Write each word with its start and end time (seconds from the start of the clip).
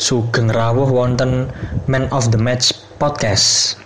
Sugeng 0.00 0.48
rawuh 0.48 0.88
wonten 0.88 1.52
Man 1.84 2.08
of 2.08 2.32
the 2.32 2.40
Match 2.40 2.72
podcast. 2.96 3.76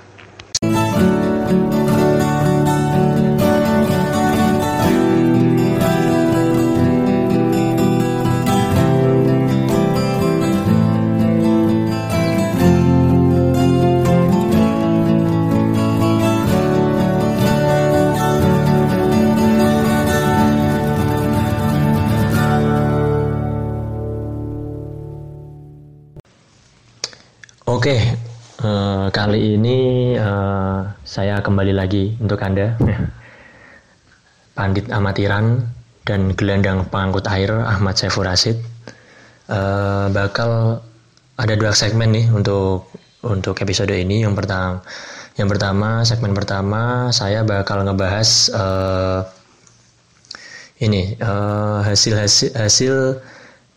Kembali 31.54 31.70
lagi 31.70 32.18
untuk 32.18 32.42
Anda. 32.42 32.74
Pandit 34.58 34.90
amatiran 34.90 35.62
dan 36.02 36.34
gelandang 36.34 36.90
pengangkut 36.90 37.30
air 37.30 37.54
Ahmad 37.62 37.94
Saiful 37.94 38.26
Rasid. 38.26 38.58
Eh, 39.46 40.06
bakal 40.10 40.82
ada 41.38 41.54
dua 41.54 41.70
segmen 41.70 42.10
nih 42.10 42.26
untuk 42.34 42.90
untuk 43.22 43.54
episode 43.62 43.94
ini. 43.94 44.26
Yang 44.26 44.34
pertama, 44.42 44.82
yang 45.38 45.46
pertama 45.46 46.02
segmen 46.02 46.34
pertama 46.34 47.14
saya 47.14 47.46
bakal 47.46 47.86
ngebahas 47.86 48.50
eh, 48.50 49.20
ini 50.82 51.14
eh, 51.14 51.78
hasil 51.86 52.18
hasil 52.18 52.50
hasil 52.50 52.94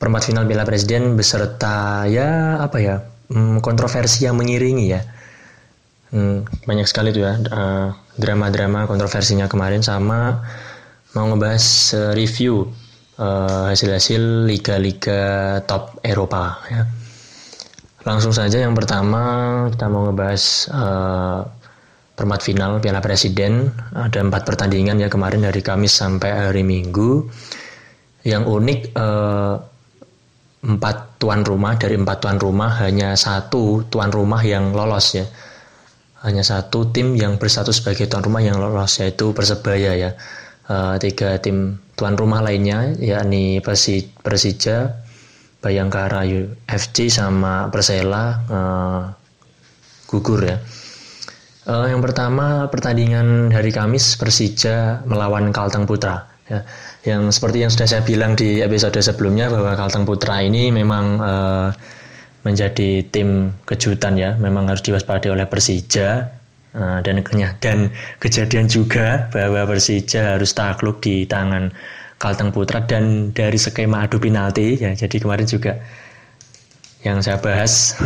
perempat 0.02 0.34
final 0.34 0.50
Piala 0.50 0.66
Presiden 0.66 1.14
beserta 1.14 2.09
ya 2.09 2.58
apa 2.58 2.78
ya 2.81 3.05
hmm, 3.30 3.62
kontroversi 3.62 4.25
yang 4.25 4.34
mengiringi 4.34 4.89
ya 4.89 5.05
hmm, 6.13 6.67
banyak 6.67 6.88
sekali 6.88 7.11
tuh 7.11 7.23
ya 7.25 7.33
drama-drama 8.17 8.89
kontroversinya 8.89 9.45
kemarin 9.45 9.86
sama 9.86 10.41
mau 11.17 11.25
ngebahas 11.33 11.66
eh, 11.97 12.11
review 12.17 12.67
eh, 13.17 13.63
hasil-hasil 13.73 14.50
liga-liga 14.50 15.22
top 15.66 16.02
Eropa 16.05 16.61
ya. 16.69 16.83
Langsung 18.05 18.31
saja 18.31 18.63
yang 18.63 18.78
pertama 18.78 19.66
kita 19.73 19.85
mau 19.89 20.09
ngebahas 20.09 20.44
eh, 20.69 21.41
perempat 22.17 22.41
final 22.45 22.72
Piala 22.81 23.02
Presiden. 23.02 23.73
Ada 23.94 24.25
empat 24.25 24.45
pertandingan 24.45 25.02
ya 25.02 25.08
kemarin 25.09 25.45
dari 25.45 25.61
Kamis 25.61 25.97
sampai 25.97 26.50
hari 26.50 26.66
Minggu. 26.66 27.25
Yang 28.25 28.44
unik 28.45 28.80
eh, 28.94 29.55
empat 30.58 30.97
tuan 31.22 31.45
rumah 31.45 31.78
dari 31.78 31.95
empat 31.95 32.17
tuan 32.22 32.38
rumah 32.41 32.81
hanya 32.81 33.13
satu 33.13 33.88
tuan 33.88 34.09
rumah 34.09 34.41
yang 34.41 34.73
lolos 34.73 35.16
ya 35.16 35.25
hanya 36.28 36.44
satu 36.44 36.92
tim 36.92 37.16
yang 37.16 37.39
bersatu 37.39 37.72
sebagai 37.72 38.11
tuan 38.11 38.22
rumah 38.22 38.44
yang 38.44 38.59
lolos 38.59 39.00
yaitu 39.00 39.31
persebaya 39.31 39.95
ya. 39.95 40.11
Eh, 40.67 40.95
tiga 41.00 41.39
tim 41.39 41.80
tuan 41.95 42.19
rumah 42.19 42.44
lainnya 42.44 42.92
yakni 43.00 43.64
Persi, 43.64 44.03
Persija 44.03 45.08
Bayangkara 45.64 46.28
FC 46.67 47.08
sama 47.08 47.72
Persela 47.72 48.25
eh, 48.45 49.02
gugur 50.11 50.44
ya. 50.44 50.59
Eh, 51.67 51.86
yang 51.92 52.00
pertama 52.00 52.67
pertandingan 52.67 53.52
hari 53.52 53.72
Kamis 53.72 54.19
Persija 54.19 55.08
melawan 55.08 55.52
Kalteng 55.56 55.88
Putra 55.88 56.28
ya. 56.47 56.64
Yang 57.08 57.39
seperti 57.39 57.58
yang 57.64 57.72
sudah 57.72 57.88
saya 57.88 58.03
bilang 58.03 58.36
di 58.36 58.59
episode 58.59 59.00
sebelumnya 59.00 59.47
bahwa 59.47 59.75
Kalteng 59.75 60.03
Putra 60.03 60.44
ini 60.44 60.72
memang 60.72 61.06
eh, 61.19 61.69
menjadi 62.48 63.03
tim 63.03 63.52
kejutan 63.67 64.16
ya. 64.16 64.40
Memang 64.40 64.72
harus 64.72 64.80
diwaspadai 64.88 65.36
oleh 65.36 65.44
Persija 65.52 66.38
Eh, 66.78 67.00
dan 67.02 67.26
kenya- 67.26 67.58
dan 67.58 67.90
kejadian 68.22 68.70
juga 68.70 69.26
bahwa 69.34 69.66
Persija 69.66 70.38
harus 70.38 70.53
takluk 70.53 71.02
di 71.02 71.25
tangan 71.25 71.74
Kalteng 72.22 72.53
Putra 72.53 72.85
dan 72.85 73.34
dari 73.34 73.58
skema 73.58 74.06
adu 74.06 74.22
penalti 74.22 74.78
ya. 74.78 74.94
Jadi 74.94 75.18
kemarin 75.18 75.50
juga 75.50 75.81
yang 77.02 77.18
saya 77.25 77.41
bahas 77.41 77.97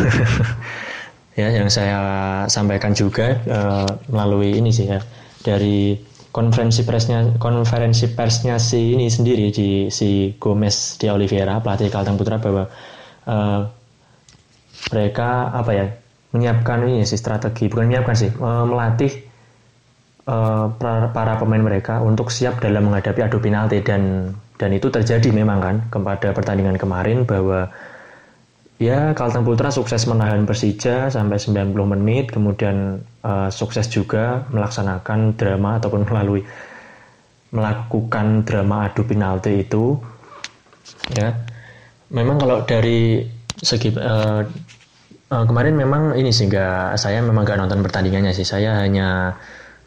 ya 1.39 1.51
yang 1.51 1.67
saya 1.67 1.99
sampaikan 2.47 2.95
juga 2.95 3.43
eh, 3.43 3.89
melalui 4.07 4.55
ini 4.55 4.71
sih 4.71 4.87
ya 4.87 5.03
dari 5.43 5.99
konferensi 6.31 6.87
persnya 6.87 7.35
konferensi 7.43 8.07
persnya 8.15 8.55
si 8.55 8.95
ini 8.95 9.11
sendiri 9.11 9.51
di 9.51 9.91
si 9.91 10.31
Gomez 10.39 10.95
di 10.95 11.11
Oliveira 11.11 11.59
pelatih 11.59 11.91
Kalteng 11.91 12.15
Putra 12.15 12.39
bahwa 12.39 12.71
eh, 13.27 13.80
mereka 14.91 15.51
apa 15.51 15.71
ya 15.71 15.85
menyiapkan 16.31 16.87
ini 16.87 17.03
sih 17.03 17.19
strategi 17.19 17.67
bukan 17.67 17.91
menyiapkan 17.91 18.15
sih 18.15 18.31
melatih 18.39 19.11
eh, 20.27 20.65
para, 21.11 21.33
pemain 21.37 21.63
mereka 21.63 21.99
untuk 21.99 22.31
siap 22.31 22.63
dalam 22.63 22.87
menghadapi 22.87 23.19
adu 23.23 23.37
penalti. 23.43 23.83
Dan 23.83 24.31
dan 24.55 24.69
itu 24.71 24.93
terjadi 24.93 25.33
memang 25.33 25.59
kan 25.59 25.75
kepada 25.89 26.31
pertandingan 26.37 26.77
kemarin 26.77 27.25
bahwa 27.25 27.67
ya 28.77 29.11
Kalteng 29.17 29.41
Putra 29.41 29.73
sukses 29.73 30.05
menahan 30.05 30.45
Persija 30.45 31.09
sampai 31.09 31.41
90 31.41 31.73
menit 31.73 32.31
kemudian 32.31 33.01
eh, 33.03 33.49
sukses 33.51 33.91
juga 33.91 34.47
melaksanakan 34.55 35.35
drama 35.35 35.81
ataupun 35.81 36.07
melalui 36.07 36.41
melakukan 37.51 38.47
drama 38.47 38.87
adu 38.87 39.03
penalti 39.03 39.67
itu. 39.67 39.99
Ya 41.11 41.35
memang 42.07 42.39
kalau 42.39 42.63
dari 42.63 43.27
segi 43.61 43.93
eh, 43.93 44.41
eh, 45.31 45.43
kemarin 45.47 45.75
memang 45.77 46.17
ini 46.17 46.33
sih 46.33 46.49
nggak 46.49 46.97
saya 46.97 47.21
memang 47.21 47.45
nggak 47.45 47.59
nonton 47.61 47.79
pertandingannya 47.85 48.33
sih. 48.33 48.45
Saya 48.45 48.81
hanya 48.81 49.37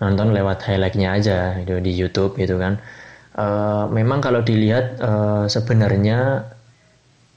nonton 0.03 0.35
lewat 0.35 0.67
highlightnya 0.67 1.09
aja 1.15 1.39
gitu, 1.63 1.79
di 1.83 1.93
YouTube 1.95 2.33
gitu 2.39 2.57
kan. 2.57 2.79
Eh, 3.35 3.85
memang 3.91 4.23
kalau 4.23 4.41
dilihat 4.47 5.03
eh, 5.03 5.45
sebenarnya 5.51 6.19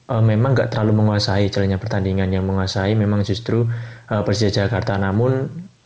eh, 0.08 0.22
memang 0.22 0.54
nggak 0.54 0.70
terlalu 0.72 1.04
menguasai 1.04 1.50
jalannya 1.50 1.78
pertandingan. 1.82 2.30
Yang 2.30 2.44
menguasai 2.46 2.92
memang 2.94 3.26
justru 3.26 3.66
eh, 4.10 4.22
Persija 4.22 4.64
Jakarta. 4.66 4.94
Namun 4.96 5.32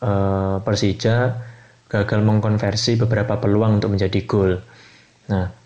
eh, 0.04 0.56
Persija 0.60 1.16
gagal 1.92 2.20
mengkonversi 2.24 2.96
beberapa 3.00 3.36
peluang 3.40 3.80
untuk 3.80 3.92
menjadi 3.92 4.20
gol. 4.24 4.56
Nah 5.28 5.62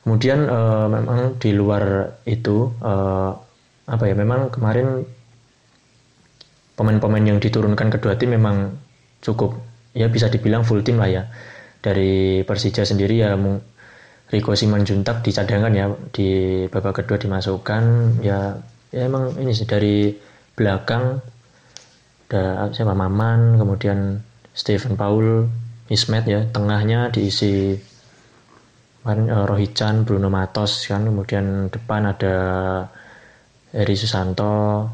Kemudian 0.00 0.48
eh, 0.48 0.86
memang 0.88 1.36
di 1.36 1.50
luar 1.52 2.16
itu 2.24 2.72
eh, 2.80 3.32
apa 3.90 4.06
ya? 4.06 4.14
Memang 4.14 4.54
kemarin 4.54 5.02
pemain-pemain 6.78 7.26
yang 7.26 7.38
diturunkan 7.42 7.90
kedua 7.90 8.16
tim 8.16 8.32
memang 8.32 8.72
cukup 9.20 9.58
ya 9.92 10.06
bisa 10.06 10.30
dibilang 10.30 10.62
full 10.62 10.86
tim 10.86 10.96
lah 11.02 11.10
ya. 11.10 11.22
Dari 11.80 12.44
Persija 12.46 12.86
sendiri 12.86 13.20
ya 13.20 13.34
Rico 14.30 14.54
Simanjuntak 14.54 15.26
di 15.26 15.30
cadangan 15.34 15.72
ya 15.74 15.90
di 16.14 16.28
babak 16.70 17.02
kedua 17.02 17.18
dimasukkan 17.18 17.82
ya 18.22 18.54
ya 18.94 19.00
emang 19.06 19.34
ini 19.42 19.50
sih 19.50 19.66
dari 19.66 20.14
belakang 20.54 21.18
ada 22.30 22.70
siapa 22.70 22.94
Maman 22.94 23.58
kemudian 23.58 24.22
Stephen 24.54 24.94
Paul 24.94 25.50
Ismet 25.90 26.30
ya 26.30 26.46
tengahnya 26.46 27.10
diisi 27.10 27.74
kemarin 29.02 29.26
eh, 29.26 29.44
Rohichan, 29.48 30.06
Bruno 30.06 30.30
Matos 30.30 30.86
kan, 30.86 31.02
kemudian 31.08 31.72
depan 31.72 32.06
ada 32.06 32.36
Eri 33.70 33.94
Susanto, 33.94 34.86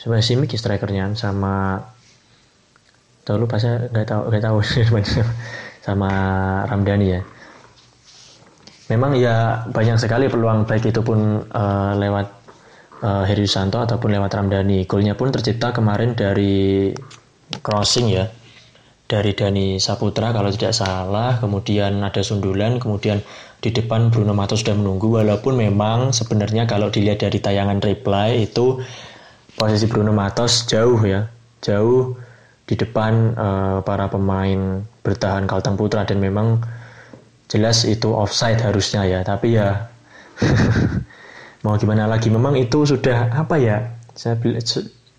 sebenarnya 0.00 0.24
Simic 0.24 0.56
strikernya 0.56 1.12
sama 1.12 1.80
tahu 3.22 3.46
lupa 3.46 3.60
saya 3.60 3.86
nggak 3.92 4.06
tahu 4.08 4.22
nggak 4.32 4.44
tahu 4.44 4.58
sama 5.86 6.10
Ramdhani 6.66 7.06
ya. 7.06 7.20
Memang 8.90 9.16
ya 9.16 9.64
banyak 9.72 9.96
sekali 9.96 10.28
peluang 10.28 10.64
baik 10.68 10.90
itu 10.92 11.00
pun 11.04 11.44
eh, 11.44 11.92
lewat 11.96 12.26
eh, 13.04 13.24
Heri 13.28 13.44
Susanto 13.44 13.78
ataupun 13.84 14.10
lewat 14.16 14.32
Ramdhani. 14.32 14.88
Golnya 14.88 15.12
pun 15.12 15.28
tercipta 15.28 15.70
kemarin 15.70 16.16
dari 16.16 16.90
crossing 17.60 18.08
ya 18.08 18.24
dari 19.12 19.36
Dani 19.36 19.76
Saputra 19.76 20.32
kalau 20.32 20.48
tidak 20.48 20.72
salah 20.72 21.36
kemudian 21.36 22.00
ada 22.00 22.24
sundulan 22.24 22.80
kemudian 22.80 23.20
di 23.62 23.70
depan 23.70 24.10
Bruno 24.10 24.34
Matos 24.34 24.66
sudah 24.66 24.74
menunggu 24.74 25.22
walaupun 25.22 25.54
memang 25.54 26.10
sebenarnya 26.10 26.66
kalau 26.66 26.90
dilihat 26.90 27.22
dari 27.22 27.38
tayangan 27.38 27.78
replay 27.78 28.50
itu 28.50 28.82
posisi 29.54 29.86
Bruno 29.86 30.10
Matos 30.10 30.66
jauh 30.66 30.98
ya 31.06 31.30
jauh 31.62 32.18
di 32.66 32.74
depan 32.74 33.38
eh, 33.38 33.78
para 33.86 34.10
pemain 34.10 34.82
bertahan 35.06 35.46
Kalteng 35.46 35.78
Putra. 35.78 36.02
Dan 36.02 36.18
memang 36.18 36.58
jelas 37.46 37.86
itu 37.86 38.10
offside 38.10 38.58
harusnya 38.58 39.06
ya 39.06 39.20
tapi 39.22 39.54
ya 39.54 39.86
mau 41.64 41.78
gimana 41.78 42.10
lagi. 42.10 42.28
Memang 42.34 42.58
itu 42.58 42.82
sudah 42.82 43.30
apa 43.30 43.56
ya 43.62 43.94
saya 44.18 44.34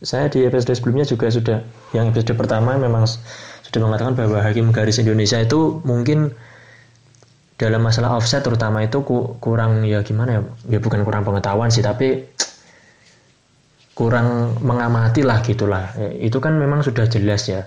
saya 0.03 0.27
di 0.27 0.43
episode 0.43 0.75
sebelumnya 0.75 1.07
juga 1.07 1.31
sudah 1.31 1.63
yang 1.95 2.11
episode 2.11 2.35
pertama 2.35 2.75
memang 2.75 3.07
sudah 3.63 3.79
mengatakan 3.79 4.19
bahwa 4.19 4.43
hakim 4.43 4.75
garis 4.75 4.99
Indonesia 4.99 5.39
itu 5.39 5.79
mungkin 5.87 6.35
dalam 7.63 7.79
masalah 7.79 8.19
offset 8.19 8.43
terutama 8.43 8.83
itu 8.83 8.99
ku- 9.07 9.39
kurang 9.39 9.87
ya 9.87 10.03
gimana 10.03 10.35
ya 10.35 10.41
ya 10.75 10.79
bukan 10.83 11.07
kurang 11.07 11.23
pengetahuan 11.23 11.71
sih 11.71 11.79
tapi 11.79 12.27
kurang 13.95 14.59
mengamati 14.59 15.23
lah 15.23 15.39
gitulah 15.39 15.95
itu 16.19 16.43
kan 16.43 16.59
memang 16.59 16.83
sudah 16.83 17.07
jelas 17.07 17.47
ya 17.47 17.63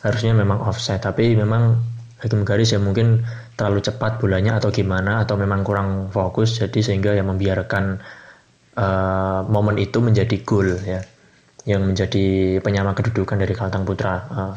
harusnya 0.00 0.32
memang 0.32 0.64
offset 0.64 1.02
tapi 1.04 1.36
memang 1.36 1.76
hakim 2.22 2.48
garis 2.48 2.72
ya 2.72 2.80
mungkin 2.80 3.26
terlalu 3.60 3.84
cepat 3.84 4.22
bolanya 4.22 4.56
atau 4.56 4.72
gimana 4.72 5.26
atau 5.26 5.36
memang 5.36 5.60
kurang 5.66 6.08
fokus 6.08 6.56
jadi 6.56 6.80
sehingga 6.80 7.12
yang 7.12 7.28
membiarkan 7.28 8.00
uh, 8.78 9.40
momen 9.50 9.76
itu 9.76 10.00
menjadi 10.00 10.36
gol 10.46 10.80
ya 10.80 11.04
yang 11.66 11.82
menjadi 11.82 12.56
penyama 12.62 12.94
kedudukan 12.94 13.42
dari 13.42 13.50
Kalteng 13.58 13.82
Putra. 13.82 14.14
Uh, 14.30 14.54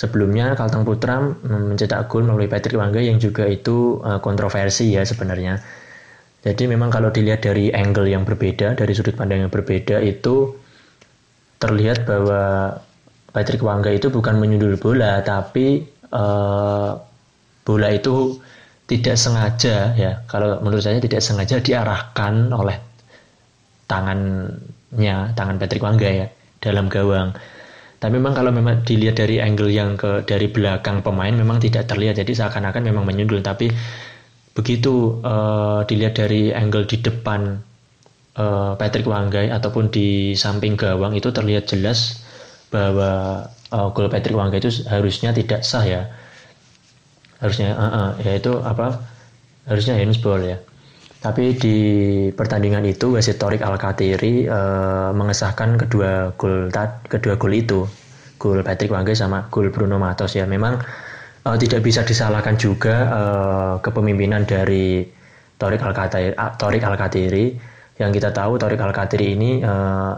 sebelumnya 0.00 0.56
Kalteng 0.56 0.88
Putra 0.88 1.20
mencetak 1.20 2.08
gol 2.08 2.24
melalui 2.24 2.48
Patrick 2.48 2.80
Wangga 2.80 3.04
yang 3.04 3.20
juga 3.20 3.44
itu 3.44 4.00
uh, 4.00 4.16
kontroversi 4.24 4.96
ya 4.96 5.04
sebenarnya. 5.04 5.60
Jadi 6.40 6.72
memang 6.72 6.88
kalau 6.88 7.12
dilihat 7.12 7.44
dari 7.44 7.68
angle 7.68 8.08
yang 8.08 8.24
berbeda, 8.24 8.72
dari 8.72 8.96
sudut 8.96 9.12
pandang 9.12 9.44
yang 9.44 9.52
berbeda 9.52 10.00
itu 10.00 10.56
terlihat 11.60 12.08
bahwa 12.08 12.72
Patrick 13.28 13.60
Wangga 13.60 13.92
itu 13.92 14.08
bukan 14.08 14.40
menyundul 14.40 14.80
bola, 14.80 15.20
tapi 15.20 15.84
uh, 16.16 16.96
bola 17.60 17.88
itu 17.92 18.40
tidak 18.88 19.20
sengaja 19.20 19.92
ya. 19.92 20.24
Kalau 20.24 20.64
menurut 20.64 20.80
saya 20.80 20.96
tidak 20.96 21.20
sengaja 21.20 21.60
diarahkan 21.60 22.48
oleh 22.56 22.80
tangan 23.84 24.48
nya 24.96 25.36
tangan 25.36 25.60
Patrick 25.60 25.84
Wangga 25.84 26.08
ya 26.08 26.26
dalam 26.64 26.88
gawang. 26.88 27.36
Tapi 28.00 28.16
memang 28.16 28.32
kalau 28.32 28.48
memang 28.48 28.80
dilihat 28.80 29.20
dari 29.20 29.44
angle 29.44 29.68
yang 29.68 29.92
ke 30.00 30.24
dari 30.24 30.48
belakang 30.48 31.04
pemain 31.04 31.36
memang 31.36 31.60
tidak 31.60 31.84
terlihat. 31.84 32.16
Jadi 32.16 32.32
seakan-akan 32.32 32.80
memang 32.80 33.04
menyundul. 33.04 33.44
Tapi 33.44 33.68
begitu 34.56 35.20
uh, 35.20 35.84
dilihat 35.84 36.16
dari 36.16 36.48
angle 36.48 36.88
di 36.88 36.96
depan 37.04 37.60
uh, 38.40 38.72
Patrick 38.80 39.04
Wanggai 39.04 39.52
ataupun 39.52 39.92
di 39.92 40.32
samping 40.32 40.80
gawang 40.80 41.12
itu 41.12 41.28
terlihat 41.28 41.68
jelas 41.68 42.24
bahwa 42.72 43.44
uh, 43.68 43.88
gol 43.92 44.08
Patrick 44.08 44.32
Wanggai 44.32 44.64
itu 44.64 44.72
harusnya 44.88 45.36
tidak 45.36 45.60
sah 45.60 45.84
ya. 45.84 46.08
Harusnya 47.36 47.76
uh, 47.76 47.84
uh, 47.84 48.10
yaitu 48.24 48.56
apa? 48.64 48.96
Harusnya 49.68 50.00
handsball 50.00 50.40
ya 50.40 50.56
tapi 51.20 51.52
di 51.52 51.76
pertandingan 52.32 52.80
itu 52.88 53.12
wasit 53.12 53.36
Torik 53.36 53.60
Alkatiri 53.60 54.48
uh, 54.48 55.12
mengesahkan 55.12 55.76
kedua 55.76 56.32
gol 56.40 56.72
kedua 57.12 57.36
gol 57.36 57.52
itu, 57.52 57.84
gol 58.40 58.64
Patrick 58.64 58.88
Wangge 58.88 59.12
sama 59.12 59.44
gol 59.52 59.68
Bruno 59.68 60.00
Matos 60.00 60.32
ya. 60.32 60.48
Memang 60.48 60.80
uh, 61.44 61.56
tidak 61.60 61.84
bisa 61.84 62.08
disalahkan 62.08 62.56
juga 62.56 62.96
uh, 63.12 63.74
kepemimpinan 63.84 64.48
dari 64.48 65.04
Torik 65.60 65.84
Alkatiri, 65.84 66.32
Torik 66.56 66.84
Alkatiri 66.88 67.52
yang 68.00 68.16
kita 68.16 68.32
tahu 68.32 68.56
Torik 68.56 68.80
Alkatiri 68.80 69.36
ini 69.36 69.60
uh, 69.60 70.16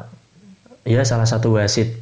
ya 0.87 1.03
salah 1.03 1.27
satu 1.27 1.59
wasit 1.59 1.99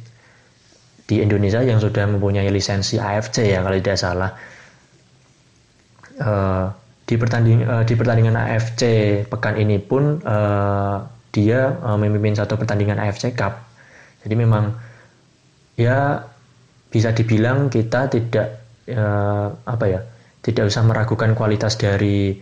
di 1.09 1.25
Indonesia 1.25 1.65
yang 1.65 1.81
sudah 1.81 2.05
mempunyai 2.05 2.53
lisensi 2.53 3.01
AFC 3.01 3.49
ya 3.49 3.65
kalau 3.65 3.81
tidak 3.81 3.97
salah. 3.97 4.31
Di 7.11 7.19
pertanding 7.19 7.67
uh, 7.67 7.83
di 7.83 7.99
pertandingan 7.99 8.39
AFC 8.39 8.81
pekan 9.27 9.59
ini 9.59 9.83
pun 9.83 10.23
uh, 10.23 11.03
dia 11.35 11.75
uh, 11.83 11.99
memimpin 11.99 12.39
satu 12.39 12.55
pertandingan 12.55 13.03
AFC 13.03 13.35
Cup. 13.35 13.67
Jadi 14.23 14.31
memang 14.39 14.71
ya 15.75 16.23
bisa 16.87 17.11
dibilang 17.11 17.67
kita 17.67 18.07
tidak 18.07 18.63
uh, 18.95 19.51
apa 19.67 19.85
ya 19.91 19.99
tidak 20.39 20.71
usah 20.71 20.87
meragukan 20.87 21.35
kualitas 21.35 21.75
dari 21.75 22.39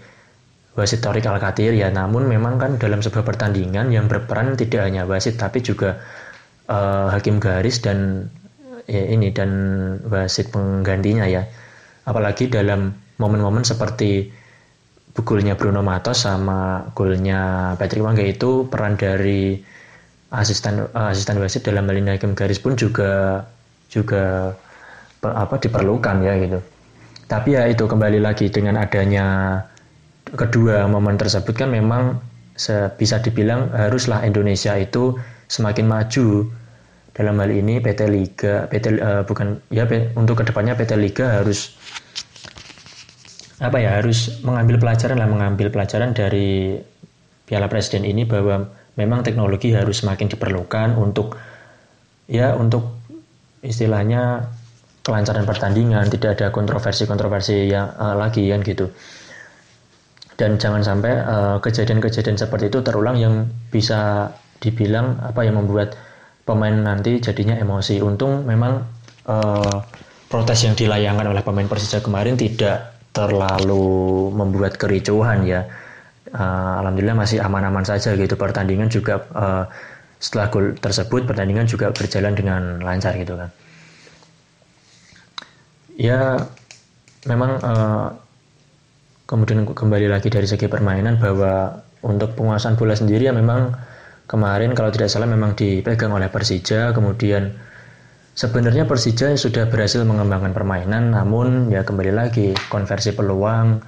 wasit 0.77 1.01
Torik 1.01 1.25
Alkatir 1.25 1.73
ya 1.73 1.89
namun 1.89 2.29
memang 2.29 2.61
kan 2.61 2.77
dalam 2.77 3.01
sebuah 3.01 3.25
pertandingan 3.25 3.89
yang 3.89 4.05
berperan 4.05 4.53
tidak 4.53 4.85
hanya 4.85 5.09
wasit 5.09 5.41
tapi 5.41 5.65
juga 5.65 5.97
uh, 6.69 7.09
hakim 7.09 7.41
garis 7.41 7.81
dan 7.81 8.29
ya 8.85 9.01
ini 9.01 9.33
dan 9.33 9.49
wasit 10.05 10.53
penggantinya 10.53 11.25
ya 11.25 11.49
apalagi 12.05 12.49
dalam 12.53 12.93
momen-momen 13.17 13.65
seperti 13.65 14.38
golnya 15.23 15.55
Bruno 15.55 15.81
Matos 15.81 16.25
sama 16.27 16.91
golnya 16.93 17.73
Patrick 17.75 18.03
Wangga 18.03 18.25
itu 18.25 18.67
peran 18.67 18.99
dari 18.99 19.59
asisten 20.29 20.85
asisten 20.93 21.41
wasit 21.41 21.65
dalam 21.65 21.89
ini 21.89 22.17
hakim 22.17 22.37
garis 22.37 22.61
pun 22.61 22.77
juga 22.77 23.43
juga 23.89 24.53
apa 25.23 25.55
diperlukan 25.57 26.21
ya 26.21 26.33
gitu. 26.39 26.59
Tapi 27.29 27.57
ya 27.57 27.69
itu 27.69 27.85
kembali 27.85 28.19
lagi 28.21 28.49
dengan 28.49 28.81
adanya 28.81 29.59
kedua 30.33 30.85
momen 30.85 31.17
tersebut 31.17 31.53
kan 31.57 31.69
memang 31.73 32.21
bisa 32.97 33.15
dibilang 33.23 33.71
haruslah 33.71 34.21
Indonesia 34.25 34.75
itu 34.75 35.15
semakin 35.47 35.85
maju 35.87 36.45
dalam 37.15 37.35
hal 37.41 37.51
ini 37.51 37.83
PT 37.83 38.01
Liga 38.07 38.67
PT 38.71 38.85
uh, 38.95 38.95
eh, 38.95 39.21
bukan 39.25 39.59
ya 39.73 39.83
untuk 40.15 40.39
ke 40.39 40.43
depannya 40.47 40.75
PT 40.77 40.95
Liga 40.95 41.41
harus 41.41 41.75
apa 43.59 43.77
ya 43.83 43.99
harus 43.99 44.39
mengambil 44.41 44.79
pelajaran 44.79 45.19
lah 45.19 45.27
mengambil 45.27 45.67
pelajaran 45.67 46.15
dari 46.15 46.79
Piala 47.43 47.67
Presiden 47.67 48.07
ini 48.07 48.23
bahwa 48.23 48.71
memang 48.95 49.23
teknologi 49.23 49.75
harus 49.75 49.99
semakin 49.99 50.31
diperlukan 50.31 50.95
untuk 50.95 51.35
ya 52.29 52.55
untuk 52.55 52.99
istilahnya 53.59 54.47
kelancaran 55.03 55.43
pertandingan 55.43 56.07
tidak 56.07 56.39
ada 56.39 56.47
kontroversi-kontroversi 56.53 57.67
yang 57.67 57.89
uh, 57.97 58.15
lagi 58.15 58.47
kan 58.47 58.61
gitu. 58.63 58.87
Dan 60.39 60.55
jangan 60.55 60.79
sampai 60.79 61.19
eh, 61.19 61.57
kejadian-kejadian 61.59 62.39
uh, 62.39 62.47
seperti 62.47 62.71
itu 62.71 62.79
terulang 62.79 63.19
yang 63.19 63.43
bisa 63.67 64.31
dibilang 64.63 65.19
apa 65.19 65.43
yang 65.43 65.59
membuat 65.59 65.99
pemain 66.47 66.71
nanti 66.71 67.19
jadinya 67.19 67.59
emosi. 67.59 67.99
Untung 67.99 68.47
memang 68.47 68.79
uh, 69.27 69.83
protes 70.31 70.63
yang 70.63 70.79
dilayangkan 70.79 71.27
oleh 71.27 71.43
pemain 71.43 71.67
Persija 71.67 71.99
kemarin 71.99 72.39
tidak 72.39 72.98
terlalu 73.13 74.29
membuat 74.33 74.77
kericuhan 74.77 75.45
ya. 75.45 75.65
Uh, 76.29 76.85
Alhamdulillah 76.85 77.17
masih 77.17 77.41
aman-aman 77.41 77.81
saja 77.81 78.13
gitu 78.13 78.37
pertandingan 78.37 78.85
juga 78.85 79.25
uh, 79.33 79.65
setelah 80.21 80.51
gol 80.53 80.77
tersebut 80.77 81.25
pertandingan 81.25 81.65
juga 81.65 81.89
berjalan 81.89 82.37
dengan 82.37 82.61
lancar 82.83 83.17
gitu 83.17 83.33
kan. 83.33 83.49
Ya 85.97 86.47
memang 87.25 87.57
uh, 87.59 88.07
kemudian 89.25 89.65
kembali 89.65 90.07
lagi 90.09 90.29
dari 90.29 90.45
segi 90.45 90.69
permainan 90.69 91.17
bahwa 91.17 91.81
untuk 92.05 92.37
penguasaan 92.37 92.79
bola 92.79 92.95
sendiri 92.95 93.27
ya 93.27 93.33
memang 93.35 93.73
kemarin 94.29 94.71
kalau 94.77 94.93
tidak 94.93 95.09
salah 95.09 95.27
memang 95.27 95.57
dipegang 95.57 96.13
oleh 96.13 96.29
Persija 96.29 96.93
kemudian 96.93 97.51
Sebenarnya 98.39 98.87
Persija 98.87 99.35
sudah 99.35 99.67
berhasil 99.67 99.99
mengembangkan 100.07 100.55
permainan, 100.55 101.11
namun 101.11 101.67
ya 101.67 101.83
kembali 101.83 102.15
lagi 102.15 102.55
konversi 102.71 103.11
peluang 103.11 103.83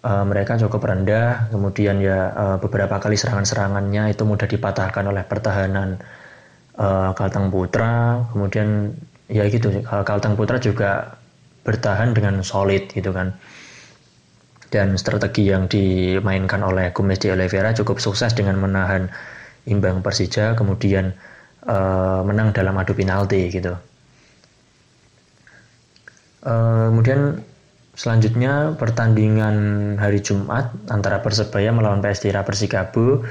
uh, 0.00 0.24
mereka 0.24 0.56
cukup 0.56 0.88
rendah. 0.88 1.52
Kemudian 1.52 2.00
ya 2.00 2.32
uh, 2.32 2.56
beberapa 2.56 2.96
kali 2.96 3.20
serangan-serangannya 3.20 4.08
itu 4.08 4.24
mudah 4.24 4.48
dipatahkan 4.48 5.04
oleh 5.04 5.28
pertahanan 5.28 6.00
uh, 6.80 7.12
Kalteng 7.12 7.52
Putra. 7.52 8.24
Kemudian 8.32 8.96
ya 9.28 9.44
gitu, 9.52 9.68
Kalteng 9.84 10.40
Putra 10.40 10.56
juga 10.56 11.20
bertahan 11.68 12.16
dengan 12.16 12.40
solid 12.40 12.88
gitu 12.88 13.12
kan. 13.12 13.36
Dan 14.72 14.96
strategi 14.96 15.52
yang 15.52 15.68
dimainkan 15.68 16.64
oleh 16.64 16.88
Gomez 16.96 17.20
de 17.20 17.36
Oliveira 17.36 17.76
cukup 17.76 18.00
sukses 18.00 18.32
dengan 18.32 18.56
menahan 18.56 19.12
imbang 19.68 20.00
Persija. 20.00 20.56
Kemudian 20.56 21.12
uh, 21.68 22.20
menang 22.24 22.52
dalam 22.52 22.76
adu 22.76 22.92
penalti 22.92 23.48
gitu. 23.48 23.74
Uh, 26.44 26.92
kemudian 26.92 27.40
selanjutnya 27.96 28.76
pertandingan 28.76 29.56
hari 29.96 30.20
Jumat 30.20 30.76
antara 30.92 31.24
Persebaya 31.24 31.72
melawan 31.72 32.04
PS 32.04 32.28
Tira 32.28 32.44
Persikabo. 32.44 33.24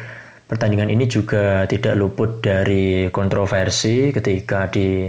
Pertandingan 0.44 0.92
ini 0.92 1.08
juga 1.10 1.66
tidak 1.66 1.98
luput 1.98 2.44
dari 2.44 3.10
kontroversi 3.10 4.12
ketika 4.12 4.70
di 4.70 5.08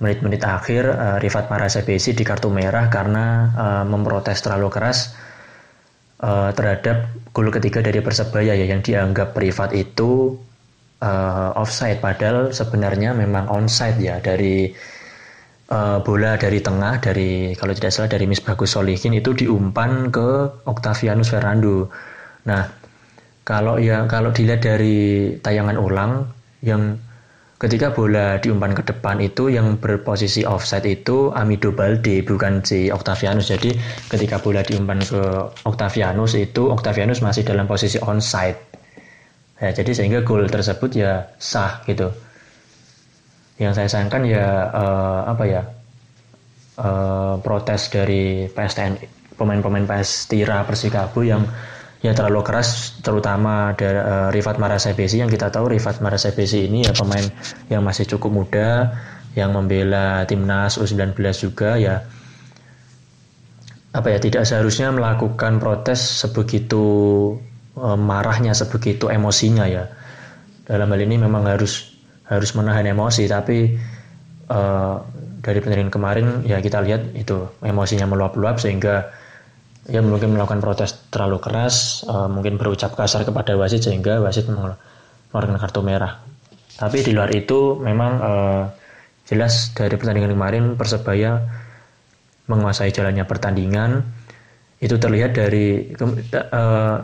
menit-menit 0.00 0.42
akhir 0.42 0.82
uh, 0.90 1.16
Rifat 1.20 1.52
Marasebesi 1.52 2.16
di 2.16 2.24
kartu 2.24 2.48
merah 2.48 2.88
karena 2.88 3.26
uh, 3.52 3.84
memprotes 3.84 4.40
terlalu 4.40 4.72
keras 4.72 5.12
uh, 6.24 6.50
terhadap 6.56 7.12
gol 7.36 7.52
ketiga 7.52 7.84
dari 7.84 8.00
Persebaya 8.00 8.56
ya 8.56 8.66
yang 8.66 8.80
dianggap 8.80 9.36
Rifat 9.36 9.76
itu 9.76 10.40
uh, 11.00 11.56
offside 11.56 11.98
padahal 11.98 12.52
sebenarnya 12.52 13.16
memang 13.16 13.48
onside 13.48 13.98
ya 14.00 14.16
dari 14.20 14.70
uh, 15.72 15.98
bola 16.04 16.36
dari 16.36 16.60
tengah 16.60 17.00
dari 17.00 17.56
kalau 17.56 17.72
tidak 17.72 17.92
salah 17.92 18.10
dari 18.12 18.28
Misbagus 18.28 18.76
Solihin 18.76 19.16
itu 19.16 19.32
diumpan 19.32 20.12
ke 20.12 20.28
Octavianus 20.68 21.32
Fernando. 21.32 21.88
Nah, 22.46 22.68
kalau 23.44 23.80
ya 23.80 24.04
kalau 24.06 24.30
dilihat 24.30 24.62
dari 24.62 25.34
tayangan 25.40 25.76
ulang 25.80 26.28
yang 26.60 27.00
ketika 27.60 27.92
bola 27.92 28.40
diumpan 28.40 28.72
ke 28.72 28.80
depan 28.88 29.20
itu 29.20 29.52
yang 29.52 29.76
berposisi 29.76 30.48
offside 30.48 30.88
itu 30.88 31.28
Amido 31.36 31.72
Balde 31.72 32.24
bukan 32.24 32.64
si 32.64 32.88
Octavianus. 32.88 33.52
Jadi 33.52 33.76
ketika 34.08 34.40
bola 34.40 34.64
diumpan 34.64 35.00
ke 35.00 35.22
Octavianus 35.68 36.36
itu 36.36 36.72
Octavianus 36.72 37.20
masih 37.20 37.44
dalam 37.44 37.68
posisi 37.68 38.00
onside 38.00 38.70
ya 39.60 39.70
jadi 39.76 39.90
sehingga 39.92 40.20
gol 40.24 40.48
tersebut 40.48 40.90
ya 40.96 41.28
sah 41.36 41.84
gitu. 41.84 42.08
Yang 43.60 43.72
saya 43.76 43.88
sayangkan 43.92 44.22
ya 44.24 44.72
uh, 44.72 45.20
apa 45.28 45.44
ya 45.44 45.62
uh, 46.80 47.36
protes 47.44 47.92
dari 47.92 48.48
PSTN 48.48 48.96
pemain-pemain 49.36 49.84
PS 49.84 50.32
Tira 50.32 50.64
Persikabo 50.64 51.20
yang 51.20 51.44
ya 52.00 52.16
terlalu 52.16 52.40
keras 52.40 53.00
terutama 53.04 53.76
dari 53.76 54.00
uh, 54.00 54.28
Rifat 54.32 54.56
Marasebesi. 54.56 55.20
Yang 55.20 55.36
kita 55.36 55.52
tahu 55.52 55.76
Rifat 55.76 56.00
Marasebesi 56.00 56.64
ini 56.64 56.88
ya 56.88 56.96
pemain 56.96 57.24
yang 57.68 57.84
masih 57.84 58.08
cukup 58.16 58.32
muda 58.32 58.96
yang 59.36 59.52
membela 59.52 60.24
timnas 60.24 60.80
U19 60.80 61.20
juga 61.36 61.76
ya. 61.76 62.00
Apa 63.90 64.14
ya 64.14 64.18
tidak 64.22 64.46
seharusnya 64.46 64.94
melakukan 64.94 65.58
protes 65.58 66.24
sebegitu 66.24 67.34
marahnya 67.78 68.56
sebegitu 68.56 69.12
emosinya 69.12 69.66
ya. 69.66 69.86
Dalam 70.66 70.90
hal 70.90 71.00
ini 71.02 71.18
memang 71.18 71.46
harus 71.46 71.90
harus 72.30 72.54
menahan 72.54 72.86
emosi 72.86 73.26
tapi 73.26 73.74
uh, 74.50 74.96
dari 75.42 75.58
pertandingan 75.58 75.90
kemarin 75.90 76.26
ya 76.46 76.62
kita 76.62 76.78
lihat 76.84 77.16
itu 77.18 77.48
emosinya 77.64 78.06
meluap-luap 78.06 78.62
sehingga 78.62 79.10
ya 79.90 79.98
mungkin 80.04 80.36
melakukan 80.36 80.62
protes 80.62 80.94
terlalu 81.10 81.42
keras 81.42 82.06
uh, 82.06 82.30
mungkin 82.30 82.60
berucap 82.60 82.94
kasar 82.94 83.26
kepada 83.26 83.58
wasit 83.58 83.82
sehingga 83.82 84.22
wasit 84.22 84.46
mengeluarkan 84.46 85.56
kartu 85.58 85.80
merah. 85.82 86.22
Tapi 86.78 87.02
di 87.02 87.12
luar 87.12 87.34
itu 87.34 87.76
memang 87.82 88.12
uh, 88.22 88.62
jelas 89.26 89.74
dari 89.74 89.98
pertandingan 89.98 90.32
kemarin 90.32 90.64
persebaya 90.78 91.42
menguasai 92.46 92.94
jalannya 92.94 93.26
pertandingan. 93.26 94.06
Itu 94.80 94.96
terlihat 94.96 95.36
dari 95.36 95.92
uh, 95.92 96.98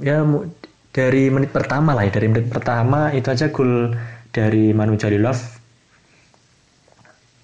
ya 0.00 0.24
dari 0.92 1.28
menit 1.32 1.52
pertama 1.52 1.92
lah 1.96 2.08
ya 2.08 2.12
dari 2.12 2.28
menit 2.28 2.48
pertama 2.48 3.12
itu 3.12 3.28
aja 3.28 3.48
gol 3.52 3.92
dari 4.32 4.72
Manu 4.72 4.96
Jalilov. 4.96 5.36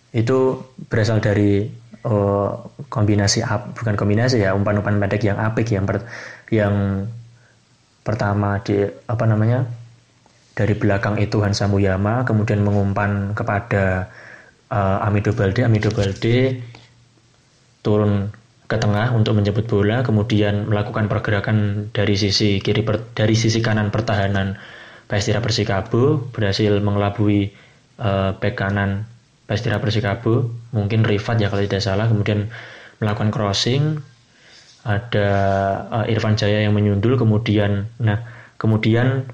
Itu 0.09 0.65
berasal 0.89 1.21
dari 1.21 1.69
uh, 2.09 2.51
kombinasi 2.89 3.45
up, 3.45 3.77
bukan 3.77 3.95
kombinasi 3.97 4.41
ya 4.41 4.57
umpan-umpan 4.57 4.97
pendek 4.97 5.29
yang 5.29 5.37
apik 5.37 5.69
yang 5.69 5.85
per, 5.85 6.09
yang 6.49 7.05
pertama 8.01 8.57
di 8.65 8.89
apa 8.89 9.25
namanya 9.29 9.69
dari 10.57 10.75
belakang 10.75 11.21
itu 11.21 11.45
Hansa 11.45 11.69
Muyama 11.69 12.25
kemudian 12.25 12.65
mengumpan 12.65 13.37
kepada 13.37 14.09
uh, 14.73 15.07
Amido 15.07 15.37
Balde 15.37 15.63
Amido 15.63 15.93
Balde 15.93 16.59
turun 17.85 18.33
ke 18.69 18.77
tengah 18.77 19.17
untuk 19.17 19.33
menjemput 19.41 19.65
bola 19.65 20.05
kemudian 20.05 20.69
melakukan 20.69 21.09
pergerakan 21.09 21.89
dari 21.91 22.15
sisi 22.21 22.61
kiri 22.61 22.85
per, 22.85 23.01
dari 23.17 23.33
sisi 23.33 23.65
kanan 23.65 23.89
pertahanan 23.89 24.61
Pestira 25.09 25.41
Persikabo 25.41 26.29
berhasil 26.37 26.77
mengelabui 26.85 27.49
uh, 27.97 28.37
back 28.37 28.61
kanan 28.61 29.09
Pestira 29.49 29.81
Persikabo 29.81 30.53
mungkin 30.77 31.01
Rifat 31.01 31.41
ya 31.41 31.49
kalau 31.49 31.65
tidak 31.65 31.81
salah 31.81 32.13
kemudian 32.13 32.53
melakukan 33.01 33.33
crossing 33.33 34.05
ada 34.85 35.29
uh, 35.89 36.05
Irfan 36.13 36.37
Jaya 36.37 36.69
yang 36.69 36.77
menyundul 36.77 37.17
kemudian 37.17 37.89
nah 37.97 38.21
kemudian 38.61 39.25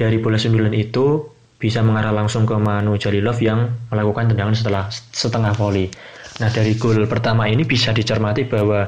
dari 0.00 0.16
bola 0.16 0.40
sundulan 0.40 0.72
itu 0.72 1.28
bisa 1.58 1.82
mengarah 1.82 2.14
langsung 2.14 2.46
ke 2.46 2.54
Manu 2.54 2.94
Jalilov 2.94 3.42
yang 3.42 3.74
melakukan 3.90 4.30
tendangan 4.30 4.54
setelah 4.54 4.86
setengah 4.94 5.52
volley. 5.58 5.90
Nah 6.38 6.50
dari 6.54 6.78
gol 6.78 7.02
pertama 7.10 7.50
ini 7.50 7.66
bisa 7.66 7.90
dicermati 7.90 8.46
bahwa 8.46 8.86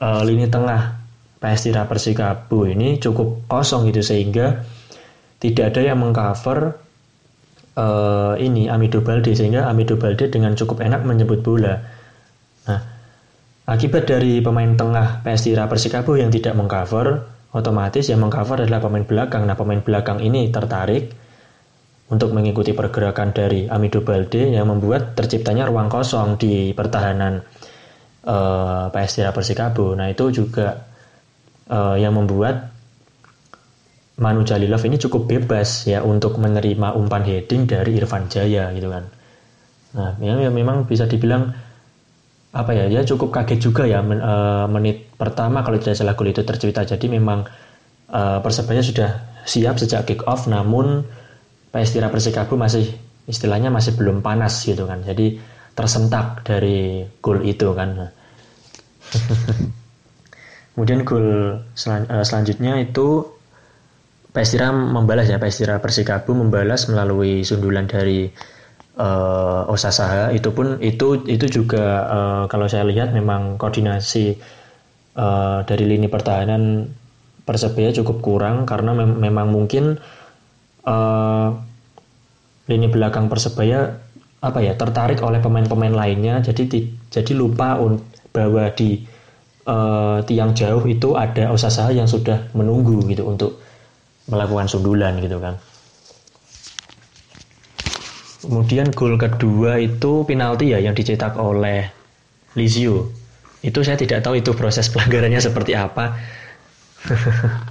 uh, 0.00 0.22
lini 0.24 0.48
tengah 0.48 1.00
Pestira 1.40 1.88
Persikabo 1.88 2.68
ini 2.68 3.00
cukup 3.00 3.48
kosong 3.48 3.88
gitu 3.88 4.04
sehingga 4.04 4.60
tidak 5.40 5.72
ada 5.72 5.80
yang 5.80 5.98
mengcover 6.04 6.76
uh, 7.80 8.36
ini 8.36 8.68
Amido 8.68 9.00
Balde 9.00 9.32
sehingga 9.32 9.64
Amido 9.64 9.96
Balde 9.96 10.28
dengan 10.28 10.52
cukup 10.52 10.84
enak 10.84 11.00
menyebut 11.08 11.40
bola. 11.40 11.80
Nah, 12.68 12.80
akibat 13.64 14.04
dari 14.04 14.44
pemain 14.44 14.76
tengah 14.76 15.24
PS 15.24 15.48
Tira 15.48 15.64
Persikabo 15.64 16.20
yang 16.20 16.28
tidak 16.28 16.52
mengcover, 16.52 17.24
otomatis 17.56 18.04
yang 18.12 18.20
mengcover 18.20 18.68
adalah 18.68 18.84
pemain 18.84 19.08
belakang. 19.08 19.48
Nah, 19.48 19.56
pemain 19.56 19.80
belakang 19.80 20.20
ini 20.20 20.52
tertarik 20.52 21.16
untuk 22.10 22.34
mengikuti 22.34 22.74
pergerakan 22.74 23.30
dari 23.30 23.70
Amido 23.70 24.02
Balde 24.02 24.50
yang 24.50 24.66
membuat 24.66 25.14
terciptanya 25.14 25.70
ruang 25.70 25.86
kosong 25.86 26.34
di 26.42 26.74
pertahanan 26.74 27.38
uh, 28.26 28.90
PS 28.90 29.22
Tira 29.22 29.30
Persikabo. 29.30 29.94
Nah, 29.94 30.10
itu 30.10 30.34
juga 30.34 30.90
uh, 31.70 31.94
yang 31.94 32.18
membuat 32.18 32.74
Manu 34.20 34.44
Jalilov 34.44 34.82
ini 34.84 35.00
cukup 35.00 35.30
bebas 35.30 35.88
ya 35.88 36.04
untuk 36.04 36.36
menerima 36.36 36.92
umpan 36.92 37.24
heading 37.24 37.64
dari 37.64 37.96
Irfan 37.96 38.28
Jaya 38.28 38.68
gitu 38.74 38.90
kan. 38.90 39.08
Nah, 39.96 40.10
ya, 40.20 40.36
ya 40.36 40.50
memang 40.52 40.84
bisa 40.84 41.08
dibilang 41.08 41.54
apa 42.50 42.74
ya, 42.74 42.90
ya 42.90 43.06
cukup 43.06 43.30
kaget 43.30 43.62
juga 43.62 43.86
ya 43.86 44.02
men, 44.02 44.18
uh, 44.18 44.66
menit 44.66 45.14
pertama 45.14 45.62
kalau 45.62 45.78
tidak 45.78 45.94
salah 45.94 46.18
gol 46.18 46.28
itu 46.28 46.42
tercipta. 46.42 46.82
Jadi 46.82 47.06
memang 47.06 47.46
uh, 48.10 48.38
Persebaya 48.42 48.82
sudah 48.82 49.10
siap 49.46 49.78
sejak 49.78 50.04
kick 50.10 50.26
off, 50.26 50.50
namun 50.50 51.06
PS 51.70 51.90
Tira 51.94 52.10
Persikabo 52.10 52.58
masih 52.58 52.90
istilahnya 53.30 53.70
masih 53.70 53.94
belum 53.94 54.20
panas 54.20 54.62
gitu 54.66 54.86
kan. 54.90 55.06
Jadi 55.06 55.38
tersentak 55.74 56.42
dari 56.42 57.06
gol 57.22 57.46
itu 57.46 57.70
kan. 57.72 58.10
Kemudian 60.74 61.02
gol 61.06 61.60
selan, 61.74 62.06
uh, 62.10 62.26
selanjutnya 62.26 62.78
itu 62.82 63.26
Pestira 64.30 64.70
membalas 64.70 65.26
ya 65.26 65.42
Pestira 65.42 65.82
Persikabo 65.82 66.38
membalas 66.38 66.86
melalui 66.86 67.42
sundulan 67.42 67.90
dari 67.90 68.30
uh, 68.94 69.66
Osasaha 69.66 70.30
itu 70.30 70.54
pun 70.54 70.78
itu 70.78 71.26
itu 71.26 71.46
juga 71.50 72.06
uh, 72.06 72.42
kalau 72.46 72.70
saya 72.70 72.86
lihat 72.86 73.10
memang 73.10 73.58
koordinasi 73.58 74.38
uh, 75.18 75.66
dari 75.66 75.84
lini 75.86 76.06
pertahanan 76.06 76.86
Persebaya 77.42 77.90
cukup 77.90 78.22
kurang 78.22 78.62
karena 78.62 78.94
mem 78.94 79.18
memang 79.18 79.50
mungkin 79.50 79.98
uh, 80.86 81.48
lini 82.70 82.86
belakang 82.86 83.26
Persebaya 83.26 83.98
apa 84.40 84.58
ya 84.64 84.72
tertarik 84.72 85.20
oleh 85.20 85.42
pemain-pemain 85.44 85.92
lainnya 85.92 86.40
jadi 86.40 86.64
jadi 87.12 87.32
lupa 87.36 87.76
bahwa 88.32 88.72
di 88.72 89.04
uh, 89.66 90.22
tiang 90.24 90.56
jauh 90.56 90.80
itu 90.86 91.12
ada 91.18 91.52
Osasaha 91.52 91.92
yang 91.92 92.08
sudah 92.08 92.48
menunggu 92.56 93.04
gitu 93.10 93.26
untuk 93.28 93.60
melakukan 94.30 94.70
sundulan 94.70 95.18
gitu 95.18 95.42
kan. 95.42 95.58
Kemudian 98.40 98.88
gol 98.96 99.20
kedua 99.20 99.76
itu 99.76 100.24
penalti 100.24 100.72
ya 100.72 100.80
yang 100.80 100.96
dicetak 100.96 101.36
oleh 101.36 101.92
Lizio. 102.56 103.12
Itu 103.60 103.84
saya 103.84 104.00
tidak 104.00 104.24
tahu 104.24 104.40
itu 104.40 104.56
proses 104.56 104.88
pelanggarannya 104.88 105.42
seperti 105.42 105.76
apa. 105.76 106.16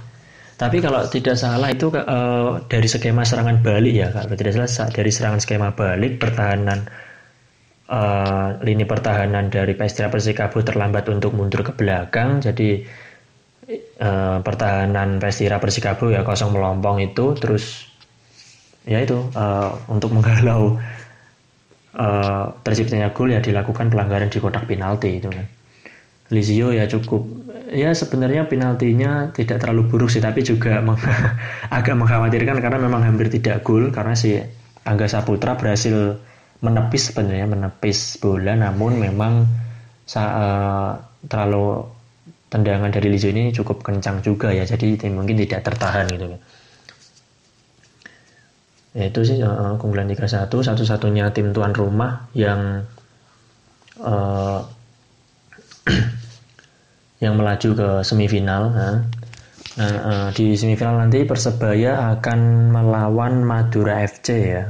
Tapi 0.60 0.76
kalau 0.84 1.00
tidak 1.08 1.40
salah 1.40 1.72
itu 1.72 1.88
uh, 1.88 2.60
dari 2.68 2.84
skema 2.84 3.24
serangan 3.24 3.64
balik 3.64 3.94
ya, 3.96 4.12
kalau 4.12 4.36
tidak 4.36 4.52
salah 4.60 4.92
dari 4.92 5.08
serangan 5.08 5.40
skema 5.40 5.72
balik 5.72 6.20
pertahanan 6.20 6.84
uh, 7.88 8.60
lini 8.60 8.84
pertahanan 8.84 9.48
dari 9.48 9.72
Pestria 9.72 10.12
Persikabo 10.12 10.60
terlambat 10.60 11.08
untuk 11.08 11.32
mundur 11.32 11.64
ke 11.64 11.72
belakang, 11.72 12.44
jadi 12.44 12.84
uh, 14.04 14.44
pertahanan 14.44 15.16
Pestira 15.16 15.56
Persikabo 15.56 16.12
ya 16.12 16.28
kosong 16.28 16.52
melompong 16.52 17.00
itu. 17.08 17.32
Terus 17.40 17.88
ya 18.84 19.00
itu 19.00 19.16
uh, 19.16 19.72
untuk 19.88 20.12
menghalau 20.12 20.76
uh, 21.96 22.44
terciptanya 22.60 23.16
gol 23.16 23.32
ya 23.32 23.40
dilakukan 23.40 23.88
pelanggaran 23.88 24.28
di 24.28 24.38
kotak 24.38 24.68
penalti 24.68 25.24
itu 25.24 25.32
kan. 25.32 25.46
Lizio 26.30 26.70
ya 26.70 26.86
cukup 26.86 27.49
ya 27.70 27.94
sebenarnya 27.94 28.50
penaltinya 28.50 29.30
tidak 29.30 29.62
terlalu 29.62 29.86
buruk 29.86 30.10
sih 30.10 30.18
tapi 30.18 30.42
juga 30.42 30.78
meng 30.86 30.98
agak 31.70 31.94
mengkhawatirkan 31.94 32.58
karena 32.58 32.78
memang 32.82 33.06
hampir 33.06 33.30
tidak 33.30 33.62
gol 33.62 33.94
karena 33.94 34.18
si 34.18 34.36
Angga 34.84 35.06
Saputra 35.06 35.54
berhasil 35.54 36.18
menepis 36.60 37.12
sebenarnya 37.12 37.46
menepis 37.48 38.20
bola. 38.20 38.56
Namun 38.56 39.00
memang 39.00 39.44
uh, 40.16 40.92
terlalu 41.24 41.84
tendangan 42.50 42.90
dari 42.90 43.08
Lizzo 43.14 43.30
ini 43.30 43.54
cukup 43.54 43.86
kencang 43.86 44.26
juga 44.26 44.50
ya 44.50 44.66
jadi 44.66 44.98
mungkin 45.12 45.38
tidak 45.38 45.62
tertahan 45.64 46.10
gitu. 46.10 46.26
Ya 48.90 49.06
itu 49.06 49.20
sih 49.22 49.38
uh, 49.38 49.78
keunggulan 49.78 50.10
3-1 50.10 50.50
satu-satunya 50.50 51.30
tim 51.30 51.54
tuan 51.54 51.70
rumah 51.70 52.26
yang 52.34 52.82
uh, 54.02 54.66
yang 57.20 57.36
melaju 57.36 57.70
ke 57.76 57.88
semifinal 58.00 58.72
nah, 58.72 58.96
uh, 59.76 60.28
di 60.32 60.56
semifinal 60.56 60.96
nanti 60.96 61.28
persebaya 61.28 62.16
akan 62.16 62.72
melawan 62.72 63.44
Madura 63.44 64.00
FC 64.04 64.28
ya. 64.56 64.64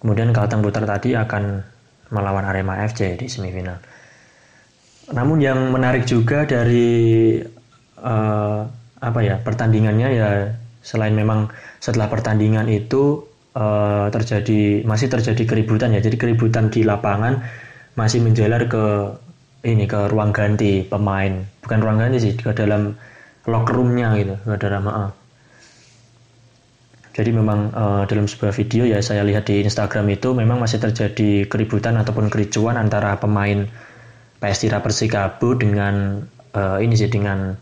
Kemudian 0.00 0.32
Kalteng 0.32 0.64
Putar 0.64 0.88
tadi 0.88 1.12
akan 1.16 1.60
melawan 2.12 2.44
Arema 2.48 2.80
FC 2.84 3.20
di 3.20 3.28
semifinal. 3.28 3.80
Namun 5.12 5.38
yang 5.38 5.70
menarik 5.70 6.08
juga 6.08 6.48
dari 6.48 7.36
uh, 8.00 8.60
apa 8.96 9.20
ya 9.20 9.36
pertandingannya 9.38 10.08
ya 10.16 10.30
Selain 10.86 11.10
memang 11.10 11.50
setelah 11.82 12.06
pertandingan 12.06 12.70
itu 12.70 13.26
uh, 13.58 14.06
terjadi 14.14 14.86
masih 14.86 15.10
terjadi 15.10 15.42
keributan 15.42 15.90
ya. 15.90 15.98
Jadi 15.98 16.14
keributan 16.14 16.70
di 16.70 16.86
lapangan 16.86 17.42
masih 17.98 18.22
menjalar 18.22 18.70
ke 18.70 18.84
ini 19.64 19.88
ke 19.88 20.10
ruang 20.12 20.34
ganti 20.34 20.84
pemain. 20.84 21.46
Bukan 21.64 21.78
ruang 21.80 22.02
ganti 22.02 22.18
sih, 22.20 22.32
ke 22.36 22.52
dalam 22.52 22.92
locker 23.48 23.72
roomnya 23.72 24.12
gitu, 24.18 24.34
ke 24.42 24.56
dalam 24.60 24.84
uh. 24.90 25.12
Jadi 27.16 27.32
memang 27.32 27.72
uh, 27.72 28.04
dalam 28.04 28.28
sebuah 28.28 28.52
video 28.52 28.84
ya 28.84 29.00
saya 29.00 29.24
lihat 29.24 29.48
di 29.48 29.64
Instagram 29.64 30.04
itu 30.12 30.36
memang 30.36 30.60
masih 30.60 30.76
terjadi 30.76 31.48
keributan 31.48 31.96
ataupun 31.96 32.28
kericuan 32.28 32.76
antara 32.76 33.16
pemain 33.16 33.64
PS 34.36 34.68
Tira 34.68 34.84
Persikabo 34.84 35.56
dengan 35.56 36.20
uh, 36.52 36.76
ini 36.76 36.92
sih 36.92 37.08
dengan 37.08 37.56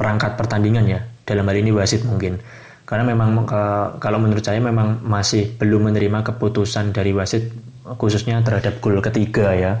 perangkat 0.00 0.40
pertandingan 0.40 0.88
ya 0.88 1.00
dalam 1.28 1.44
hal 1.44 1.56
ini 1.60 1.76
wasit 1.76 2.08
mungkin 2.08 2.40
karena 2.86 3.02
memang 3.02 3.44
uh, 3.50 3.98
kalau 3.98 4.22
menurut 4.22 4.44
saya 4.46 4.62
memang 4.62 5.02
masih 5.02 5.58
belum 5.58 5.90
menerima 5.90 6.22
keputusan 6.22 6.94
dari 6.94 7.10
wasit 7.10 7.50
khususnya 7.98 8.40
terhadap 8.46 8.78
gol 8.78 9.02
ketiga 9.02 9.52
ya 9.52 9.72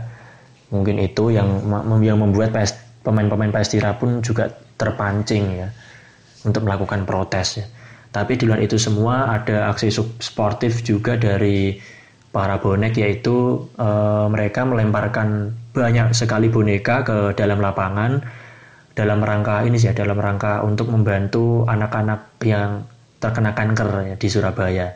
mungkin 0.70 0.98
itu 0.98 1.30
yang 1.30 1.62
yang 2.02 2.18
membuat 2.18 2.50
PS, 2.50 3.02
pemain-pemain 3.06 3.54
PS 3.54 3.78
Tira 3.78 3.94
pun 3.94 4.18
juga 4.22 4.50
terpancing 4.76 5.44
ya 5.62 5.68
untuk 6.42 6.66
melakukan 6.66 7.06
protes 7.06 7.62
ya 7.62 7.66
tapi 8.16 8.40
di 8.40 8.48
luar 8.48 8.64
itu 8.64 8.80
semua 8.80 9.36
ada 9.36 9.68
aksi 9.68 9.92
sportif 10.24 10.80
juga 10.80 11.20
dari 11.20 11.76
para 12.32 12.60
bonek 12.60 12.96
yaitu 13.00 13.64
uh, 13.80 14.28
mereka 14.28 14.64
melemparkan 14.64 15.52
banyak 15.76 16.16
sekali 16.16 16.48
boneka 16.48 17.04
ke 17.04 17.18
dalam 17.36 17.60
lapangan 17.60 18.24
dalam 18.96 19.20
rangka 19.20 19.64
ini 19.68 19.76
sih 19.76 19.92
ya, 19.92 19.94
dalam 19.96 20.16
rangka 20.16 20.64
untuk 20.64 20.88
membantu 20.88 21.68
anak-anak 21.68 22.40
yang 22.44 22.88
terkena 23.20 23.52
kanker 23.52 23.88
ya, 24.08 24.14
di 24.16 24.28
Surabaya. 24.32 24.88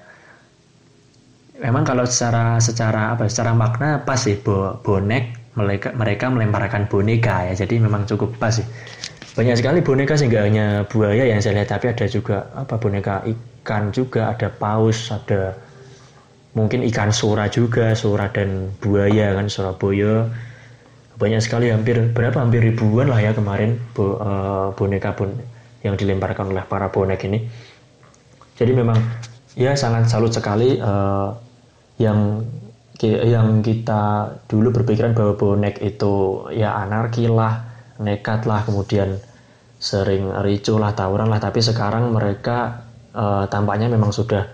Memang 1.61 1.85
kalau 1.85 2.09
secara 2.09 2.57
secara 2.57 3.13
apa 3.13 3.29
secara 3.29 3.53
makna 3.53 4.01
pas 4.01 4.17
sih 4.17 4.41
bo, 4.41 4.81
bonek 4.81 5.40
mereka 5.61 5.93
mereka 5.93 6.27
melemparkan 6.33 6.89
boneka 6.89 7.53
ya. 7.53 7.55
Jadi 7.65 7.79
memang 7.79 8.09
cukup 8.09 8.37
pas 8.41 8.57
sih. 8.57 8.67
Banyak 9.37 9.61
sekali 9.61 9.79
boneka 9.85 10.19
sih 10.19 10.27
hanya 10.33 10.89
buaya 10.91 11.23
yang 11.23 11.39
saya 11.39 11.63
lihat 11.63 11.71
tapi 11.71 11.93
ada 11.93 12.07
juga 12.11 12.51
apa 12.57 12.81
boneka 12.81 13.23
ikan 13.29 13.95
juga, 13.95 14.35
ada 14.35 14.51
paus, 14.51 15.13
ada 15.15 15.55
mungkin 16.57 16.83
ikan 16.91 17.15
sura 17.15 17.47
juga, 17.47 17.95
sura 17.95 18.27
dan 18.33 18.75
buaya 18.83 19.39
kan 19.39 19.47
Surabaya 19.47 20.27
banyak 21.21 21.41
sekali 21.45 21.69
hampir 21.69 22.01
berapa 22.17 22.41
hampir 22.41 22.65
ribuan 22.65 23.13
lah 23.13 23.21
ya 23.21 23.37
kemarin 23.37 23.77
bo, 23.93 24.17
uh, 24.17 24.73
boneka 24.73 25.13
pun 25.13 25.37
yang 25.85 25.93
dilemparkan 25.93 26.49
oleh 26.49 26.65
para 26.65 26.89
bonek 26.89 27.29
ini 27.29 27.45
jadi 28.57 28.73
memang 28.73 28.97
ya 29.53 29.77
sangat 29.77 30.09
salut 30.09 30.33
sekali 30.33 30.81
uh, 30.81 31.37
yang 32.01 32.41
yang 33.09 33.65
kita 33.65 34.37
dulu 34.45 34.77
berpikiran 34.77 35.17
bahwa 35.17 35.33
bonek 35.41 35.81
itu 35.81 36.45
ya 36.53 36.77
anarki 36.77 37.25
lah 37.31 37.65
nekat 37.97 38.45
lah 38.45 38.61
kemudian 38.69 39.17
sering 39.81 40.29
ricu 40.45 40.77
lah 40.77 40.93
tawuran 40.93 41.33
lah 41.33 41.41
tapi 41.41 41.65
sekarang 41.65 42.13
mereka 42.13 42.85
uh, 43.17 43.49
tampaknya 43.49 43.89
memang 43.89 44.13
sudah 44.13 44.45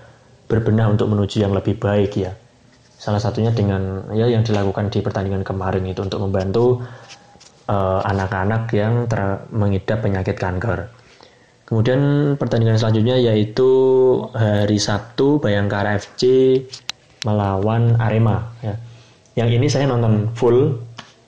berbenah 0.46 0.86
untuk 0.86 1.10
menuju 1.10 1.42
yang 1.42 1.50
lebih 1.50 1.74
baik 1.82 2.14
ya 2.14 2.30
Salah 2.96 3.20
satunya 3.20 3.52
dengan 3.52 4.08
ya 4.16 4.24
yang 4.24 4.40
dilakukan 4.40 4.88
di 4.88 5.04
pertandingan 5.04 5.44
kemarin 5.44 5.84
itu 5.84 6.00
untuk 6.00 6.16
membantu 6.16 6.80
eh, 7.68 8.00
anak-anak 8.02 8.72
uh, 8.72 8.74
yang 8.74 9.04
ter 9.04 9.44
mengidap 9.52 10.00
penyakit 10.00 10.36
kanker. 10.40 10.88
Kemudian 11.66 12.34
pertandingan 12.40 12.78
selanjutnya 12.78 13.18
yaitu 13.18 13.68
hari 14.32 14.78
Sabtu 14.78 15.42
Bayangkara 15.42 15.98
FC 15.98 16.22
melawan 17.26 17.98
Arema 17.98 18.54
ya. 18.62 18.74
Yang 19.34 19.50
ini 19.58 19.66
saya 19.66 19.90
nonton 19.90 20.30
full 20.38 20.78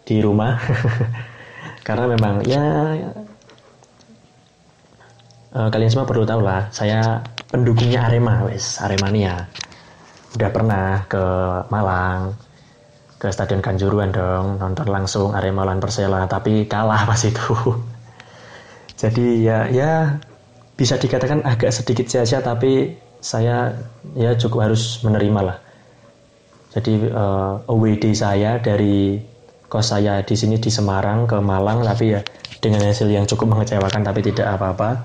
di 0.07 0.23
rumah 0.23 0.57
karena 1.87 2.07
memang 2.09 2.40
ya 2.46 2.62
uh, 5.53 5.68
kalian 5.68 5.90
semua 5.90 6.07
perlu 6.07 6.23
tahu 6.25 6.40
lah 6.40 6.70
saya 6.70 7.20
pendukungnya 7.51 8.07
Arema 8.07 8.46
wes 8.46 8.79
Aremania. 8.79 9.51
Udah 10.38 10.51
pernah 10.55 11.03
ke 11.11 11.25
Malang 11.68 12.38
ke 13.18 13.27
Stadion 13.35 13.59
Kanjuruhan 13.59 14.14
dong 14.14 14.62
nonton 14.62 14.87
langsung 14.87 15.35
Arema 15.35 15.66
lawan 15.66 15.83
Persela 15.83 16.31
tapi 16.31 16.70
kalah 16.70 17.03
pas 17.03 17.18
itu. 17.27 17.53
Jadi 19.03 19.42
ya 19.42 19.66
ya 19.66 20.16
bisa 20.79 20.94
dikatakan 20.94 21.42
agak 21.42 21.75
sedikit 21.75 22.07
sia-sia 22.07 22.38
tapi 22.38 22.94
saya 23.18 23.75
ya 24.14 24.38
cukup 24.38 24.70
harus 24.70 25.03
menerima 25.03 25.40
lah 25.42 25.59
jadi 26.76 27.09
uh, 27.12 27.64
away 27.72 27.96
saya 28.12 28.61
dari 28.61 29.22
kos 29.68 29.92
saya 29.92 30.20
di 30.24 30.35
sini 30.37 30.57
di 30.61 30.68
Semarang 30.68 31.28
ke 31.28 31.37
Malang 31.40 31.85
tapi 31.85 32.16
ya 32.16 32.20
dengan 32.61 32.85
hasil 32.85 33.09
yang 33.09 33.24
cukup 33.28 33.57
mengecewakan 33.57 34.04
tapi 34.04 34.20
tidak 34.24 34.57
apa-apa 34.57 35.04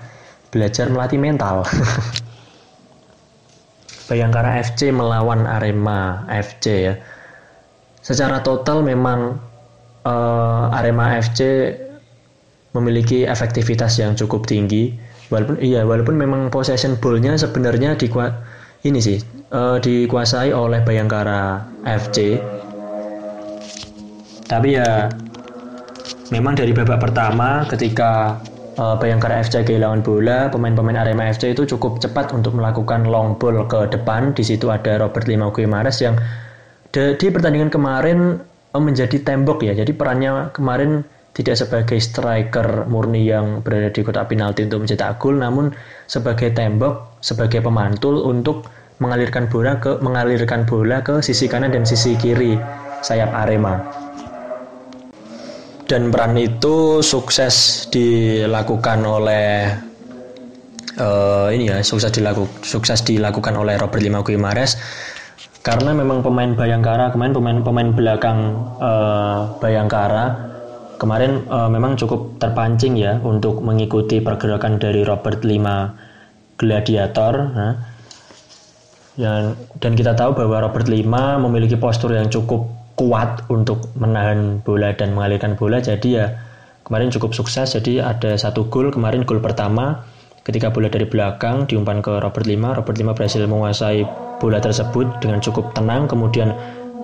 belajar 0.52 0.92
melatih 0.92 1.20
mental 1.20 1.64
Bayangkara 4.04 4.60
FC 4.60 4.92
melawan 4.92 5.48
Arema 5.48 6.28
FC 6.28 6.92
ya. 6.92 6.94
Secara 8.04 8.44
total 8.44 8.84
memang 8.84 9.40
uh, 10.04 10.76
Arema 10.76 11.16
FC 11.24 11.72
memiliki 12.76 13.24
efektivitas 13.24 13.96
yang 14.04 14.12
cukup 14.20 14.44
tinggi. 14.44 14.92
Walaupun 15.32 15.64
iya, 15.64 15.88
walaupun 15.88 16.20
memang 16.20 16.52
possession 16.52 17.00
ball-nya 17.00 17.40
sebenarnya 17.40 17.96
di 17.96 18.12
ini 18.84 19.00
sih 19.00 19.18
uh, 19.56 19.80
dikuasai 19.80 20.52
oleh 20.52 20.84
Bayangkara 20.84 21.64
FC. 21.88 22.36
Tapi 24.44 24.76
ya 24.76 25.08
memang 26.36 26.54
dari 26.54 26.76
babak 26.76 27.00
pertama 27.00 27.64
ketika 27.72 28.44
uh, 28.76 29.00
Bayangkara 29.00 29.40
FC 29.40 29.64
kehilangan 29.64 30.04
bola, 30.04 30.52
pemain-pemain 30.52 31.00
Arema 31.00 31.32
FC 31.32 31.56
itu 31.56 31.64
cukup 31.64 32.04
cepat 32.04 32.36
untuk 32.36 32.60
melakukan 32.60 33.08
long 33.08 33.40
ball 33.40 33.64
ke 33.72 33.88
depan. 33.88 34.36
Di 34.36 34.44
situ 34.44 34.68
ada 34.68 35.00
Robert 35.00 35.32
Limau 35.32 35.56
Guimares 35.56 36.04
yang 36.04 36.20
di 36.94 37.28
pertandingan 37.32 37.72
kemarin 37.72 38.44
uh, 38.76 38.84
menjadi 38.84 39.16
tembok 39.24 39.64
ya. 39.64 39.74
Jadi 39.74 39.96
perannya 39.96 40.52
kemarin 40.52 41.08
tidak 41.34 41.58
sebagai 41.58 41.98
striker 41.98 42.86
murni 42.86 43.26
yang 43.26 43.66
berada 43.66 43.90
di 43.90 44.06
kotak 44.06 44.30
penalti 44.30 44.70
untuk 44.70 44.86
mencetak 44.86 45.18
gol, 45.18 45.42
namun 45.42 45.74
sebagai 46.06 46.54
tembok, 46.54 47.18
sebagai 47.26 47.66
pemantul 47.66 48.22
untuk 48.22 48.70
mengalirkan 49.02 49.50
bola 49.50 49.82
ke 49.82 49.98
mengalirkan 50.06 50.64
bola 50.70 51.02
ke 51.02 51.26
sisi 51.26 51.50
kanan 51.50 51.74
dan 51.74 51.90
sisi 51.90 52.14
kiri 52.14 52.54
sayap 53.02 53.34
Arema. 53.34 53.82
Dan 55.90 56.14
peran 56.14 56.38
itu 56.38 57.02
sukses 57.02 57.86
dilakukan 57.90 59.04
oleh 59.04 59.74
uh, 61.02 61.50
ini 61.50 61.74
ya 61.74 61.82
sukses 61.82 62.14
dilakukan 62.14 62.62
sukses 62.62 63.02
dilakukan 63.02 63.58
oleh 63.58 63.76
Robert 63.82 64.02
Lima 64.06 64.22
Guimares 64.22 64.78
karena 65.66 65.96
memang 65.96 66.22
pemain 66.22 66.56
Bayangkara 66.56 67.12
kemarin 67.12 67.34
pemain 67.36 67.58
pemain 67.62 67.90
belakang 67.92 68.40
uh, 68.80 69.60
Bayangkara 69.60 70.53
kemarin 71.04 71.44
uh, 71.52 71.68
memang 71.68 72.00
cukup 72.00 72.40
terpancing 72.40 72.96
ya 72.96 73.20
untuk 73.20 73.60
mengikuti 73.60 74.24
pergerakan 74.24 74.80
dari 74.80 75.04
Robert 75.04 75.44
Lima 75.44 75.92
Gladiator 76.56 77.34
nah. 77.52 77.76
dan, 79.20 79.60
dan 79.84 79.92
kita 80.00 80.16
tahu 80.16 80.32
bahwa 80.32 80.64
Robert 80.64 80.88
Lima 80.88 81.36
memiliki 81.44 81.76
postur 81.76 82.16
yang 82.16 82.32
cukup 82.32 82.72
kuat 82.96 83.44
untuk 83.52 83.92
menahan 84.00 84.64
bola 84.64 84.96
dan 84.96 85.12
mengalirkan 85.18 85.60
bola. 85.60 85.84
Jadi 85.84 86.16
ya 86.16 86.32
kemarin 86.88 87.12
cukup 87.12 87.36
sukses. 87.36 87.76
Jadi 87.76 88.00
ada 88.00 88.40
satu 88.40 88.72
gol 88.72 88.94
kemarin 88.94 89.28
gol 89.28 89.44
pertama. 89.44 90.08
Ketika 90.44 90.72
bola 90.72 90.92
dari 90.92 91.08
belakang 91.08 91.68
diumpan 91.68 92.04
ke 92.04 92.20
Robert 92.20 92.48
Lima 92.48 92.76
Robert 92.76 93.00
Lima 93.00 93.12
berhasil 93.16 93.44
menguasai 93.44 94.04
bola 94.40 94.60
tersebut 94.62 95.20
dengan 95.20 95.42
cukup 95.44 95.74
tenang. 95.74 96.06
Kemudian 96.06 96.54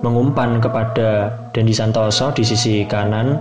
mengumpan 0.00 0.60
kepada 0.64 1.36
Dendi 1.52 1.76
Santoso 1.76 2.32
di 2.32 2.44
sisi 2.44 2.84
kanan 2.88 3.36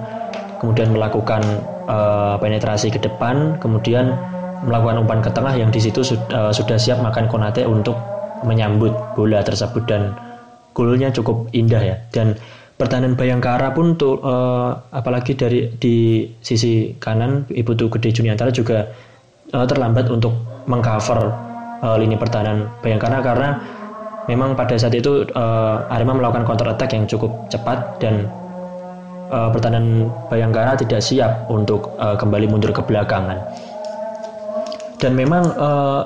kemudian 0.60 0.92
melakukan 0.92 1.42
uh, 1.88 2.36
penetrasi 2.38 2.92
ke 2.92 3.00
depan 3.00 3.58
kemudian 3.64 4.16
melakukan 4.64 5.00
umpan 5.04 5.20
ke 5.24 5.32
tengah 5.32 5.56
yang 5.56 5.72
di 5.72 5.80
situ 5.80 6.04
uh, 6.04 6.52
sudah 6.52 6.76
siap 6.76 7.00
makan 7.00 7.32
Konate 7.32 7.64
untuk 7.64 7.96
menyambut 8.44 8.92
bola 9.16 9.44
tersebut 9.44 9.84
dan 9.88 10.16
golnya 10.76 11.12
cukup 11.12 11.48
indah 11.52 11.80
ya. 11.84 11.96
Dan 12.12 12.36
pertahanan 12.80 13.16
Bayangkara 13.16 13.72
pun 13.76 13.96
tuh 14.00 14.20
uh, 14.20 14.76
apalagi 14.92 15.36
dari 15.36 15.72
di 15.80 16.28
sisi 16.40 16.96
kanan 16.96 17.48
Ibu 17.48 17.72
Tuh 17.76 17.88
Gede 17.92 18.16
Juniantara 18.16 18.52
juga 18.52 18.88
uh, 19.52 19.66
terlambat 19.68 20.08
untuk 20.12 20.64
mengcover 20.68 21.20
uh, 21.84 21.96
lini 22.00 22.16
pertahanan 22.16 22.72
Bayangkara 22.80 23.20
karena 23.20 23.50
memang 24.32 24.56
pada 24.56 24.76
saat 24.80 24.96
itu 24.96 25.28
uh, 25.36 25.92
Arema 25.92 26.16
melakukan 26.16 26.48
counter 26.48 26.68
attack 26.72 26.96
yang 26.96 27.08
cukup 27.10 27.50
cepat 27.52 28.00
dan 28.00 28.28
uh, 29.30 29.50
pertahanan 29.54 30.10
Bayangkara 30.28 30.76
tidak 30.76 31.02
siap 31.06 31.48
untuk 31.48 31.96
uh, 32.02 32.18
kembali 32.18 32.50
mundur 32.50 32.74
ke 32.74 32.82
belakangan. 32.84 33.38
Dan 35.00 35.16
memang 35.16 35.48
uh, 35.56 36.02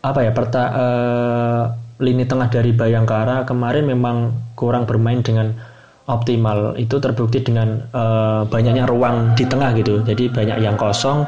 apa 0.00 0.20
ya 0.22 0.30
perta, 0.30 0.62
uh, 0.70 1.62
lini 1.98 2.24
tengah 2.24 2.48
dari 2.48 2.70
Bayangkara 2.72 3.42
kemarin 3.44 3.84
memang 3.90 4.32
kurang 4.54 4.86
bermain 4.86 5.20
dengan 5.20 5.52
optimal. 6.06 6.78
Itu 6.78 7.02
terbukti 7.02 7.42
dengan 7.42 7.84
uh, 7.90 8.46
banyaknya 8.46 8.86
ruang 8.86 9.34
di 9.34 9.44
tengah 9.44 9.74
gitu. 9.74 10.06
Jadi 10.06 10.30
banyak 10.30 10.62
yang 10.62 10.78
kosong. 10.78 11.26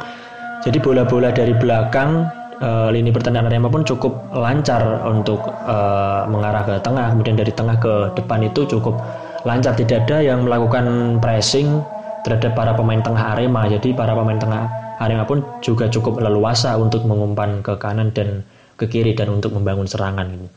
Jadi 0.63 0.79
bola-bola 0.79 1.35
dari 1.35 1.59
belakang 1.59 2.23
uh, 2.63 2.89
lini 2.95 3.11
pertahanan 3.11 3.51
Arema 3.51 3.67
pun 3.67 3.83
cukup 3.83 4.31
lancar 4.31 5.03
untuk 5.11 5.43
uh, 5.67 6.23
mengarah 6.31 6.63
ke 6.63 6.75
tengah. 6.87 7.11
Kemudian 7.11 7.35
dari 7.35 7.51
tengah 7.51 7.77
ke 7.83 8.15
depan 8.15 8.47
itu 8.47 8.63
cukup 8.71 8.95
lancar 9.43 9.75
tidak 9.75 10.07
ada 10.07 10.23
yang 10.23 10.47
melakukan 10.47 11.19
pressing 11.19 11.83
terhadap 12.23 12.55
para 12.55 12.73
pemain 12.75 13.03
tengah 13.03 13.35
Arema 13.35 13.67
jadi 13.67 13.91
para 13.95 14.15
pemain 14.15 14.39
tengah 14.39 14.71
Arema 15.03 15.27
pun 15.27 15.43
juga 15.59 15.91
cukup 15.91 16.23
leluasa 16.23 16.79
untuk 16.79 17.03
mengumpan 17.03 17.59
ke 17.67 17.75
kanan 17.83 18.15
dan 18.15 18.47
ke 18.79 18.87
kiri 18.87 19.19
dan 19.19 19.35
untuk 19.35 19.51
membangun 19.51 19.91
serangan 19.91 20.31
gitu. 20.31 20.49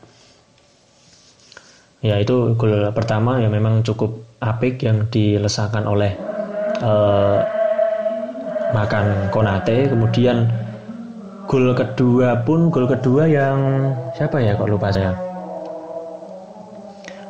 Ya 2.06 2.22
itu 2.22 2.54
gol 2.54 2.86
pertama 2.94 3.42
yang 3.42 3.50
memang 3.50 3.82
cukup 3.82 4.22
apik 4.38 4.78
yang 4.86 5.10
dilesakan 5.10 5.90
oleh 5.90 6.14
uh, 6.84 7.42
Makan 8.70 9.34
Konate. 9.34 9.90
Kemudian 9.90 10.46
gol 11.50 11.74
kedua 11.74 12.46
pun 12.46 12.70
gol 12.70 12.86
kedua 12.86 13.26
yang 13.26 13.90
siapa 14.14 14.38
ya 14.38 14.54
kok 14.54 14.70
lupa 14.70 14.94
saya. 14.94 15.25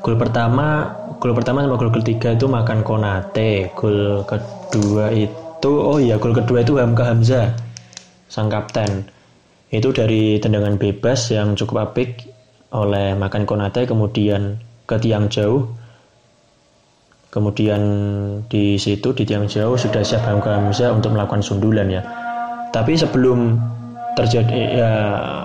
Gol 0.07 0.15
pertama, 0.15 0.87
gol 1.19 1.35
pertama 1.35 1.67
sama 1.67 1.75
gol 1.75 1.91
ketiga 1.91 2.39
itu 2.39 2.47
Makan 2.47 2.87
Konate. 2.87 3.75
Gol 3.75 4.23
kedua 4.23 5.11
itu 5.11 5.67
oh 5.67 5.99
iya 5.99 6.15
gol 6.15 6.31
kedua 6.31 6.63
itu 6.63 6.79
Hamka 6.79 7.11
Hamzah 7.11 7.51
sang 8.31 8.47
kapten. 8.47 9.11
Itu 9.67 9.91
dari 9.91 10.39
tendangan 10.39 10.79
bebas 10.79 11.35
yang 11.35 11.59
cukup 11.59 11.91
apik 11.91 12.23
oleh 12.71 13.19
Makan 13.19 13.51
Konate 13.51 13.83
kemudian 13.83 14.63
ke 14.87 14.95
tiang 15.03 15.27
jauh. 15.27 15.75
Kemudian 17.35 17.83
di 18.47 18.79
situ 18.79 19.11
di 19.11 19.27
tiang 19.27 19.51
jauh 19.51 19.75
sudah 19.75 20.07
siap 20.07 20.23
Hamka 20.23 20.55
Hamzah 20.55 20.95
untuk 20.95 21.19
melakukan 21.19 21.43
sundulan 21.43 21.91
ya. 21.91 22.07
Tapi 22.71 22.95
sebelum 22.95 23.59
terjadi 24.17 24.81
ya 24.81 24.93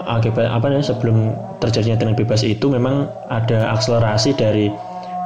akibat 0.07 0.47
apa 0.47 0.71
namanya 0.71 0.95
sebelum 0.95 1.35
terjadinya 1.59 1.99
tendangan 1.99 2.19
bebas 2.23 2.41
itu 2.47 2.71
memang 2.71 3.11
ada 3.27 3.75
akselerasi 3.75 4.31
dari 4.39 4.71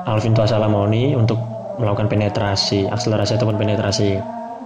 Alvin 0.10 0.34
Tuasalamoni 0.34 1.14
untuk 1.14 1.38
melakukan 1.78 2.10
penetrasi 2.10 2.90
akselerasi 2.90 3.38
ataupun 3.38 3.62
penetrasi 3.62 4.18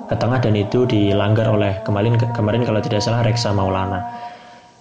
ke 0.10 0.16
tengah 0.18 0.40
dan 0.42 0.56
itu 0.56 0.88
dilanggar 0.88 1.52
oleh 1.52 1.84
kemarin 1.84 2.16
kemarin 2.34 2.64
kalau 2.66 2.80
tidak 2.82 3.04
salah 3.04 3.22
Reksa 3.22 3.54
Maulana. 3.54 4.02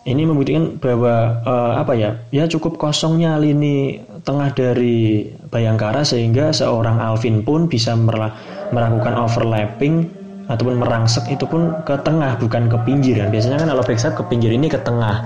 Ini 0.09 0.25
membuktikan 0.25 0.81
bahwa 0.81 1.45
uh, 1.45 1.75
apa 1.85 1.93
ya 1.93 2.17
ya 2.33 2.49
cukup 2.49 2.81
kosongnya 2.81 3.37
lini 3.37 4.01
tengah 4.25 4.57
dari 4.57 5.29
Bayangkara 5.53 6.01
sehingga 6.01 6.49
seorang 6.49 6.97
Alvin 6.97 7.45
pun 7.45 7.69
bisa 7.69 7.93
melakukan 7.93 9.15
overlapping 9.21 10.17
ataupun 10.49 10.81
merangsek 10.81 11.29
itu 11.29 11.45
pun 11.45 11.85
ke 11.85 11.95
tengah 12.01 12.41
bukan 12.41 12.73
ke 12.73 12.77
pinggir 12.89 13.21
kan. 13.21 13.29
Biasanya 13.29 13.61
kan 13.61 13.69
kalau 13.69 13.85
backside 13.85 14.17
ke 14.17 14.25
pinggir 14.27 14.51
ini 14.51 14.67
ke 14.67 14.81
tengah 14.81 15.21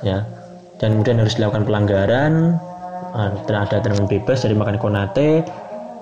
ya. 0.00 0.24
Dan 0.78 0.98
kemudian 0.98 1.20
harus 1.20 1.36
dilakukan 1.36 1.68
pelanggaran 1.68 2.56
uh, 3.12 3.30
ada 3.50 3.82
tendangan 3.82 4.08
bebas 4.08 4.46
dari 4.46 4.54
makan 4.56 4.76
Konate 4.80 5.44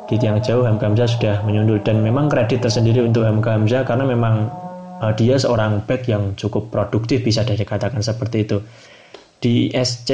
di 0.07 0.14
tiang 0.23 0.38
jauh 0.38 0.62
Hamka 0.62 0.87
Hamzah 0.87 1.09
sudah 1.11 1.37
menyundul. 1.42 1.83
Dan 1.83 2.07
memang 2.07 2.31
kredit 2.31 2.62
tersendiri 2.62 3.03
untuk 3.03 3.27
Hamka 3.27 3.59
Hamzah 3.59 3.83
karena 3.83 4.07
memang 4.07 4.47
uh, 5.03 5.12
dia 5.19 5.35
seorang 5.40 5.83
back 5.83 6.07
yang 6.07 6.38
cukup 6.38 6.71
produktif 6.71 7.27
bisa 7.27 7.42
dikatakan 7.42 7.99
seperti 8.05 8.47
itu. 8.47 8.59
Di 9.42 9.69
SC 9.75 10.11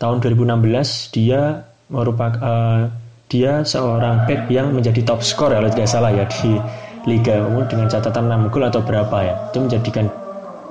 tahun 0.00 0.18
2016 0.24 1.14
dia 1.14 1.62
merupakan 1.92 2.34
uh, 2.40 2.82
dia 3.30 3.62
seorang 3.62 4.26
back 4.26 4.50
yang 4.50 4.74
menjadi 4.74 5.06
top 5.06 5.22
skor 5.22 5.54
kalau 5.54 5.70
tidak 5.70 5.86
salah 5.86 6.10
ya 6.10 6.26
di 6.42 6.58
liga 7.06 7.46
dengan 7.70 7.86
catatan 7.86 8.26
6 8.26 8.52
gol 8.52 8.66
atau 8.66 8.82
berapa 8.82 9.16
ya. 9.22 9.34
Itu 9.54 9.64
menjadikan 9.64 10.10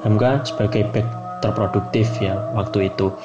Hamka 0.04 0.44
sebagai 0.44 0.84
back 0.92 1.08
terproduktif 1.40 2.12
ya 2.20 2.36
waktu 2.54 2.92
itu. 2.92 3.16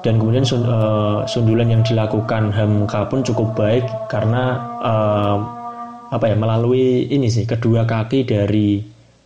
Dan 0.00 0.16
kemudian 0.16 0.44
uh, 0.44 1.24
sundulan 1.24 1.72
yang 1.72 1.82
dilakukan 1.84 2.52
Hamka 2.52 3.08
pun 3.08 3.24
cukup 3.24 3.56
baik 3.56 3.84
karena 4.12 4.60
uh, 4.80 5.36
apa 6.12 6.24
ya 6.28 6.36
melalui 6.36 7.08
ini 7.08 7.32
sih 7.32 7.48
kedua 7.48 7.88
kaki 7.88 8.28
dari 8.28 8.80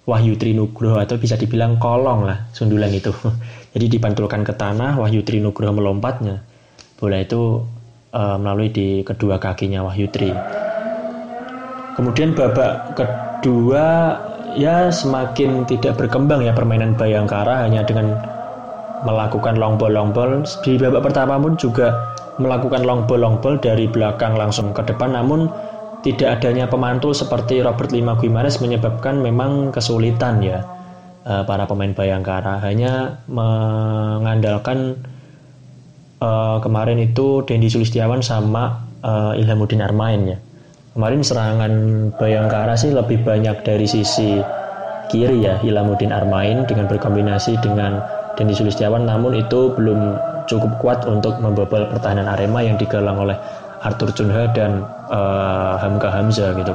Wahyu 0.04 0.36
Trinugroho 0.36 1.00
atau 1.00 1.16
bisa 1.16 1.34
dibilang 1.34 1.80
kolong 1.82 2.26
lah 2.26 2.46
sundulan 2.54 2.94
itu. 2.94 3.10
Jadi 3.74 3.98
dipantulkan 3.98 4.46
ke 4.46 4.54
tanah 4.54 4.94
Wahyu 4.98 5.26
Trinugroho 5.26 5.74
melompatnya. 5.74 6.42
Bola 6.94 7.18
itu 7.18 7.62
uh, 8.14 8.38
melalui 8.38 8.70
di 8.70 9.02
kedua 9.02 9.42
kakinya 9.42 9.82
Wahyu 9.82 10.06
Tri 10.08 10.30
kemudian 11.98 12.32
babak 12.32 12.94
kedua 12.94 14.16
ya 14.54 14.88
semakin 14.88 15.66
tidak 15.66 15.98
berkembang 15.98 16.46
ya 16.46 16.54
permainan 16.54 16.94
Bayangkara 16.94 17.66
hanya 17.66 17.82
dengan 17.82 18.14
melakukan 19.04 19.60
long 19.60 19.76
ball 19.76 19.92
long 19.92 20.10
ball. 20.10 20.42
Di 20.64 20.80
babak 20.80 21.12
pertama 21.12 21.36
pun 21.36 21.54
juga 21.60 22.16
melakukan 22.40 22.82
long 22.82 23.04
ball 23.04 23.20
long 23.20 23.36
ball 23.38 23.60
dari 23.60 23.86
belakang 23.86 24.34
langsung 24.34 24.72
ke 24.72 24.82
depan. 24.82 25.14
Namun 25.14 25.46
tidak 26.02 26.40
adanya 26.40 26.68
pemantul 26.68 27.12
seperti 27.12 27.60
Robert 27.64 27.92
Lima 27.92 28.16
Guimares 28.16 28.60
menyebabkan 28.60 29.20
memang 29.20 29.72
kesulitan 29.72 30.40
ya 30.40 30.64
eh, 31.28 31.42
para 31.44 31.68
pemain 31.68 31.92
Bayangkara. 31.92 32.64
Hanya 32.64 33.22
mengandalkan 33.28 35.04
uh, 36.20 36.58
kemarin 36.60 37.00
itu 37.00 37.42
Dendi 37.46 37.66
Sulistiawan 37.72 38.20
sama 38.20 38.84
uh, 39.02 39.32
Ilhamuddin 39.34 39.82
Armain 39.82 40.36
ya 40.36 40.38
kemarin 40.94 41.26
serangan 41.26 41.72
Bayangkara 42.14 42.78
sih 42.78 42.94
lebih 42.94 43.26
banyak 43.26 43.66
dari 43.66 43.86
sisi 43.88 44.38
kiri 45.10 45.42
ya 45.42 45.58
Ilhamuddin 45.62 46.14
Armain 46.14 46.62
dengan 46.66 46.86
berkombinasi 46.86 47.58
dengan 47.62 47.98
dan 48.34 48.50
di 48.50 48.54
Sulistiawan 48.54 49.06
namun 49.06 49.38
itu 49.38 49.70
belum 49.74 50.18
cukup 50.50 50.72
kuat 50.82 51.06
untuk 51.06 51.38
membobol 51.38 51.86
pertahanan 51.88 52.26
Arema 52.28 52.60
yang 52.60 52.76
digalang 52.76 53.16
oleh 53.16 53.38
Arthur 53.84 54.10
Chunha 54.16 54.50
dan 54.52 54.82
uh, 55.12 55.76
Hamka 55.78 56.08
Hamzah 56.08 56.56
gitu. 56.56 56.74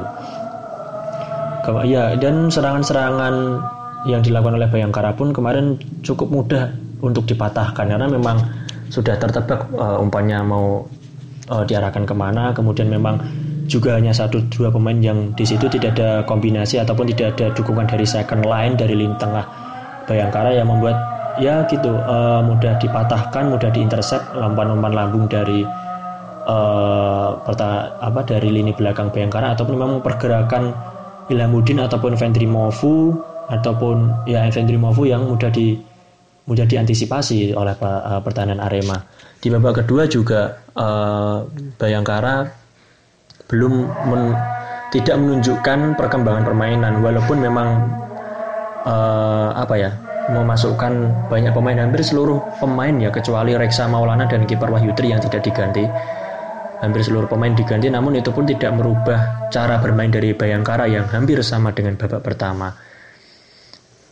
Ya 1.86 2.16
dan 2.18 2.50
serangan-serangan 2.50 3.62
yang 4.08 4.24
dilakukan 4.24 4.56
oleh 4.58 4.66
Bayangkara 4.72 5.12
pun 5.14 5.30
kemarin 5.30 5.76
cukup 6.00 6.32
mudah 6.32 6.72
untuk 7.04 7.28
dipatahkan 7.28 7.84
karena 7.84 8.08
memang 8.08 8.40
sudah 8.90 9.16
tertebak 9.16 9.70
uh, 9.78 10.02
umpannya 10.02 10.42
mau 10.42 10.84
uh, 11.48 11.64
diarahkan 11.64 12.04
ke 12.04 12.14
mana. 12.14 12.50
Kemudian 12.50 12.90
memang 12.90 13.22
juga 13.70 13.94
hanya 13.94 14.10
satu 14.10 14.42
dua 14.50 14.68
pemain 14.74 14.98
yang 14.98 15.30
di 15.38 15.46
situ 15.46 15.70
tidak 15.70 15.94
ada 15.96 16.26
kombinasi 16.26 16.82
ataupun 16.82 17.06
tidak 17.14 17.38
ada 17.38 17.54
dukungan 17.54 17.86
dari 17.86 18.02
second 18.02 18.42
line 18.42 18.74
dari 18.74 18.98
lini 18.98 19.14
tengah 19.16 19.46
Bayangkara 20.10 20.50
yang 20.50 20.66
membuat 20.66 20.98
ya 21.38 21.62
gitu 21.70 21.94
uh, 21.94 22.42
mudah 22.42 22.74
dipatahkan 22.82 23.46
mudah 23.46 23.70
diintercept 23.70 24.34
umpan-umpan 24.34 24.90
lambung 24.90 25.30
dari 25.30 25.62
uh, 26.50 27.38
perta, 27.46 27.94
apa 28.02 28.26
dari 28.26 28.50
lini 28.50 28.74
belakang 28.74 29.14
Bayangkara 29.14 29.54
ataupun 29.54 29.78
memang 29.78 30.02
pergerakan 30.02 30.74
Ilhamuddin 31.30 31.78
ataupun 31.78 32.18
Vendrimovu 32.18 33.14
ataupun 33.54 34.26
ya 34.26 34.50
Vendrimovu 34.50 35.06
yang 35.06 35.30
mudah 35.30 35.46
di 35.54 35.78
mudah 36.50 36.66
diantisipasi 36.66 37.54
oleh 37.54 37.78
uh, 37.78 38.18
pertahanan 38.26 38.58
Arema. 38.58 38.98
Di 39.38 39.46
babak 39.54 39.86
kedua 39.86 40.10
juga 40.10 40.58
uh, 40.74 41.46
Bayangkara 41.78 42.50
belum 43.46 43.86
men, 44.10 44.34
tidak 44.90 45.14
menunjukkan 45.14 45.94
perkembangan 45.94 46.42
permainan 46.42 46.98
walaupun 47.06 47.38
memang 47.38 47.68
uh, 48.82 49.54
apa 49.54 49.74
ya 49.78 49.90
memasukkan 50.34 51.26
banyak 51.30 51.54
pemain. 51.54 51.78
Hampir 51.78 52.02
seluruh 52.02 52.42
pemain 52.58 52.98
ya 52.98 53.14
kecuali 53.14 53.54
Reksa 53.54 53.86
Maulana 53.86 54.26
dan 54.26 54.42
kiper 54.42 54.74
Wahyutri 54.74 55.14
yang 55.14 55.22
tidak 55.22 55.46
diganti. 55.46 55.86
Hampir 56.82 57.06
seluruh 57.06 57.30
pemain 57.30 57.54
diganti 57.54 57.86
namun 57.86 58.18
itu 58.18 58.34
pun 58.34 58.42
tidak 58.42 58.74
merubah 58.74 59.46
cara 59.54 59.78
bermain 59.78 60.10
dari 60.10 60.34
Bayangkara 60.34 60.90
yang 60.90 61.06
hampir 61.06 61.38
sama 61.46 61.70
dengan 61.70 61.94
babak 61.94 62.26
pertama. 62.26 62.74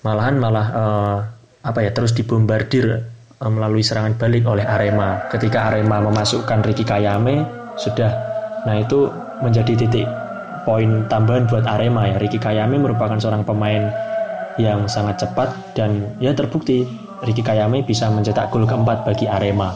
Malahan 0.07 0.37
malah 0.38 0.66
uh, 0.70 1.18
apa 1.62 1.83
ya 1.83 1.90
terus 1.90 2.14
dibombardir 2.14 3.03
uh, 3.42 3.51
melalui 3.51 3.83
serangan 3.83 4.14
balik 4.18 4.47
oleh 4.47 4.66
Arema. 4.66 5.27
Ketika 5.31 5.73
Arema 5.73 6.03
memasukkan 6.03 6.62
Ricky 6.66 6.87
Kayame 6.87 7.47
sudah. 7.79 8.11
Nah 8.66 8.83
itu 8.83 9.07
menjadi 9.40 9.79
titik 9.79 10.07
poin 10.66 11.07
tambahan 11.07 11.47
buat 11.47 11.64
Arema 11.64 12.11
ya. 12.11 12.16
Ricky 12.18 12.38
Kayame 12.42 12.79
merupakan 12.79 13.16
seorang 13.16 13.47
pemain 13.47 13.90
yang 14.59 14.90
sangat 14.90 15.23
cepat 15.23 15.55
dan 15.79 16.18
ya 16.18 16.35
terbukti 16.35 16.83
Ricky 17.23 17.42
Kayame 17.42 17.87
bisa 17.87 18.11
mencetak 18.11 18.51
gol 18.51 18.66
keempat 18.66 19.07
bagi 19.07 19.31
Arema. 19.31 19.75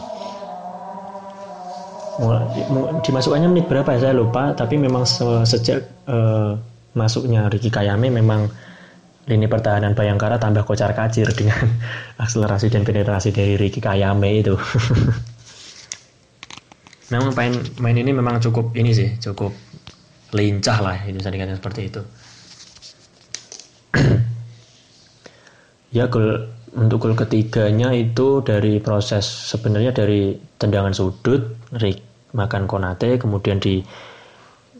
Dimasukkannya 3.01 3.49
menit 3.49 3.65
berapa 3.65 3.89
ya? 3.97 4.09
Saya 4.09 4.13
lupa, 4.13 4.53
tapi 4.53 4.77
memang 4.77 5.01
sejak 5.43 5.81
uh, 6.05 6.53
masuknya 6.93 7.49
Ricky 7.49 7.73
Kayame 7.73 8.13
memang 8.13 8.47
lini 9.23 9.47
pertahanan 9.47 9.95
Bayangkara 9.95 10.35
tambah 10.35 10.67
kocar 10.67 10.91
kacir 10.91 11.31
dengan 11.31 11.63
akselerasi 12.23 12.67
dan 12.67 12.83
penetrasi 12.83 13.31
dari 13.31 13.55
Ricky 13.55 13.79
Kayame 13.79 14.43
itu. 14.43 14.55
memang 17.11 17.35
main 17.37 17.53
main 17.77 17.97
ini 17.99 18.11
memang 18.11 18.41
cukup 18.41 18.73
ini 18.73 18.91
sih, 18.91 19.15
cukup 19.21 19.53
lincah 20.33 20.79
lah 20.81 20.97
itu 21.05 21.21
bisa 21.21 21.29
seperti 21.31 21.81
itu. 21.93 22.01
ya 25.97 26.09
gol 26.09 26.49
untuk 26.73 27.05
gol 27.05 27.13
ketiganya 27.13 27.93
itu 27.93 28.41
dari 28.41 28.81
proses 28.81 29.23
sebenarnya 29.23 29.93
dari 29.93 30.33
tendangan 30.57 30.89
sudut 30.89 31.53
Rick 31.77 32.01
makan 32.33 32.65
Konate 32.65 33.21
kemudian 33.21 33.61
di 33.61 33.77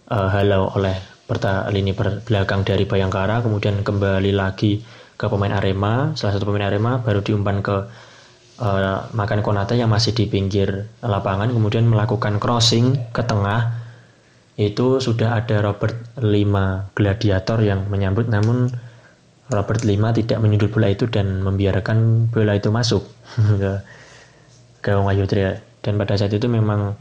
uh, 0.10 0.30
halau 0.34 0.74
oleh 0.74 1.13
perta 1.34 1.66
lini 1.74 1.98
belakang 1.98 2.62
dari 2.62 2.86
Bayangkara 2.86 3.42
kemudian 3.42 3.82
kembali 3.82 4.38
lagi 4.38 4.86
ke 5.18 5.26
pemain 5.26 5.50
Arema. 5.58 6.14
Salah 6.14 6.38
satu 6.38 6.46
pemain 6.46 6.70
Arema 6.70 7.02
baru 7.02 7.26
diumpan 7.26 7.66
ke 7.66 7.90
uh, 8.62 9.10
makan 9.10 9.42
Konate 9.42 9.74
yang 9.74 9.90
masih 9.90 10.14
di 10.14 10.30
pinggir 10.30 10.86
lapangan 11.02 11.50
kemudian 11.50 11.90
melakukan 11.90 12.38
crossing 12.38 12.94
ke 13.10 13.26
tengah. 13.26 13.82
Itu 14.54 15.02
sudah 15.02 15.42
ada 15.42 15.66
Robert 15.66 15.98
Lima 16.22 16.94
gladiator 16.94 17.58
yang 17.66 17.90
menyambut 17.90 18.30
namun 18.30 18.70
Robert 19.50 19.82
Lima 19.82 20.14
tidak 20.14 20.38
menyundul 20.38 20.70
bola 20.70 20.94
itu 20.94 21.10
dan 21.10 21.42
membiarkan 21.42 22.30
bola 22.30 22.54
itu 22.54 22.70
masuk 22.70 23.02
ke 23.62 23.82
gawang 24.86 25.10
Ayudria 25.10 25.66
dan 25.82 25.98
pada 25.98 26.14
saat 26.14 26.30
itu 26.30 26.46
memang 26.46 26.94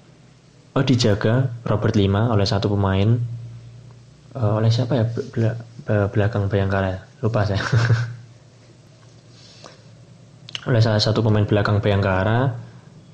oh 0.72 0.84
dijaga 0.84 1.52
Robert 1.68 1.92
Lima 1.92 2.32
oleh 2.32 2.48
satu 2.48 2.72
pemain 2.72 3.20
uh, 4.36 4.60
oleh 4.60 4.70
siapa 4.72 4.96
ya? 4.96 5.04
Bel 5.08 5.56
belakang 6.12 6.46
Bayangkara 6.46 6.88
ya? 6.94 7.00
lupa 7.22 7.46
saya. 7.46 7.62
Oleh 10.68 10.82
salah 10.82 11.02
satu 11.02 11.22
pemain 11.22 11.46
belakang 11.46 11.78
Bayangkara. 11.78 12.50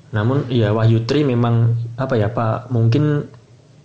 Namun 0.09 0.49
ya 0.49 0.73
Wahyu 0.73 1.05
Tri 1.05 1.21
memang 1.21 1.77
apa 2.01 2.17
ya 2.17 2.33
Pak 2.33 2.73
mungkin 2.73 3.29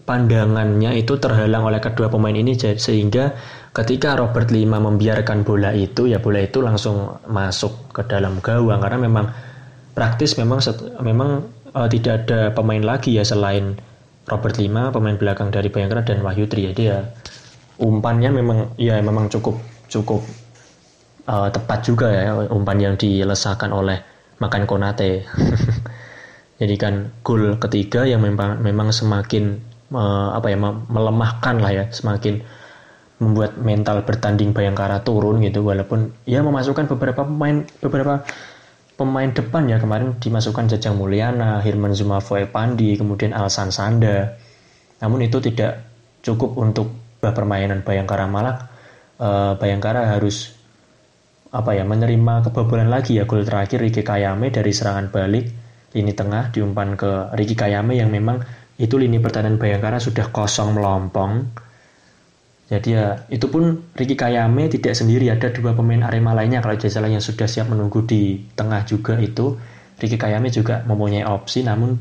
pandangannya 0.08 0.96
itu 0.96 1.20
terhalang 1.20 1.68
oleh 1.68 1.80
kedua 1.80 2.08
pemain 2.08 2.32
ini 2.32 2.56
sehingga 2.56 3.36
ketika 3.76 4.16
Robert 4.16 4.48
Lima 4.52 4.80
membiarkan 4.80 5.44
bola 5.44 5.72
itu 5.72 6.08
ya 6.08 6.20
bola 6.20 6.44
itu 6.44 6.60
langsung 6.64 7.20
masuk 7.28 7.92
ke 7.92 8.08
dalam 8.08 8.40
gawang. 8.40 8.80
Karena 8.80 8.98
memang 9.04 9.28
praktis 9.92 10.40
memang 10.40 10.64
memang 11.04 11.44
uh, 11.76 11.88
tidak 11.88 12.24
ada 12.24 12.56
pemain 12.56 12.80
lagi 12.80 13.20
ya 13.20 13.24
selain 13.24 13.76
Robert 14.24 14.56
Lima 14.56 14.88
pemain 14.88 15.16
belakang 15.16 15.52
dari 15.52 15.68
Bayangkara 15.68 16.04
dan 16.04 16.24
Wahyu 16.24 16.48
Tri 16.48 16.72
ya 16.72 17.04
umpannya 17.78 18.30
memang 18.30 18.58
ya 18.78 19.02
memang 19.02 19.26
cukup 19.26 19.58
cukup 19.90 20.22
uh, 21.28 21.48
tepat 21.50 21.78
juga 21.84 22.08
ya 22.12 22.32
umpan 22.52 22.78
yang 22.80 22.94
dilesakan 22.94 23.72
oleh 23.74 23.98
Makan 24.38 24.64
Konate. 24.66 25.24
Jadi 26.60 26.74
kan 26.78 27.10
gol 27.26 27.58
ketiga 27.58 28.06
yang 28.06 28.22
memang 28.22 28.62
memang 28.62 28.94
semakin 28.94 29.58
uh, 29.90 30.38
apa 30.38 30.54
ya 30.54 30.58
melemahkan 30.62 31.58
lah 31.58 31.72
ya, 31.74 31.84
semakin 31.90 32.42
membuat 33.18 33.58
mental 33.58 34.02
bertanding 34.02 34.54
Bayangkara 34.54 35.02
turun 35.02 35.42
gitu 35.42 35.62
walaupun 35.66 36.14
ya 36.26 36.42
memasukkan 36.42 36.90
beberapa 36.90 37.22
pemain 37.26 37.62
beberapa 37.78 38.26
pemain 38.94 39.30
depan 39.30 39.66
ya 39.66 39.82
kemarin 39.82 40.16
dimasukkan 40.18 40.70
Jajang 40.70 40.94
Mulyana, 40.98 41.58
Hirman 41.60 41.94
Zumafoe 41.94 42.46
Pandi, 42.46 42.94
kemudian 42.94 43.34
Alsan 43.34 43.74
Sanda. 43.74 44.38
Namun 45.02 45.26
itu 45.26 45.42
tidak 45.42 45.82
cukup 46.24 46.56
untuk 46.56 46.90
permainan 47.20 47.84
Bayangkara 47.84 48.28
Malang 48.28 48.74
uh, 49.20 49.54
Bayangkara 49.56 50.16
harus 50.16 50.56
apa 51.54 51.70
ya 51.78 51.86
menerima 51.86 52.50
kebobolan 52.50 52.90
lagi 52.90 53.14
ya 53.14 53.30
gol 53.30 53.46
terakhir 53.46 53.78
Riki 53.78 54.02
Kayame 54.02 54.50
dari 54.50 54.74
serangan 54.74 55.14
balik 55.14 55.46
lini 55.94 56.10
tengah 56.10 56.50
diumpan 56.50 56.98
ke 56.98 57.30
Riki 57.38 57.54
Kayame 57.54 57.94
yang 57.94 58.10
memang 58.10 58.42
itu 58.74 58.98
lini 58.98 59.22
pertahanan 59.22 59.54
Bayangkara 59.54 60.02
sudah 60.02 60.34
kosong 60.34 60.74
melompong 60.74 61.54
jadi 62.64 62.88
ya 62.88 63.06
itu 63.28 63.46
pun 63.52 63.92
Riki 63.92 64.16
Kayame 64.16 64.72
tidak 64.72 64.96
sendiri 64.96 65.28
ada 65.28 65.52
dua 65.52 65.76
pemain 65.76 66.00
Arema 66.00 66.32
lainnya 66.32 66.64
kalau 66.64 66.80
salah 66.80 67.12
yang 67.12 67.20
sudah 67.20 67.44
siap 67.44 67.68
menunggu 67.68 68.00
di 68.08 68.40
tengah 68.56 68.88
juga 68.88 69.20
itu 69.20 69.60
Riki 70.00 70.16
Kayame 70.16 70.48
juga 70.48 70.80
mempunyai 70.88 71.28
opsi 71.28 71.60
namun 71.60 72.00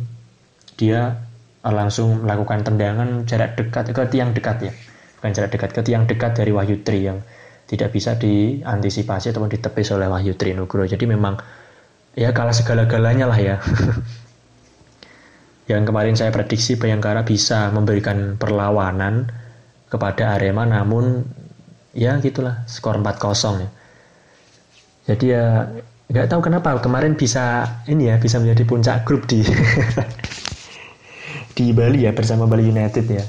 dia 0.80 1.20
langsung 1.64 2.24
melakukan 2.24 2.64
tendangan 2.64 3.28
jarak 3.28 3.60
dekat 3.60 3.92
ke 3.92 4.04
tiang 4.08 4.32
dekat 4.32 4.58
ya 4.68 4.74
bukan 5.20 5.32
jarak 5.32 5.52
dekat 5.56 5.72
ke 5.72 5.82
tiang 5.84 6.04
dekat 6.04 6.32
dari 6.36 6.52
Wahyu 6.52 6.84
Tri 6.84 7.00
yang 7.08 7.20
tidak 7.64 7.96
bisa 7.96 8.20
diantisipasi 8.20 9.32
ataupun 9.32 9.48
ditepis 9.48 9.96
oleh 9.96 10.12
Wahyu 10.12 10.36
Tri 10.36 10.52
Nugroho. 10.52 10.84
Jadi 10.84 11.08
memang 11.08 11.40
ya 12.14 12.36
kalah 12.36 12.52
segala-galanya 12.52 13.26
lah 13.32 13.40
ya. 13.40 13.56
yang 15.72 15.88
kemarin 15.88 16.20
saya 16.20 16.30
prediksi 16.36 16.76
Bayangkara 16.76 17.24
bisa 17.24 17.72
memberikan 17.72 18.36
perlawanan 18.36 19.32
kepada 19.94 20.34
Arema 20.34 20.66
namun 20.66 21.22
ya 21.94 22.18
gitulah 22.18 22.66
skor 22.66 22.98
4-0 22.98 23.62
ya. 23.62 23.70
Jadi 25.14 25.26
ya 25.30 25.70
nggak 26.10 26.28
tahu 26.34 26.42
kenapa 26.50 26.82
kemarin 26.82 27.14
bisa 27.14 27.62
ini 27.86 28.10
ya 28.10 28.18
bisa 28.18 28.42
menjadi 28.42 28.64
puncak 28.66 28.98
grup 29.06 29.30
di 29.30 29.46
di 31.58 31.70
Bali 31.70 32.10
ya 32.10 32.12
bersama 32.18 32.50
Bali 32.50 32.66
United 32.66 33.06
ya. 33.06 33.22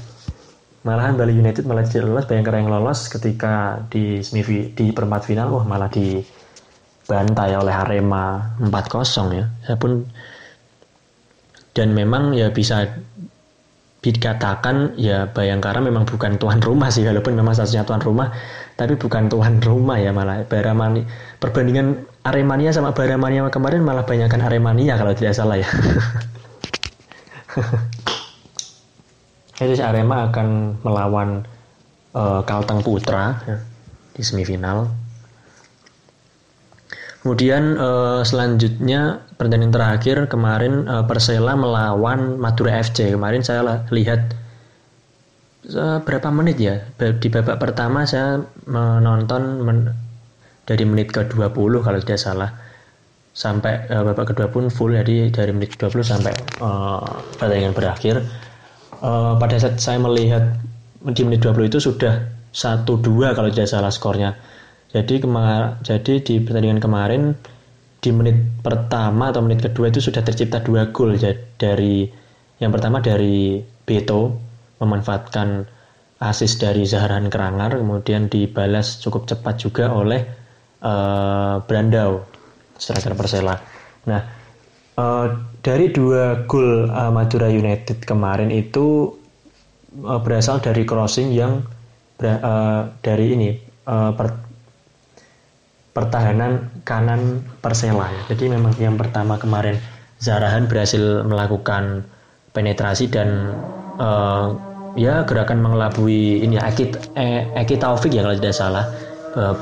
Malahan 0.85 1.17
Bali 1.17 1.33
United 1.33 1.65
malah 1.65 1.81
tidak 1.85 2.13
lolos, 2.13 2.25
Bayangkara 2.29 2.61
yang 2.61 2.69
lolos 2.69 3.09
ketika 3.09 3.81
di 3.89 4.21
semifi, 4.21 4.69
di 4.69 4.93
perempat 4.93 5.25
final, 5.25 5.49
wah 5.49 5.65
malah 5.65 5.89
dibantai 5.89 7.57
oleh 7.57 7.73
Arema 7.73 8.53
4-0 8.61 9.33
ya. 9.33 9.45
Saya 9.65 9.77
pun 9.81 10.05
dan 11.75 11.91
memang 11.91 12.37
ya 12.37 12.53
bisa 12.53 12.85
dikatakan 14.11 14.97
ya 14.99 15.31
Bayangkara 15.31 15.79
memang 15.79 16.03
bukan 16.03 16.37
tuan 16.37 16.59
rumah 16.59 16.91
sih 16.91 17.05
walaupun 17.07 17.33
memang 17.33 17.55
satunya 17.55 17.87
tuan 17.87 18.03
rumah 18.03 18.33
tapi 18.75 18.99
bukan 18.99 19.31
tuan 19.31 19.63
rumah 19.63 19.95
ya 20.01 20.11
malah. 20.11 20.43
Baramani 20.45 21.07
perbandingan 21.39 22.03
Aremania 22.27 22.75
sama 22.75 22.91
Baramania 22.91 23.47
kemarin 23.47 23.81
malah 23.85 24.03
banyakkan 24.03 24.43
Aremania 24.43 24.99
kalau 24.99 25.15
tidak 25.15 25.33
salah 25.33 25.55
ya. 25.55 25.69
Itu 29.55 29.79
Arema 29.79 30.27
akan 30.27 30.81
melawan 30.83 31.47
uh, 32.11 32.43
Kalteng 32.43 32.83
Putra 32.83 33.39
ya, 33.47 33.63
di 34.11 34.19
semifinal. 34.19 35.04
Kemudian 37.25 37.73
uh, 37.81 38.21
selanjutnya 38.21 39.25
pertandingan 39.33 39.73
terakhir 39.73 40.29
kemarin 40.29 40.85
uh, 40.85 41.09
Persela 41.09 41.57
melawan 41.57 42.37
Madura 42.37 42.77
FC. 42.85 43.17
Kemarin 43.17 43.41
saya 43.41 43.81
lihat 43.89 44.29
uh, 45.73 46.05
berapa 46.05 46.29
menit 46.29 46.61
ya 46.61 46.85
di 47.01 47.27
babak 47.33 47.57
pertama 47.57 48.05
saya 48.05 48.45
menonton 48.69 49.57
men 49.65 49.89
dari 50.69 50.85
menit 50.85 51.09
ke-20 51.17 51.81
kalau 51.81 51.97
tidak 51.97 52.21
salah 52.21 52.53
sampai 53.33 53.89
uh, 53.89 54.05
babak 54.05 54.37
kedua 54.37 54.53
pun 54.53 54.69
full 54.69 54.93
jadi 54.93 55.33
dari 55.33 55.49
menit 55.49 55.81
20 55.81 56.05
sampai 56.05 56.33
uh, 56.61 57.01
pertandingan 57.41 57.73
berakhir 57.73 58.21
uh, 59.01 59.33
pada 59.41 59.57
saat 59.57 59.81
saya 59.81 59.97
melihat 59.97 60.61
di 61.01 61.21
menit 61.25 61.41
20 61.41 61.73
itu 61.73 61.81
sudah 61.81 62.21
1-2 62.53 62.85
kalau 63.33 63.49
tidak 63.49 63.65
salah 63.65 63.89
skornya. 63.89 64.37
Jadi 64.95 65.19
kemar 65.19 65.83
jadi 65.83 66.23
di 66.23 66.39
pertandingan 66.39 66.79
kemarin 66.79 67.35
di 67.99 68.15
menit 68.15 68.39
pertama 68.63 69.35
atau 69.35 69.43
menit 69.43 69.59
kedua 69.59 69.91
itu 69.91 69.99
sudah 69.99 70.23
tercipta 70.23 70.63
dua 70.63 70.87
gol 70.95 71.19
dari 71.59 72.07
yang 72.63 72.71
pertama 72.71 73.03
dari 73.03 73.59
Beto 73.83 74.39
memanfaatkan 74.79 75.67
asis 76.23 76.55
dari 76.55 76.87
Zahran 76.87 77.27
Kerangar 77.27 77.75
kemudian 77.75 78.31
dibalas 78.31 79.03
cukup 79.03 79.27
cepat 79.27 79.59
juga 79.59 79.91
oleh 79.91 80.23
uh, 80.79 81.59
Brandau 81.67 82.23
striker 82.79 83.19
Persela. 83.19 83.59
Nah, 84.07 84.21
uh, 84.95 85.27
dari 85.59 85.91
dua 85.91 86.47
gol 86.47 86.87
uh, 86.87 87.11
Madura 87.11 87.51
United 87.51 88.07
kemarin 88.07 88.47
itu 88.47 89.11
uh, 90.07 90.19
berasal 90.23 90.63
dari 90.63 90.87
crossing 90.87 91.35
yang 91.35 91.67
uh, 92.23 92.81
dari 93.03 93.35
ini 93.35 93.49
uh, 93.89 94.15
pertahanan 95.95 96.83
kanan 96.83 97.39
Persela 97.63 98.11
ya. 98.11 98.35
Jadi 98.35 98.51
memang 98.51 98.75
yang 98.75 98.99
pertama 98.99 99.39
kemarin 99.39 99.79
Zarahan 100.19 100.67
berhasil 100.67 101.23
melakukan 101.23 102.03
penetrasi 102.51 103.07
dan 103.07 103.55
uh, 103.99 104.51
ya 104.95 105.23
gerakan 105.27 105.59
mengelabui 105.59 106.43
ini 106.43 106.55
Eki, 106.59 107.15
Eki 107.55 107.75
Taufik 107.79 108.15
ya 108.15 108.23
kalau 108.23 108.35
tidak 108.39 108.55
salah 108.55 108.85
uh, 109.35 109.55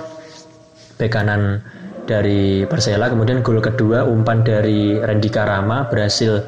bek 1.01 1.09
kanan 1.09 1.61
dari 2.05 2.69
Persela 2.69 3.09
kemudian 3.09 3.41
gol 3.41 3.57
kedua 3.57 4.05
umpan 4.05 4.45
dari 4.45 5.01
Randy 5.01 5.33
Karama 5.33 5.89
berhasil 5.89 6.45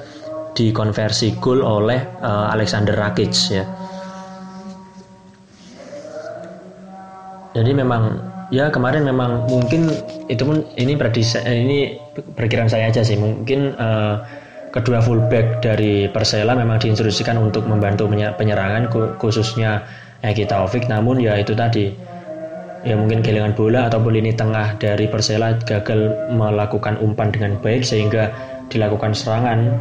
dikonversi 0.53 1.41
gol 1.41 1.65
oleh 1.65 1.97
uh, 2.21 2.53
Alexander 2.53 2.93
Rakic 2.93 3.33
ya 3.49 3.65
jadi 7.57 7.71
memang 7.73 8.34
ya 8.53 8.69
kemarin 8.69 9.05
memang 9.05 9.49
mungkin 9.49 9.89
itu 10.29 10.43
pun 10.45 10.65
ini 10.77 10.93
prediksi 10.97 11.41
eh, 11.41 11.65
ini 11.65 11.77
perkiraan 12.13 12.69
saya 12.69 12.89
aja 12.89 13.01
sih. 13.01 13.17
Mungkin 13.17 13.73
uh, 13.77 14.21
kedua 14.75 14.99
fullback 14.99 15.63
dari 15.63 16.11
Persela 16.11 16.51
memang 16.51 16.77
diinstruksikan 16.77 17.39
untuk 17.39 17.63
membantu 17.65 18.11
penyerangan 18.11 18.91
khususnya 19.17 19.87
Eki 20.19 20.51
Taufik 20.51 20.91
namun 20.91 21.23
ya 21.23 21.39
itu 21.39 21.55
tadi 21.55 21.95
ya 22.85 22.93
mungkin 22.93 23.25
kehilangan 23.25 23.57
bola 23.57 23.87
ataupun 23.89 24.13
lini 24.13 24.35
tengah 24.35 24.77
dari 24.77 25.07
Persela 25.07 25.57
gagal 25.63 26.29
melakukan 26.35 26.99
umpan 27.01 27.31
dengan 27.31 27.57
baik 27.63 27.87
sehingga 27.87 28.29
dilakukan 28.69 29.15
serangan 29.15 29.73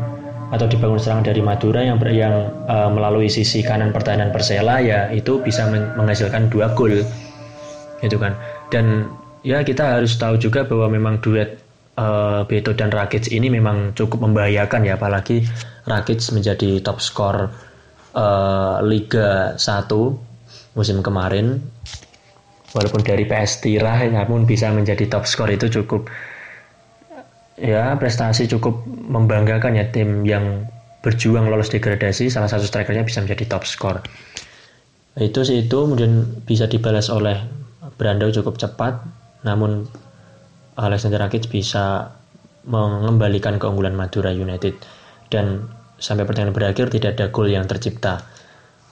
atau 0.54 0.70
dibangun 0.70 1.02
serangan 1.02 1.26
dari 1.26 1.42
Madura 1.42 1.82
yang 1.82 1.98
yang 2.14 2.48
uh, 2.70 2.86
melalui 2.86 3.26
sisi 3.26 3.66
kanan 3.66 3.90
pertahanan 3.90 4.30
Persela 4.30 4.78
ya 4.78 5.10
itu 5.10 5.42
bisa 5.42 5.66
menghasilkan 5.68 6.48
dua 6.48 6.70
gol. 6.72 7.02
Gitu 7.98 8.20
kan 8.20 8.36
dan 8.72 9.10
ya 9.44 9.60
kita 9.60 10.00
harus 10.00 10.16
tahu 10.16 10.40
juga 10.40 10.64
bahwa 10.64 10.88
memang 10.88 11.20
duet 11.20 11.60
uh, 11.98 12.42
Beto 12.46 12.72
dan 12.74 12.90
Rakic 12.90 13.30
ini 13.30 13.52
memang 13.52 13.92
cukup 13.94 14.24
membahayakan 14.24 14.86
ya 14.86 14.96
apalagi 14.96 15.44
Rakic 15.84 16.20
menjadi 16.32 16.80
top 16.80 16.98
skor 16.98 17.52
uh, 18.16 18.76
Liga 18.82 19.54
1 19.56 19.60
musim 20.74 21.04
kemarin. 21.04 21.60
Walaupun 22.74 23.06
dari 23.06 23.22
PS 23.22 23.62
Tira 23.62 24.02
namun 24.10 24.50
bisa 24.50 24.66
menjadi 24.74 25.06
top 25.06 25.30
skor 25.30 25.46
itu 25.46 25.70
cukup 25.70 26.10
ya 27.54 27.94
prestasi 27.94 28.50
cukup 28.50 28.82
membanggakan 28.88 29.78
ya 29.78 29.86
tim 29.94 30.26
yang 30.26 30.66
berjuang 30.98 31.46
lolos 31.46 31.70
degradasi. 31.70 32.32
Salah 32.32 32.50
satu 32.50 32.66
strikernya 32.66 33.06
bisa 33.06 33.22
menjadi 33.22 33.46
top 33.46 33.62
skor. 33.62 34.02
Itu 35.14 35.46
sih 35.46 35.70
itu 35.70 35.86
kemudian 35.86 36.42
bisa 36.42 36.66
dibalas 36.66 37.06
oleh 37.06 37.38
Brando 37.94 38.30
cukup 38.30 38.58
cepat 38.58 39.04
namun 39.46 39.86
Alexander 40.74 41.22
Rakic 41.22 41.46
bisa 41.52 42.10
mengembalikan 42.64 43.60
keunggulan 43.60 43.94
Madura 43.94 44.32
United 44.32 44.74
dan 45.28 45.68
sampai 46.00 46.26
pertandingan 46.26 46.56
berakhir 46.56 46.90
tidak 46.90 47.20
ada 47.20 47.30
gol 47.30 47.46
yang 47.46 47.68
tercipta 47.68 48.24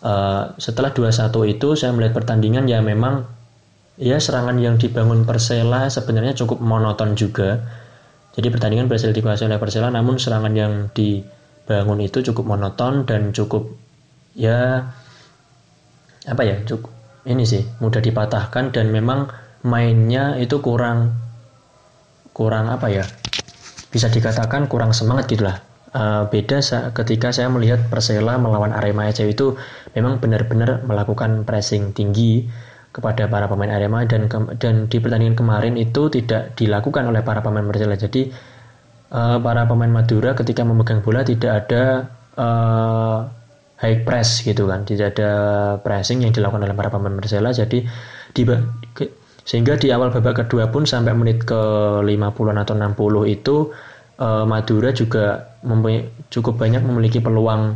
uh, 0.02 0.52
setelah 0.58 0.92
2-1 0.92 1.32
itu 1.50 1.68
saya 1.78 1.90
melihat 1.94 2.22
pertandingan 2.22 2.68
ya 2.68 2.84
memang 2.84 3.24
ya 3.96 4.18
serangan 4.18 4.58
yang 4.58 4.76
dibangun 4.76 5.22
Persela 5.22 5.88
sebenarnya 5.88 6.34
cukup 6.36 6.58
monoton 6.60 7.14
juga. 7.14 7.62
Jadi 8.32 8.48
pertandingan 8.48 8.88
berhasil 8.88 9.12
dikuasai 9.12 9.48
oleh 9.48 9.60
Persela 9.60 9.92
namun 9.92 10.16
serangan 10.16 10.52
yang 10.56 10.88
dibangun 10.96 12.00
itu 12.00 12.24
cukup 12.32 12.56
monoton 12.56 13.04
dan 13.04 13.30
cukup 13.36 13.68
ya 14.32 14.88
apa 16.24 16.42
ya 16.46 16.56
cukup 16.64 16.88
ini 17.26 17.44
sih 17.46 17.62
mudah 17.78 18.02
dipatahkan 18.02 18.74
dan 18.74 18.90
memang 18.90 19.30
mainnya 19.62 20.34
itu 20.38 20.58
kurang 20.58 21.14
kurang 22.34 22.66
apa 22.72 22.90
ya 22.90 23.04
bisa 23.92 24.08
dikatakan 24.08 24.66
kurang 24.66 24.90
semangat 24.96 25.28
gitulah 25.30 25.60
uh, 25.92 26.26
beda 26.28 26.64
ketika 26.96 27.30
saya 27.30 27.48
melihat 27.52 27.86
Persela 27.86 28.40
melawan 28.40 28.72
Arema 28.72 29.06
FC 29.08 29.30
itu 29.30 29.54
memang 29.92 30.18
benar-benar 30.18 30.82
melakukan 30.88 31.44
pressing 31.44 31.92
tinggi 31.92 32.48
kepada 32.92 33.24
para 33.28 33.48
pemain 33.48 33.72
Arema 33.72 34.04
dan 34.04 34.28
dan 34.60 34.88
di 34.88 35.00
pertandingan 35.00 35.36
kemarin 35.36 35.74
itu 35.80 36.12
tidak 36.12 36.52
dilakukan 36.56 37.08
oleh 37.08 37.24
para 37.24 37.40
pemain 37.40 37.64
Persela. 37.64 37.96
Jadi 37.96 38.28
uh, 39.12 39.38
para 39.40 39.64
pemain 39.64 39.92
Madura 39.92 40.36
ketika 40.36 40.64
memegang 40.64 41.00
bola 41.00 41.24
tidak 41.24 41.64
ada 41.64 41.84
uh, 42.36 43.41
high 43.82 44.06
press 44.06 44.46
gitu 44.46 44.70
kan, 44.70 44.86
tidak 44.86 45.18
ada 45.18 45.30
pressing 45.82 46.22
yang 46.22 46.30
dilakukan 46.30 46.62
oleh 46.62 46.76
para 46.78 46.88
pemain 46.88 47.18
Persela. 47.18 47.50
Jadi 47.50 47.82
di 48.32 48.42
sehingga 49.42 49.74
di 49.74 49.90
awal 49.90 50.14
babak 50.14 50.46
kedua 50.46 50.70
pun 50.70 50.86
sampai 50.86 51.12
menit 51.18 51.42
ke 51.42 51.60
50-an 52.06 52.62
atau 52.62 52.74
60 52.78 53.26
itu 53.26 53.56
uh, 54.22 54.44
Madura 54.46 54.94
juga 54.94 55.58
cukup 56.30 56.54
banyak 56.62 56.82
memiliki 56.86 57.18
peluang 57.18 57.74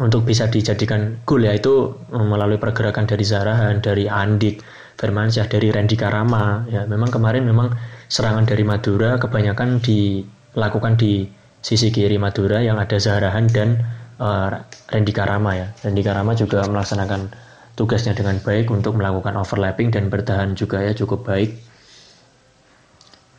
untuk 0.00 0.24
bisa 0.24 0.48
dijadikan 0.48 1.20
gol 1.28 1.44
ya 1.44 1.52
itu 1.52 1.92
eh, 2.14 2.24
melalui 2.24 2.56
pergerakan 2.56 3.04
dari 3.04 3.28
Zarahan, 3.28 3.84
dari 3.84 4.08
Andik, 4.08 4.64
Firmansyah, 4.96 5.46
dari 5.50 5.68
Randy 5.68 5.98
Karama 5.98 6.64
ya 6.70 6.88
memang 6.88 7.12
kemarin 7.12 7.44
memang 7.44 7.74
serangan 8.08 8.48
dari 8.48 8.64
Madura 8.64 9.20
kebanyakan 9.20 9.84
dilakukan 9.84 10.96
di 10.96 11.28
sisi 11.62 11.92
kiri 11.92 12.16
Madura 12.16 12.64
yang 12.64 12.80
ada 12.80 12.96
Zarahan 12.96 13.46
dan 13.52 13.78
uh, 14.22 14.62
Randy 14.94 15.12
Karama 15.12 15.50
ya. 15.58 15.66
Randy 15.82 16.02
Karama 16.06 16.32
juga 16.38 16.62
melaksanakan 16.70 17.34
tugasnya 17.74 18.14
dengan 18.14 18.38
baik 18.38 18.70
untuk 18.70 18.94
melakukan 18.94 19.34
overlapping 19.34 19.90
dan 19.90 20.06
bertahan 20.06 20.54
juga 20.54 20.78
ya 20.86 20.94
cukup 20.94 21.26
baik. 21.26 21.58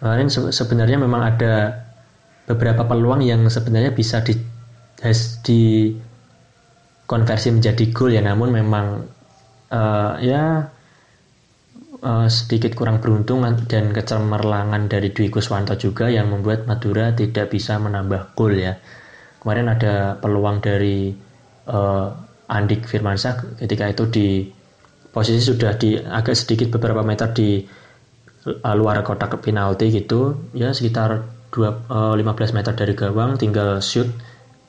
Kemarin 0.04 0.28
se 0.28 0.52
sebenarnya 0.52 1.00
memang 1.00 1.24
ada 1.24 1.88
beberapa 2.44 2.84
peluang 2.84 3.24
yang 3.24 3.48
sebenarnya 3.48 3.96
bisa 3.96 4.20
di, 4.20 4.36
di 5.48 5.96
konversi 7.08 7.56
menjadi 7.56 7.86
gol 7.96 8.12
ya 8.12 8.20
namun 8.20 8.52
memang 8.52 8.86
uh, 9.72 10.14
ya 10.20 10.68
uh, 12.04 12.28
sedikit 12.28 12.76
kurang 12.76 13.00
beruntung 13.00 13.48
dan 13.72 13.96
kecemerlangan 13.96 14.92
dari 14.92 15.16
Dwi 15.16 15.32
Kuswanto 15.32 15.80
juga 15.80 16.12
yang 16.12 16.36
membuat 16.36 16.68
Madura 16.68 17.16
tidak 17.16 17.56
bisa 17.56 17.80
menambah 17.80 18.36
gol 18.36 18.60
ya 18.60 18.76
kemarin 19.44 19.68
ada 19.68 20.16
peluang 20.18 20.64
dari 20.64 21.12
uh, 21.68 22.08
Andik 22.48 22.88
Firmansyah 22.88 23.60
ketika 23.60 23.92
itu 23.92 24.04
di 24.08 24.28
posisi 25.14 25.44
sudah 25.44 25.76
di 25.76 26.00
agak 26.00 26.34
sedikit 26.34 26.74
beberapa 26.74 27.04
meter 27.04 27.36
di 27.36 27.62
uh, 28.48 28.76
luar 28.76 29.04
kotak 29.04 29.38
penalti 29.44 29.92
gitu 29.94 30.50
ya 30.56 30.72
sekitar 30.72 31.28
2, 31.54 31.92
uh, 31.92 32.16
15 32.18 32.58
meter 32.58 32.74
dari 32.74 32.94
gawang 32.98 33.38
tinggal 33.38 33.78
shoot 33.84 34.10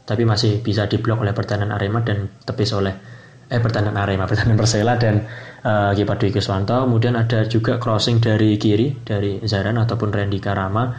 tapi 0.05 0.29
masih 0.29 0.61
bisa 0.61 0.85
diblok 0.85 1.25
oleh 1.25 1.33
pertahanan 1.33 1.73
Arema 1.73 2.05
dan 2.05 2.29
tepis 2.45 2.77
oleh 2.77 2.93
eh 3.49 3.61
pertahanan 3.61 3.97
Arema, 3.97 4.25
pertahanan 4.29 4.57
Persela 4.57 5.01
dan 5.01 5.25
uh, 5.65 5.93
kiper 5.97 6.17
Dwi 6.21 6.31
Kuswanto. 6.33 6.85
Kemudian 6.85 7.17
ada 7.17 7.45
juga 7.49 7.81
crossing 7.81 8.21
dari 8.21 8.57
kiri 8.61 9.05
dari 9.05 9.41
Zaran 9.45 9.81
ataupun 9.81 10.13
Randy 10.13 10.41
Karama 10.41 10.93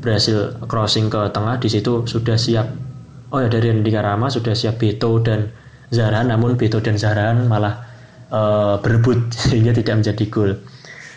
berhasil 0.00 0.60
crossing 0.64 1.12
ke 1.12 1.28
tengah 1.32 1.60
di 1.60 1.68
situ 1.68 2.08
sudah 2.08 2.36
siap 2.36 2.89
oh 3.30 3.38
ya 3.38 3.48
dari 3.50 3.70
Randy 3.70 3.90
Karama 3.90 4.26
sudah 4.30 4.54
siap 4.54 4.82
Beto 4.82 5.22
dan 5.22 5.50
Zaran 5.90 6.30
namun 6.30 6.54
Beto 6.54 6.78
dan 6.78 6.98
Zaran 6.98 7.50
malah 7.50 7.82
uh, 8.30 8.78
berebut 8.82 9.30
sehingga 9.50 9.74
tidak 9.74 10.02
menjadi 10.02 10.24
gol. 10.30 10.52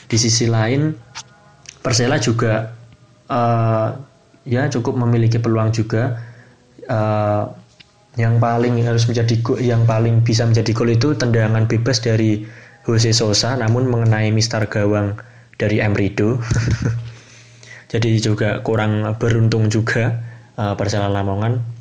Di 0.09 0.17
sisi 0.19 0.45
lain 0.49 0.93
Persela 1.83 2.15
juga 2.15 2.71
uh, 3.27 3.87
ya 4.47 4.71
cukup 4.71 4.95
memiliki 4.95 5.35
peluang 5.35 5.75
juga 5.75 6.15
uh, 6.87 7.43
yang 8.15 8.37
paling 8.37 8.77
harus 8.85 9.09
menjadi 9.09 9.35
gol, 9.41 9.57
yang 9.59 9.83
paling 9.83 10.21
bisa 10.21 10.45
menjadi 10.45 10.71
gol 10.71 10.89
itu 10.93 11.17
tendangan 11.17 11.65
bebas 11.67 11.99
dari 11.99 12.45
Jose 12.87 13.11
Sosa 13.15 13.55
namun 13.59 13.87
mengenai 13.89 14.31
Mister 14.31 14.63
Gawang 14.67 15.19
dari 15.57 15.79
Emrido. 15.79 16.39
Jadi 17.93 18.17
juga 18.17 18.63
kurang 18.65 19.05
beruntung 19.21 19.69
juga 19.69 20.23
uh, 20.57 20.73
Persela 20.73 21.11
Lamongan. 21.11 21.72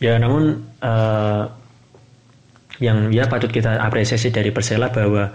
Ya 0.00 0.16
namun 0.16 0.64
uh, 0.80 1.44
yang 2.80 3.12
ya 3.12 3.28
patut 3.28 3.52
kita 3.52 3.76
apresiasi 3.76 4.32
dari 4.32 4.48
Persela 4.48 4.88
bahwa 4.88 5.28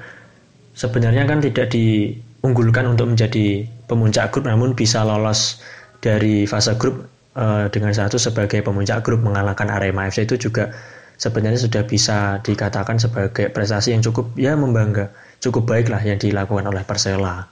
sebenarnya 0.73 1.29
kan 1.29 1.39
tidak 1.39 1.69
diunggulkan 1.69 2.89
untuk 2.89 3.13
menjadi 3.13 3.69
pemuncak 3.85 4.33
grup 4.33 4.49
namun 4.49 4.73
bisa 4.73 5.05
lolos 5.05 5.61
dari 6.01 6.49
fase 6.49 6.73
grup 6.81 7.05
uh, 7.37 7.69
dengan 7.69 7.93
satu 7.93 8.17
sebagai 8.17 8.65
pemuncak 8.65 9.05
grup 9.05 9.21
mengalahkan 9.21 9.69
Arema 9.69 10.09
FC 10.09 10.25
itu 10.25 10.49
juga 10.49 10.73
sebenarnya 11.21 11.61
sudah 11.61 11.85
bisa 11.85 12.41
dikatakan 12.41 12.97
sebagai 12.97 13.53
prestasi 13.53 13.93
yang 13.93 14.01
cukup 14.01 14.33
ya 14.35 14.57
membangga 14.57 15.13
cukup 15.39 15.69
baik 15.69 15.87
lah 15.93 16.01
yang 16.01 16.17
dilakukan 16.17 16.65
oleh 16.65 16.81
Persela 16.81 17.45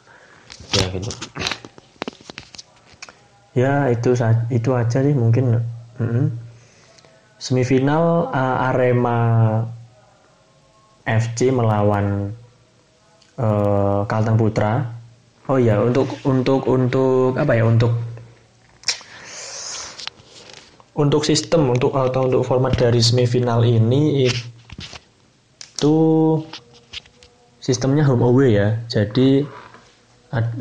ya 0.73 0.85
gitu 0.89 1.11
ya 3.53 3.73
itu 3.93 4.09
itu 4.49 4.69
aja 4.73 4.99
sih 5.05 5.13
mungkin 5.13 5.61
mm 6.01 6.01
-hmm. 6.01 6.25
Semifinal 7.43 8.31
uh, 8.31 8.71
Arema 8.71 9.19
FC 11.03 11.51
melawan 11.51 12.31
uh, 13.35 14.07
Kalteng 14.07 14.39
Putra. 14.39 14.87
Oh 15.51 15.59
ya 15.59 15.83
untuk 15.83 16.07
untuk 16.23 16.63
untuk 16.71 17.35
apa 17.35 17.51
ya 17.59 17.67
untuk 17.67 17.91
untuk 20.95 21.27
sistem 21.27 21.67
untuk 21.67 21.91
atau 21.99 22.31
untuk 22.31 22.47
format 22.47 22.71
dari 22.79 23.03
semifinal 23.03 23.59
ini 23.67 24.31
itu 24.31 25.97
sistemnya 27.59 28.07
home 28.07 28.23
away 28.23 28.55
ya. 28.55 28.79
Jadi 28.87 29.43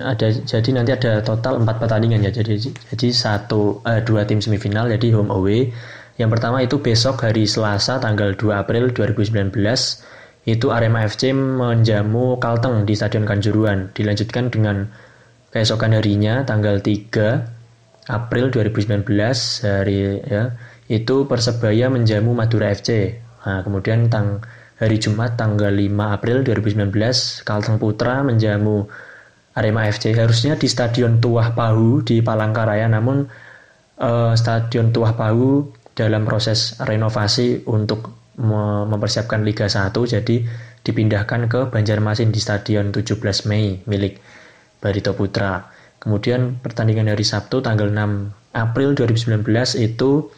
ada 0.03 0.29
jadi 0.35 0.71
nanti 0.75 0.99
ada 0.99 1.23
total 1.23 1.63
empat 1.63 1.79
pertandingan 1.79 2.27
ya. 2.27 2.35
Jadi 2.35 2.75
jadi 2.91 3.09
satu 3.15 3.87
eh, 3.87 4.03
dua 4.03 4.27
tim 4.27 4.43
semifinal 4.43 4.91
jadi 4.91 5.15
home 5.15 5.31
away 5.31 5.71
yang 6.23 6.31
pertama 6.31 6.63
itu 6.63 6.79
besok 6.79 7.27
hari 7.27 7.51
Selasa 7.51 7.99
tanggal 7.99 8.39
2 8.39 8.55
April 8.55 8.95
2019 8.95 9.51
itu 10.47 10.67
Arema 10.71 11.03
FC 11.03 11.35
menjamu 11.35 12.39
Kalteng 12.39 12.87
di 12.87 12.95
Stadion 12.95 13.27
Kanjuruhan. 13.27 13.91
Dilanjutkan 13.91 14.47
dengan 14.47 14.87
keesokan 15.51 15.99
harinya 15.99 16.47
tanggal 16.47 16.79
3 16.79 18.07
April 18.07 18.55
2019 18.55 19.03
hari 19.67 20.23
ya 20.23 20.55
itu 20.87 21.27
Persebaya 21.27 21.91
menjamu 21.91 22.39
Madura 22.39 22.71
FC. 22.71 23.19
Nah, 23.43 23.67
kemudian 23.67 24.07
tang 24.07 24.47
hari 24.79 25.03
Jumat 25.03 25.35
tanggal 25.35 25.75
5 25.75 25.91
April 26.07 26.47
2019 26.47 26.87
Kalteng 27.43 27.83
Putra 27.83 28.23
menjamu 28.23 28.87
Arema 29.59 29.91
FC 29.91 30.15
harusnya 30.15 30.55
di 30.55 30.71
Stadion 30.71 31.19
Tuah 31.19 31.51
Pahu 31.51 32.07
di 32.07 32.23
Palangkaraya 32.23 32.87
namun 32.87 33.27
uh, 33.99 34.39
Stadion 34.39 34.95
Tuah 34.95 35.19
Pahu 35.19 35.82
dalam 35.93 36.25
proses 36.25 36.81
renovasi 36.81 37.69
untuk 37.69 38.23
mempersiapkan 38.41 39.45
Liga 39.45 39.69
1 39.69 39.93
jadi 39.93 40.37
dipindahkan 40.83 41.47
ke 41.53 41.61
Banjarmasin 41.69 42.33
di 42.33 42.41
Stadion 42.41 42.91
17 42.91 43.21
Mei 43.47 43.85
milik 43.85 44.19
Barito 44.81 45.13
Putra. 45.15 45.69
Kemudian 46.03 46.59
pertandingan 46.59 47.13
hari 47.13 47.23
Sabtu 47.23 47.63
tanggal 47.63 47.87
6 47.93 48.57
April 48.57 48.99
2019 48.99 49.47
itu 49.79 50.33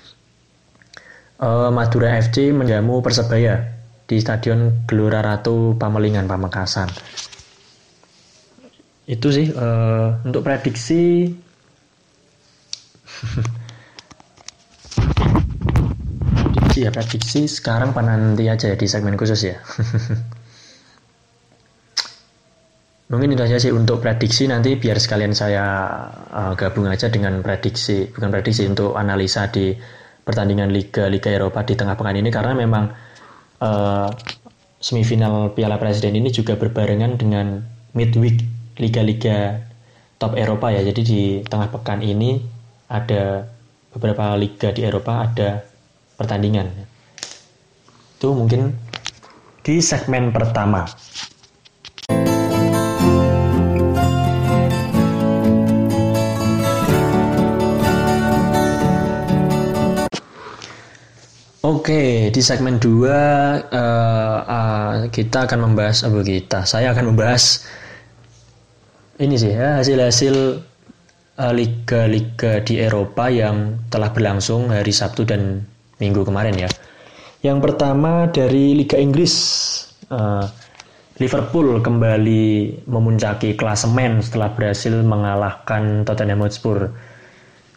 uh, 1.40 1.70
Madura 1.72 2.20
FC 2.20 2.52
menjamu 2.52 3.00
Persebaya 3.00 3.64
di 4.04 4.20
Stadion 4.20 4.84
Gelora 4.84 5.24
Ratu 5.24 5.72
Pamelingan 5.80 6.28
Pamekasan. 6.28 6.92
Itu 9.08 9.32
sih 9.32 9.48
uh, 9.48 10.20
untuk 10.28 10.44
prediksi 10.44 11.32
prediksi 16.74 16.90
ya 16.90 16.90
prediksi 16.90 17.46
sekarang 17.46 17.94
apa 17.94 18.02
nanti 18.02 18.50
aja 18.50 18.66
ya 18.66 18.74
di 18.74 18.90
segmen 18.90 19.14
khusus 19.14 19.46
ya. 19.46 19.62
Mungkin 23.14 23.30
itu 23.30 23.42
aja 23.46 23.62
sih 23.62 23.70
untuk 23.70 24.02
prediksi. 24.02 24.50
Nanti 24.50 24.74
biar 24.74 24.98
sekalian 24.98 25.30
saya 25.38 25.62
uh, 26.34 26.58
gabung 26.58 26.90
aja 26.90 27.06
dengan 27.14 27.38
prediksi 27.46 28.10
bukan 28.10 28.26
prediksi 28.26 28.66
untuk 28.66 28.98
analisa 28.98 29.46
di 29.54 29.70
pertandingan 30.26 30.74
Liga 30.74 31.06
Liga 31.06 31.30
Eropa 31.30 31.62
di 31.62 31.78
tengah 31.78 31.94
pekan 31.94 32.18
ini. 32.18 32.34
Karena 32.34 32.58
memang 32.58 32.90
uh, 33.62 34.10
semifinal 34.82 35.54
Piala 35.54 35.78
Presiden 35.78 36.18
ini 36.18 36.34
juga 36.34 36.58
berbarengan 36.58 37.14
dengan 37.14 37.62
midweek 37.94 38.42
liga-liga 38.82 39.62
top 40.18 40.34
Eropa 40.34 40.74
ya. 40.74 40.82
Jadi 40.82 41.02
di 41.06 41.22
tengah 41.46 41.70
pekan 41.70 42.02
ini 42.02 42.42
ada 42.90 43.46
beberapa 43.94 44.34
liga 44.34 44.74
di 44.74 44.82
Eropa. 44.82 45.22
Ada 45.22 45.73
pertandingan. 46.24 46.72
Itu 48.16 48.32
mungkin 48.32 48.72
di 49.60 49.84
segmen 49.84 50.32
pertama. 50.32 50.88
Oke, 61.64 62.28
di 62.28 62.40
segmen 62.44 62.76
2 62.76 62.84
uh, 62.84 64.36
uh, 64.44 64.92
kita 65.08 65.44
akan 65.44 65.68
membahas 65.68 66.04
apa 66.04 66.20
kita. 66.20 66.64
Saya 66.64 66.92
akan 66.96 67.12
membahas 67.12 67.64
ini 69.20 69.36
sih 69.36 69.52
ya 69.52 69.80
hasil-hasil 69.80 70.64
uh, 71.40 71.52
liga-liga 71.56 72.60
di 72.60 72.84
Eropa 72.84 73.32
yang 73.32 73.80
telah 73.88 74.12
berlangsung 74.12 74.72
hari 74.72 74.92
Sabtu 74.92 75.24
dan 75.24 75.64
minggu 75.98 76.26
kemarin 76.26 76.56
ya. 76.56 76.70
Yang 77.44 77.58
pertama 77.60 78.30
dari 78.32 78.72
Liga 78.72 78.96
Inggris, 78.96 79.34
uh, 80.08 80.48
Liverpool 81.20 81.78
kembali 81.78 82.82
memuncaki 82.90 83.54
klasemen 83.54 84.18
setelah 84.24 84.50
berhasil 84.50 84.90
mengalahkan 85.04 86.02
Tottenham 86.02 86.42
Hotspur. 86.42 86.90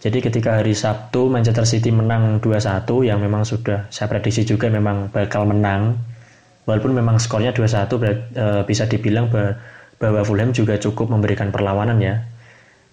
Jadi 0.01 0.24
ketika 0.24 0.61
hari 0.61 0.72
Sabtu 0.72 1.28
Manchester 1.28 1.68
City 1.68 1.91
menang 1.91 2.39
2-1 2.39 2.88
yang 3.05 3.20
memang 3.20 3.43
sudah 3.43 3.89
saya 3.91 4.07
prediksi 4.07 4.47
juga 4.47 4.72
memang 4.72 5.11
bakal 5.11 5.45
menang. 5.45 5.99
Walaupun 6.63 6.95
memang 6.95 7.20
skornya 7.20 7.51
2-1 7.51 7.91
uh, 7.93 8.63
bisa 8.63 8.88
dibilang 8.88 9.28
bahwa 9.97 10.22
Fulham 10.24 10.55
juga 10.55 10.80
cukup 10.80 11.11
memberikan 11.11 11.51
perlawanan 11.51 11.99
ya. 11.99 12.24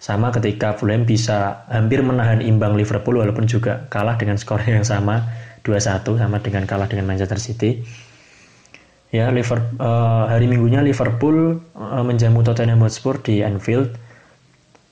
Sama 0.05 0.29
ketika 0.29 0.77
Fulham 0.77 1.01
bisa 1.01 1.65
hampir 1.65 1.97
menahan 2.05 2.37
imbang 2.37 2.77
Liverpool 2.77 3.17
walaupun 3.17 3.49
juga 3.49 3.89
kalah 3.89 4.21
dengan 4.21 4.37
skor 4.37 4.61
yang 4.69 4.85
sama 4.85 5.25
2-1 5.65 6.05
sama 6.05 6.37
dengan 6.45 6.69
kalah 6.69 6.85
dengan 6.85 7.09
Manchester 7.09 7.41
City. 7.41 7.81
Ya, 9.09 9.33
Liverpool, 9.33 9.81
uh, 9.81 10.29
hari 10.29 10.45
Minggunya 10.45 10.85
Liverpool 10.85 11.57
uh, 11.73 12.05
menjamu 12.05 12.45
Tottenham 12.45 12.85
Hotspur 12.85 13.17
di 13.17 13.41
Anfield. 13.41 13.97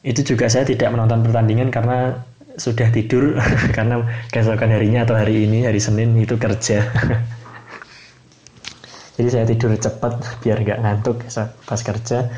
Itu 0.02 0.26
juga 0.26 0.50
saya 0.50 0.66
tidak 0.66 0.90
menonton 0.90 1.22
pertandingan 1.22 1.70
karena 1.70 2.18
sudah 2.58 2.90
tidur 2.90 3.38
karena 3.78 4.02
keesokan 4.34 4.74
harinya 4.74 5.06
atau 5.06 5.14
hari 5.14 5.46
ini 5.46 5.70
hari 5.70 5.78
Senin 5.78 6.18
itu 6.18 6.42
kerja. 6.42 6.90
Jadi 9.22 9.30
saya 9.30 9.46
tidur 9.46 9.78
cepat 9.78 10.42
biar 10.42 10.58
nggak 10.58 10.80
ngantuk 10.82 11.22
pas 11.70 11.82
kerja 11.86 12.34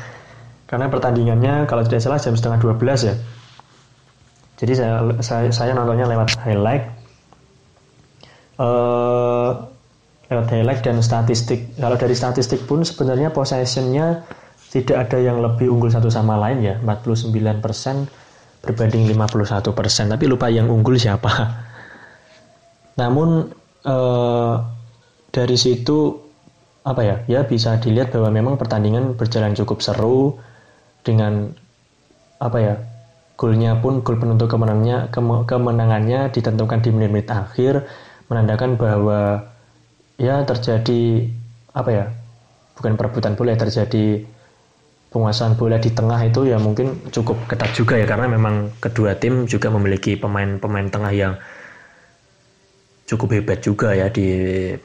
karena 0.66 0.90
pertandingannya 0.90 1.70
kalau 1.70 1.86
tidak 1.86 2.02
salah 2.02 2.18
jam 2.18 2.34
setengah 2.34 2.58
12 2.58 3.08
ya. 3.10 3.14
Jadi 4.56 4.72
saya 4.72 4.94
saya, 5.22 5.48
saya 5.54 5.72
nontonnya 5.78 6.10
lewat 6.10 6.34
highlight. 6.42 6.84
Uh, 8.58 9.68
lewat 10.26 10.46
highlight 10.50 10.80
dan 10.82 10.98
statistik. 11.04 11.70
Kalau 11.78 11.94
dari 11.94 12.18
statistik 12.18 12.66
pun 12.66 12.82
sebenarnya 12.82 13.30
possessionnya 13.30 14.26
tidak 14.74 15.06
ada 15.06 15.18
yang 15.22 15.38
lebih 15.38 15.70
unggul 15.70 15.92
satu 15.92 16.10
sama 16.10 16.34
lain 16.34 16.66
ya. 16.66 16.74
49% 16.82 17.62
berbanding 18.66 19.06
51% 19.14 19.70
tapi 20.10 20.24
lupa 20.26 20.50
yang 20.50 20.66
unggul 20.66 20.98
siapa. 20.98 21.30
Namun 22.98 23.54
uh, 23.86 24.54
dari 25.30 25.54
situ 25.54 26.26
apa 26.86 27.02
ya 27.02 27.16
ya 27.26 27.40
bisa 27.46 27.78
dilihat 27.78 28.14
bahwa 28.14 28.30
memang 28.30 28.54
pertandingan 28.58 29.18
berjalan 29.18 29.54
cukup 29.58 29.82
seru 29.82 30.38
dengan 31.06 31.54
apa 32.42 32.58
ya 32.58 32.74
golnya 33.38 33.78
pun 33.78 34.02
gol 34.02 34.18
penentu 34.18 34.50
kemenangannya 34.50 35.14
kemenangannya 35.46 36.34
ditentukan 36.34 36.82
di 36.82 36.90
menit-menit 36.90 37.30
akhir 37.30 37.86
menandakan 38.26 38.74
bahwa 38.74 39.46
ya 40.18 40.42
terjadi 40.42 41.30
apa 41.76 41.90
ya 41.94 42.04
bukan 42.74 42.98
perebutan 42.98 43.38
bola 43.38 43.54
ya 43.54 43.60
terjadi 43.62 44.26
penguasaan 45.14 45.54
bola 45.54 45.78
di 45.78 45.94
tengah 45.94 46.18
itu 46.26 46.50
ya 46.50 46.58
mungkin 46.58 47.08
cukup 47.14 47.38
ketat 47.46 47.70
juga 47.76 47.94
ya 47.96 48.04
karena 48.08 48.26
memang 48.26 48.74
kedua 48.82 49.14
tim 49.14 49.46
juga 49.46 49.70
memiliki 49.70 50.18
pemain-pemain 50.18 50.90
tengah 50.90 51.12
yang 51.14 51.34
cukup 53.06 53.38
hebat 53.38 53.62
juga 53.62 53.94
ya 53.94 54.10
di 54.10 54.26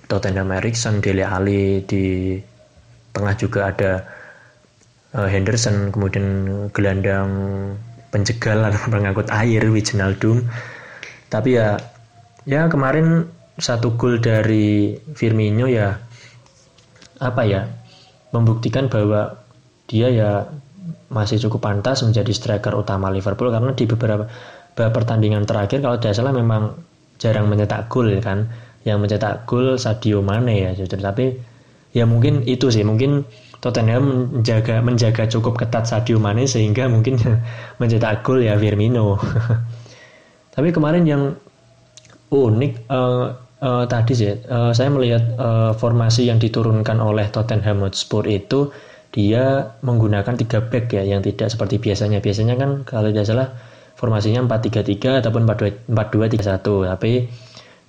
Tottenham 0.05 0.53
Erikson, 0.53 1.01
Dele 1.01 1.25
Alli 1.25 1.81
di 1.81 2.37
tengah 3.11 3.33
juga 3.33 3.73
ada 3.73 4.20
uh, 5.15 5.27
Henderson 5.27 5.91
kemudian 5.91 6.25
gelandang 6.71 7.29
penjegal 8.11 8.63
atau 8.67 8.91
pengangkut 8.91 9.27
air 9.31 9.63
Wijnaldum. 9.67 10.47
Tapi 11.31 11.55
ya 11.55 11.79
ya 12.43 12.67
kemarin 12.67 13.29
satu 13.55 13.95
gol 13.95 14.19
dari 14.19 14.97
Firmino 15.13 15.69
ya 15.69 15.99
apa 17.21 17.45
ya 17.45 17.69
membuktikan 18.33 18.89
bahwa 18.89 19.37
dia 19.85 20.09
ya 20.09 20.49
masih 21.11 21.37
cukup 21.47 21.67
pantas 21.67 22.01
menjadi 22.01 22.31
striker 22.31 22.71
utama 22.73 23.11
Liverpool 23.11 23.51
karena 23.51 23.75
di 23.75 23.83
beberapa, 23.83 24.25
pertandingan 24.73 25.43
terakhir 25.43 25.83
kalau 25.83 25.99
tidak 25.99 26.15
salah 26.15 26.31
memang 26.31 26.79
jarang 27.19 27.51
mencetak 27.51 27.91
gol 27.91 28.11
kan. 28.23 28.47
Yang 28.81 28.97
mencetak 28.97 29.45
gol 29.45 29.77
Sadio 29.77 30.25
Mane 30.25 30.57
ya 30.57 30.71
justru 30.73 30.97
tapi 30.97 31.37
ya 31.93 32.09
mungkin 32.09 32.41
itu 32.49 32.73
sih 32.73 32.81
mungkin 32.81 33.29
Tottenham 33.61 34.33
menjaga 34.33 34.81
menjaga 34.81 35.29
cukup 35.29 35.61
ketat 35.61 35.85
Sadio 35.85 36.17
Mane 36.17 36.49
sehingga 36.49 36.89
mungkin 36.89 37.21
mencetak 37.79 38.25
gol 38.25 38.41
ya 38.41 38.57
Firmino. 38.57 39.21
Tapi 40.55 40.73
kemarin 40.73 41.05
yang 41.05 41.37
unik 42.33 42.89
uh, 42.89 43.37
uh, 43.61 43.83
tadi 43.85 44.13
sih 44.17 44.33
uh, 44.33 44.73
saya 44.73 44.89
melihat 44.89 45.23
uh, 45.37 45.71
formasi 45.77 46.27
yang 46.27 46.41
diturunkan 46.41 46.97
oleh 46.97 47.29
Tottenham 47.29 47.85
Hotspur 47.85 48.25
itu 48.25 48.73
dia 49.13 49.75
menggunakan 49.85 50.33
tiga 50.39 50.63
back 50.65 50.97
ya 50.97 51.03
yang 51.05 51.21
tidak 51.21 51.53
seperti 51.53 51.77
biasanya. 51.77 52.17
Biasanya 52.17 52.57
kan 52.57 52.81
kalau 52.81 53.13
tidak 53.13 53.29
salah 53.29 53.47
formasinya 53.93 54.41
4-3-3 54.49 55.21
ataupun 55.21 55.43
4-2-3-1. 55.45 56.97
Tapi 56.97 57.11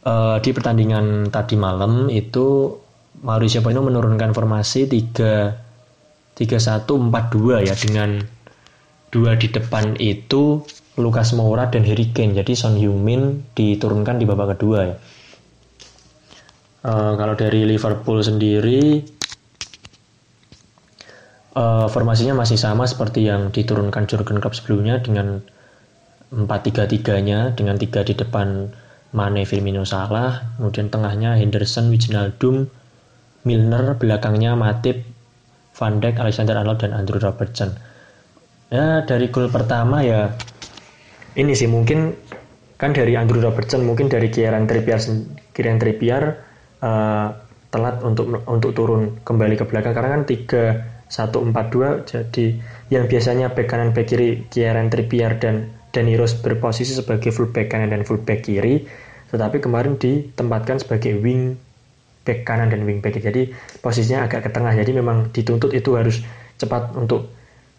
uh, 0.05 0.37
di 0.43 0.51
pertandingan 0.53 1.33
tadi 1.33 1.57
malam 1.57 2.13
itu 2.13 2.77
Mauricio 3.23 3.63
Pochettino 3.63 3.87
menurunkan 3.87 4.35
formasi 4.35 4.91
3 4.91 5.62
3-1-4-2 6.37 7.69
ya 7.69 7.75
dengan 7.77 8.21
dua 9.13 9.37
di 9.37 9.53
depan 9.53 10.01
itu 10.01 10.65
Lukas 10.97 11.37
Moura 11.37 11.69
dan 11.69 11.85
Harry 11.85 12.13
Kane. 12.13 12.37
Jadi 12.37 12.53
Son 12.57 12.77
Heung-min 12.77 13.53
diturunkan 13.53 14.17
di 14.17 14.25
babak 14.25 14.57
kedua 14.57 14.79
ya. 14.89 14.97
Uh, 16.83 17.15
kalau 17.15 17.39
dari 17.39 17.63
Liverpool 17.63 18.19
sendiri 18.27 19.07
uh, 21.55 21.87
formasinya 21.87 22.43
masih 22.43 22.59
sama 22.59 22.91
seperti 22.91 23.31
yang 23.31 23.55
diturunkan 23.55 24.11
Jurgen 24.11 24.43
Klopp 24.43 24.59
sebelumnya 24.59 24.99
dengan 24.99 25.47
4-3-3-nya 26.33 27.55
dengan 27.55 27.77
tiga 27.77 28.03
di 28.03 28.17
depan 28.17 28.73
Mane, 29.13 29.45
Firmino, 29.45 29.85
Salah, 29.85 30.57
kemudian 30.57 30.89
tengahnya 30.89 31.37
Henderson, 31.37 31.93
Wijnaldum, 31.93 32.73
Milner, 33.45 34.01
belakangnya 34.01 34.57
Matip, 34.57 35.05
Van 35.83 35.99
Dijk, 35.99 36.23
Alexander 36.23 36.55
Arnold 36.55 36.87
dan 36.87 36.95
Andrew 36.95 37.19
Robertson. 37.19 37.75
Ya 38.71 39.03
dari 39.03 39.35
gol 39.35 39.51
pertama 39.51 40.07
ya 40.07 40.31
ini 41.35 41.59
sih 41.59 41.67
mungkin 41.67 42.15
kan 42.79 42.95
dari 42.95 43.19
Andrew 43.19 43.43
Robertson 43.43 43.83
mungkin 43.83 44.07
dari 44.07 44.31
Kieran 44.31 44.71
Trippier 44.71 45.03
Kieran 45.51 45.83
Trippier 45.83 46.23
uh, 46.81 47.29
telat 47.75 47.99
untuk 48.07 48.47
untuk 48.47 48.71
turun 48.73 49.19
kembali 49.27 49.59
ke 49.59 49.67
belakang 49.67 49.93
karena 49.93 50.11
kan 50.17 50.23
tiga 50.25 50.65
satu 51.11 51.45
empat 51.45 51.67
dua 51.69 51.89
jadi 52.07 52.57
yang 52.89 53.05
biasanya 53.11 53.53
back 53.53 53.69
kanan 53.69 53.91
back 53.93 54.09
kiri 54.09 54.49
Kieran 54.49 54.89
Trippier 54.89 55.37
dan 55.37 55.83
Danny 55.93 56.17
Rose 56.17 56.41
berposisi 56.41 56.97
sebagai 56.97 57.29
fullback 57.31 57.69
kanan 57.69 57.93
dan 57.93 58.03
fullback 58.09 58.49
kiri, 58.49 58.89
tetapi 59.29 59.61
kemarin 59.61 60.01
ditempatkan 60.01 60.81
sebagai 60.81 61.21
wing 61.21 61.61
back 62.23 62.47
kanan 62.47 62.71
dan 62.71 62.83
wing 62.87 63.03
back. 63.03 63.19
Jadi 63.19 63.51
posisinya 63.83 64.27
agak 64.27 64.47
ke 64.47 64.51
tengah. 64.51 64.73
Jadi 64.75 64.91
memang 64.95 65.31
dituntut 65.31 65.71
itu 65.75 65.95
harus 65.99 66.23
cepat 66.59 66.95
untuk 66.95 67.31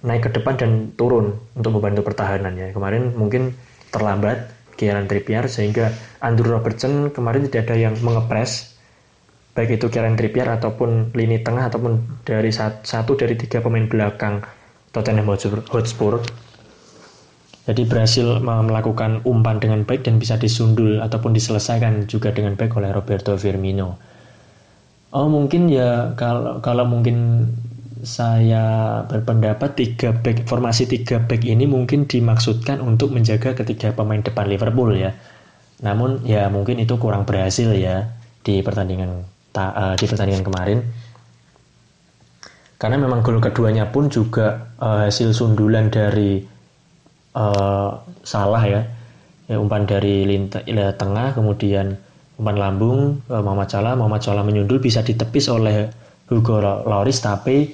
naik 0.03 0.27
ke 0.27 0.29
depan 0.35 0.59
dan 0.59 0.71
turun 0.99 1.35
untuk 1.55 1.79
membantu 1.79 2.03
pertahanan 2.03 2.53
ya. 2.59 2.71
Kemarin 2.75 3.15
mungkin 3.15 3.55
terlambat 3.89 4.51
Kieran 4.75 5.07
Trippier 5.07 5.45
sehingga 5.47 5.93
Andrew 6.19 6.51
Robertson 6.51 7.13
kemarin 7.13 7.45
tidak 7.47 7.69
ada 7.69 7.75
yang 7.77 7.95
mengepres 8.01 8.73
baik 9.53 9.77
itu 9.77 9.85
Kieran 9.93 10.17
Trippier 10.17 10.49
ataupun 10.49 11.13
lini 11.13 11.45
tengah 11.45 11.69
ataupun 11.69 12.25
dari 12.25 12.49
satu 12.53 13.13
dari 13.13 13.37
tiga 13.37 13.61
pemain 13.61 13.85
belakang 13.85 14.41
Tottenham 14.89 15.29
Hotspur 15.69 16.25
jadi 17.63 17.87
berhasil 17.87 18.43
melakukan 18.43 19.23
umpan 19.23 19.63
dengan 19.63 19.87
baik 19.87 20.03
dan 20.03 20.19
bisa 20.19 20.35
disundul 20.35 20.99
ataupun 20.99 21.31
diselesaikan 21.31 22.11
juga 22.11 22.35
dengan 22.35 22.59
baik 22.59 22.75
oleh 22.75 22.91
Roberto 22.91 23.39
Firmino. 23.39 23.95
Oh 25.13 25.29
mungkin 25.29 25.69
ya 25.69 26.17
kalau 26.17 26.57
kalau 26.57 26.89
mungkin 26.89 27.45
saya 28.03 28.99
berpendapat 29.07 29.77
tiga 29.77 30.09
back 30.11 30.49
formasi 30.49 30.89
tiga 30.89 31.21
back 31.23 31.45
ini 31.45 31.69
mungkin 31.69 32.09
dimaksudkan 32.09 32.81
untuk 32.81 33.13
menjaga 33.13 33.53
ketiga 33.53 33.93
pemain 33.93 34.19
depan 34.19 34.49
Liverpool 34.49 34.97
ya. 34.97 35.13
Namun 35.85 36.25
ya 36.25 36.49
mungkin 36.49 36.81
itu 36.81 36.97
kurang 36.97 37.29
berhasil 37.29 37.71
ya 37.77 38.09
di 38.41 38.59
pertandingan 38.65 39.23
uh, 39.55 39.95
di 39.95 40.05
pertandingan 40.09 40.43
kemarin. 40.43 40.79
Karena 42.81 42.97
memang 42.99 43.21
gol 43.23 43.39
keduanya 43.39 43.87
pun 43.93 44.11
juga 44.11 44.75
uh, 44.81 45.07
hasil 45.07 45.31
sundulan 45.31 45.87
dari 45.93 46.43
uh, 47.37 48.01
salah 48.25 48.63
ya. 48.65 48.81
ya 49.47 49.59
umpan 49.59 49.83
dari 49.83 50.23
linta, 50.23 50.63
ya, 50.63 50.95
tengah 50.95 51.35
kemudian 51.35 51.99
umpan 52.37 52.57
lambung 52.57 53.21
uh, 53.29 53.41
Muhammad 53.45 53.69
Salah 53.69 53.93
Muhammad 53.93 54.21
Salah 54.25 54.41
menyundul 54.41 54.81
bisa 54.81 55.05
ditepis 55.05 55.49
oleh 55.53 55.89
Hugo 56.29 56.57
Loris 56.61 57.21
tapi 57.21 57.69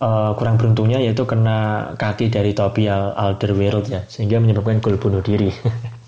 uh, 0.00 0.32
kurang 0.38 0.56
beruntungnya 0.56 1.02
yaitu 1.02 1.26
kena 1.26 1.92
kaki 1.98 2.30
dari 2.30 2.54
Toby 2.54 2.88
Alderweireld 2.88 3.86
ya 3.90 4.00
sehingga 4.06 4.38
menyebabkan 4.38 4.80
gol 4.80 4.96
bunuh 4.96 5.22
diri. 5.22 5.50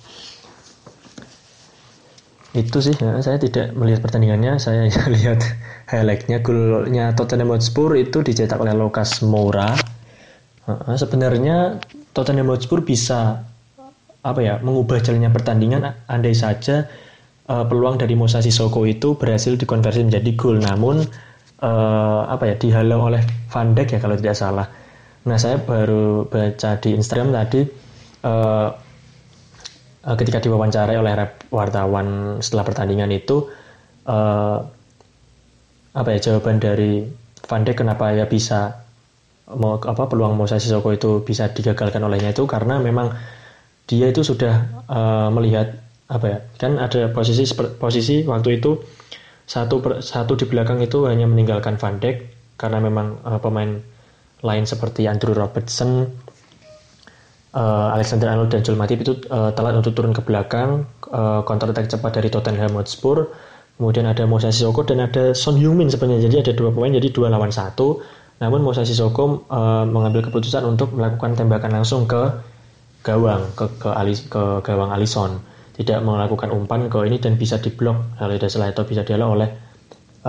Itu 2.50 2.82
sih 2.82 2.98
ya, 2.98 3.14
saya 3.22 3.38
tidak 3.38 3.78
melihat 3.78 4.02
pertandingannya 4.02 4.58
saya 4.58 4.90
lihat 5.14 5.38
highlightnya. 5.86 6.42
Golnya 6.42 7.14
Tottenham 7.14 7.54
Hotspur 7.54 7.94
itu 7.94 8.26
dicetak 8.26 8.58
oleh 8.58 8.74
Lucas 8.74 9.22
Moura. 9.22 9.78
Sebenarnya 10.98 11.78
Tottenham 12.11 12.50
Hotspur 12.50 12.82
bisa 12.82 13.46
apa 14.20 14.40
ya 14.42 14.58
mengubah 14.61 14.98
jalannya 15.00 15.30
pertandingan 15.30 15.94
andai 16.11 16.34
saja 16.36 16.90
uh, 17.51 17.64
peluang 17.66 17.98
dari 17.98 18.14
Musa 18.14 18.38
Sissoko 18.38 18.86
itu 18.86 19.18
berhasil 19.18 19.59
dikonversi 19.59 20.07
menjadi 20.07 20.30
gol 20.38 20.62
namun 20.62 21.03
uh, 21.61 22.22
apa 22.30 22.46
ya 22.46 22.55
dihalau 22.55 23.11
oleh 23.11 23.22
Van 23.51 23.74
Dijk 23.74 23.98
ya 23.98 24.01
kalau 24.01 24.14
tidak 24.14 24.38
salah. 24.38 24.66
Nah 25.26 25.36
saya 25.36 25.59
baru 25.59 26.24
baca 26.30 26.78
di 26.78 26.94
Instagram 26.94 27.34
tadi 27.34 27.61
uh, 28.24 28.68
uh, 30.07 30.16
ketika 30.16 30.38
diwawancarai 30.40 30.96
oleh 30.96 31.12
wartawan 31.51 32.38
setelah 32.40 32.64
pertandingan 32.64 33.11
itu 33.11 33.51
uh, 34.07 34.59
apa 35.90 36.09
ya 36.14 36.18
jawaban 36.22 36.62
dari 36.62 37.03
Van 37.44 37.66
Dijk 37.66 37.82
kenapa 37.82 38.14
ya 38.14 38.30
bisa 38.30 38.86
mau 39.51 39.82
apa 39.82 40.07
peluang 40.07 40.38
Musa 40.38 40.62
Sissoko 40.62 40.94
itu 40.94 41.26
bisa 41.26 41.51
digagalkan 41.51 42.07
olehnya 42.07 42.30
itu 42.30 42.46
karena 42.46 42.78
memang 42.78 43.11
dia 43.90 44.07
itu 44.07 44.22
sudah 44.22 44.86
uh, 44.86 45.28
melihat 45.34 45.89
apa 46.11 46.26
ya? 46.26 46.38
Kan 46.58 46.82
ada 46.82 47.14
posisi 47.14 47.46
posisi 47.54 48.26
waktu 48.26 48.58
itu 48.58 48.82
satu 49.46 49.78
per, 49.82 50.02
satu 50.02 50.34
di 50.34 50.46
belakang 50.46 50.82
itu 50.82 51.06
hanya 51.06 51.26
meninggalkan 51.30 51.78
Van 51.78 51.98
Dijk 52.02 52.16
karena 52.58 52.82
memang 52.82 53.22
uh, 53.22 53.38
pemain 53.38 53.78
lain 54.40 54.64
seperti 54.64 55.04
Andrew 55.08 55.36
Robertson, 55.36 56.06
uh, 57.54 57.88
Alexander 57.94 58.30
Arnold 58.30 58.52
dan 58.52 58.62
Joel 58.62 58.78
Matip 58.78 59.00
itu 59.02 59.16
uh, 59.28 59.52
telat 59.52 59.74
untuk 59.76 59.96
turun 59.96 60.12
ke 60.12 60.22
belakang 60.24 60.86
uh, 61.11 61.42
counter 61.44 61.72
attack 61.72 61.90
cepat 61.90 62.20
dari 62.20 62.28
Tottenham 62.28 62.76
Hotspur. 62.78 63.30
Kemudian 63.80 64.04
ada 64.04 64.28
Musa 64.28 64.52
Sissoko 64.52 64.84
dan 64.84 65.00
ada 65.00 65.32
Son 65.32 65.56
Heung-min 65.56 65.88
sebenarnya. 65.88 66.28
Jadi 66.28 66.36
ada 66.44 66.52
dua 66.52 66.68
pemain 66.68 66.92
jadi 66.92 67.08
dua 67.08 67.32
lawan 67.32 67.48
satu. 67.48 68.04
Namun 68.40 68.61
Musa 68.61 68.84
Sissoko 68.84 69.48
uh, 69.48 69.84
mengambil 69.88 70.28
keputusan 70.28 70.68
untuk 70.68 70.92
melakukan 70.92 71.32
tembakan 71.32 71.80
langsung 71.80 72.04
ke 72.04 72.28
gawang, 73.00 73.48
ke 73.56 73.64
ke, 73.80 73.88
ke 74.28 74.42
gawang 74.61 74.92
Alison. 74.92 75.40
Tidak 75.81 76.05
melakukan 76.05 76.53
umpan 76.53 76.93
ke 76.93 77.09
ini 77.09 77.16
dan 77.16 77.41
bisa 77.41 77.57
diblok 77.57 78.20
oleh 78.20 78.37
atau 78.37 78.85
bisa 78.85 79.01
dialog 79.01 79.41
oleh 79.41 79.49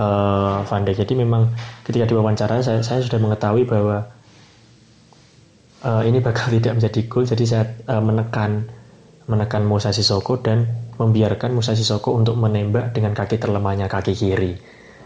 uh, 0.00 0.64
Van 0.64 0.82
Dijk. 0.84 1.04
Jadi 1.04 1.12
memang 1.20 1.52
ketika 1.84 2.08
diwawancara 2.08 2.64
saya, 2.64 2.80
saya 2.80 3.04
sudah 3.04 3.20
mengetahui 3.20 3.68
bahwa 3.68 4.08
uh, 5.84 6.02
ini 6.08 6.24
bakal 6.24 6.48
tidak 6.56 6.80
menjadi 6.80 7.00
gol. 7.04 7.24
Jadi 7.28 7.44
saya 7.44 7.64
uh, 7.88 8.00
menekan 8.00 8.64
menekan 9.28 9.62
Musa 9.68 9.94
Sissoko 9.94 10.40
dan 10.40 10.66
membiarkan 10.98 11.54
Musa 11.54 11.76
Sissoko 11.76 12.16
untuk 12.16 12.34
menembak 12.40 12.90
dengan 12.96 13.14
kaki 13.14 13.38
terlemahnya 13.38 13.86
kaki 13.86 14.16
kiri. 14.16 14.56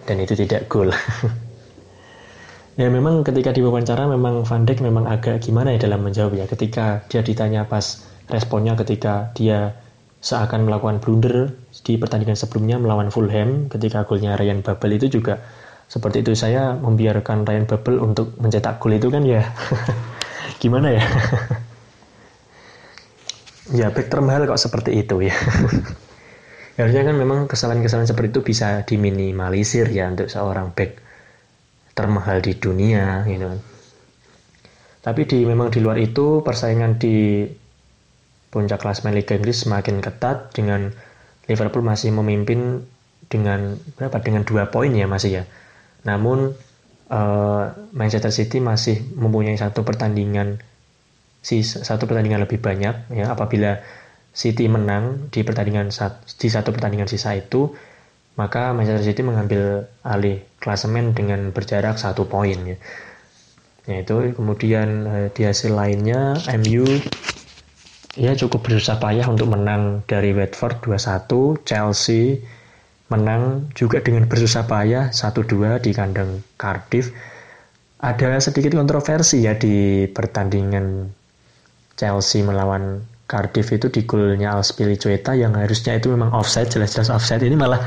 Dan 0.07 0.23
itu 0.23 0.39
tidak 0.39 0.71
gol. 0.71 0.95
Ya 2.77 2.93
memang 2.93 3.25
ketika 3.25 3.57
diwawancara 3.57 4.05
memang 4.05 4.45
Van 4.45 4.69
Dijk 4.69 4.85
memang 4.85 5.09
agak 5.09 5.41
gimana 5.41 5.73
ya 5.73 5.89
dalam 5.89 6.05
menjawab 6.05 6.37
ya. 6.37 6.45
Ketika 6.45 7.09
dia 7.09 7.25
ditanya 7.25 7.65
pas 7.65 8.05
responnya 8.29 8.77
ketika 8.77 9.33
dia 9.33 9.73
seakan 10.27 10.67
melakukan 10.67 10.99
blunder 10.99 11.55
di 11.87 11.95
pertandingan 11.95 12.35
sebelumnya 12.35 12.83
melawan 12.83 13.15
Fulham 13.15 13.71
ketika 13.71 14.03
golnya 14.03 14.35
Ryan 14.35 14.59
Babel 14.59 14.99
itu 14.99 15.07
juga 15.07 15.39
seperti 15.87 16.27
itu. 16.27 16.35
Saya 16.35 16.75
membiarkan 16.75 17.47
Ryan 17.47 17.71
Babel 17.71 18.03
untuk 18.03 18.35
mencetak 18.43 18.83
gol 18.83 18.99
itu 18.99 19.07
kan 19.07 19.23
ya. 19.23 19.47
Gimana 20.63 20.91
ya? 20.91 21.05
Ya 23.67 23.91
back 23.91 24.07
termahal 24.07 24.47
kok 24.47 24.63
seperti 24.63 24.95
itu 24.95 25.27
ya. 25.27 25.35
Harusnya 26.79 27.03
kan 27.03 27.19
memang 27.19 27.51
kesalahan-kesalahan 27.51 28.07
seperti 28.07 28.39
itu 28.39 28.43
bisa 28.47 28.87
diminimalisir 28.87 29.91
ya 29.91 30.07
untuk 30.07 30.31
seorang 30.31 30.71
back 30.71 31.03
termahal 31.99 32.39
di 32.39 32.55
dunia 32.55 33.27
gitu 33.27 33.51
kan. 33.51 33.59
Tapi 35.03 35.21
di 35.27 35.43
memang 35.43 35.75
di 35.75 35.83
luar 35.83 35.99
itu 35.99 36.47
persaingan 36.47 36.95
di 36.95 37.43
puncak 38.51 38.81
klasmen 38.83 39.13
Liga 39.13 39.37
Inggris 39.37 39.67
semakin 39.67 39.99
ketat 40.01 40.55
dengan 40.55 40.95
Liverpool 41.47 41.83
masih 41.83 42.11
memimpin 42.15 42.83
dengan 43.27 43.79
berapa 43.99 44.23
dengan 44.23 44.47
dua 44.47 44.71
poin 44.71 44.91
ya 44.95 45.07
masih 45.11 45.43
ya. 45.43 45.45
Namun 46.07 46.55
uh, 47.11 47.65
Manchester 47.95 48.31
City 48.31 48.59
masih 48.63 49.03
mempunyai 49.15 49.59
satu 49.59 49.83
pertandingan 49.83 50.63
si 51.43 51.63
satu 51.63 52.11
pertandingan 52.11 52.43
lebih 52.43 52.59
banyak 52.59 53.15
ya 53.15 53.31
apabila 53.31 53.79
City 54.37 54.69
menang 54.69 55.31
di 55.31 55.47
pertandingan 55.47 55.89
di 56.37 56.49
satu 56.51 56.75
pertandingan 56.75 57.09
sisa 57.09 57.33
itu 57.39 57.73
maka 58.37 58.77
Manchester 58.77 59.07
City 59.07 59.23
mengambil 59.25 59.89
alih 60.05 60.45
klasemen 60.61 61.17
dengan 61.17 61.55
berjarak 61.57 61.97
satu 61.97 62.29
poin 62.29 62.77
ya. 62.77 62.77
Yaitu 63.87 64.35
kemudian 64.35 64.89
eh, 65.07 65.29
di 65.33 65.47
hasil 65.47 65.73
lainnya 65.73 66.37
MU 66.59 66.85
ya 68.17 68.33
cukup 68.33 68.65
berusaha 68.65 68.97
payah 68.97 69.29
untuk 69.29 69.53
menang 69.53 70.03
dari 70.09 70.33
Watford 70.33 70.83
2-1, 70.83 71.69
Chelsea 71.69 72.41
menang 73.07 73.71
juga 73.79 74.03
dengan 74.03 74.27
bersusah 74.27 74.67
payah 74.67 75.15
1-2 75.15 75.85
di 75.85 75.91
kandang 75.95 76.43
Cardiff. 76.59 77.15
Ada 78.03 78.43
sedikit 78.43 78.75
kontroversi 78.77 79.47
ya 79.47 79.55
di 79.57 80.05
pertandingan 80.11 81.13
Chelsea 81.97 82.43
melawan 82.43 83.01
Cardiff 83.27 83.73
itu 83.73 83.89
di 83.89 84.05
golnya 84.05 84.55
Alspilicueta 84.59 85.35
yang 85.35 85.55
harusnya 85.55 85.99
itu 85.99 86.13
memang 86.13 86.31
offside 86.35 86.71
jelas-jelas 86.71 87.11
offside 87.11 87.43
ini 87.43 87.59
malah 87.59 87.83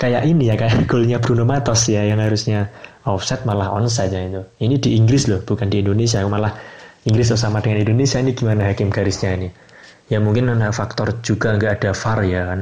kayak 0.00 0.24
ini 0.24 0.48
ya 0.48 0.56
kayak 0.56 0.84
golnya 0.90 1.20
Bruno 1.20 1.44
Matos 1.44 1.88
ya 1.88 2.04
yang 2.04 2.18
harusnya 2.18 2.72
offset 3.04 3.44
malah 3.48 3.72
onside 3.72 4.12
ya 4.12 4.20
itu. 4.24 4.42
Ini 4.60 4.76
di 4.80 4.96
Inggris 4.96 5.28
loh, 5.28 5.40
bukan 5.44 5.68
di 5.72 5.80
Indonesia. 5.80 6.20
Malah 6.24 6.52
Inggris 7.08 7.32
sama 7.32 7.64
dengan 7.64 7.80
Indonesia 7.80 8.20
ini 8.20 8.36
gimana 8.36 8.68
hakim 8.68 8.92
garisnya 8.92 9.32
ini? 9.32 9.48
Ya 10.12 10.20
mungkin 10.20 10.52
ada 10.52 10.68
faktor 10.68 11.24
juga 11.24 11.56
nggak 11.56 11.80
ada 11.80 11.90
VAR 11.96 12.18
ya 12.28 12.42
kan 12.44 12.60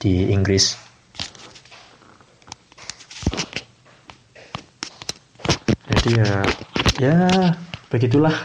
di 0.00 0.32
Inggris. 0.32 0.78
Jadi 5.92 6.08
ya 6.14 6.30
ya 7.02 7.16
begitulah. 7.92 8.32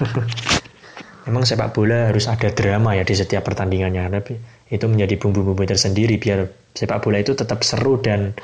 Memang 1.24 1.48
sepak 1.48 1.72
bola 1.72 2.12
harus 2.12 2.28
ada 2.28 2.52
drama 2.52 3.00
ya 3.00 3.08
di 3.08 3.16
setiap 3.16 3.48
pertandingannya, 3.48 4.12
tapi 4.12 4.36
itu 4.68 4.84
menjadi 4.92 5.16
bumbu-bumbu 5.16 5.64
tersendiri 5.64 6.20
biar 6.20 6.52
sepak 6.76 7.00
bola 7.00 7.24
itu 7.24 7.32
tetap 7.32 7.64
seru 7.64 7.96
dan 8.04 8.36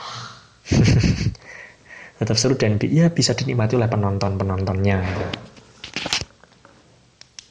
tetap 2.23 2.39
seru 2.39 2.55
dan 2.55 2.79
ya 2.79 3.11
bisa 3.11 3.35
dinikmati 3.35 3.75
oleh 3.75 3.91
penonton-penontonnya. 3.91 5.03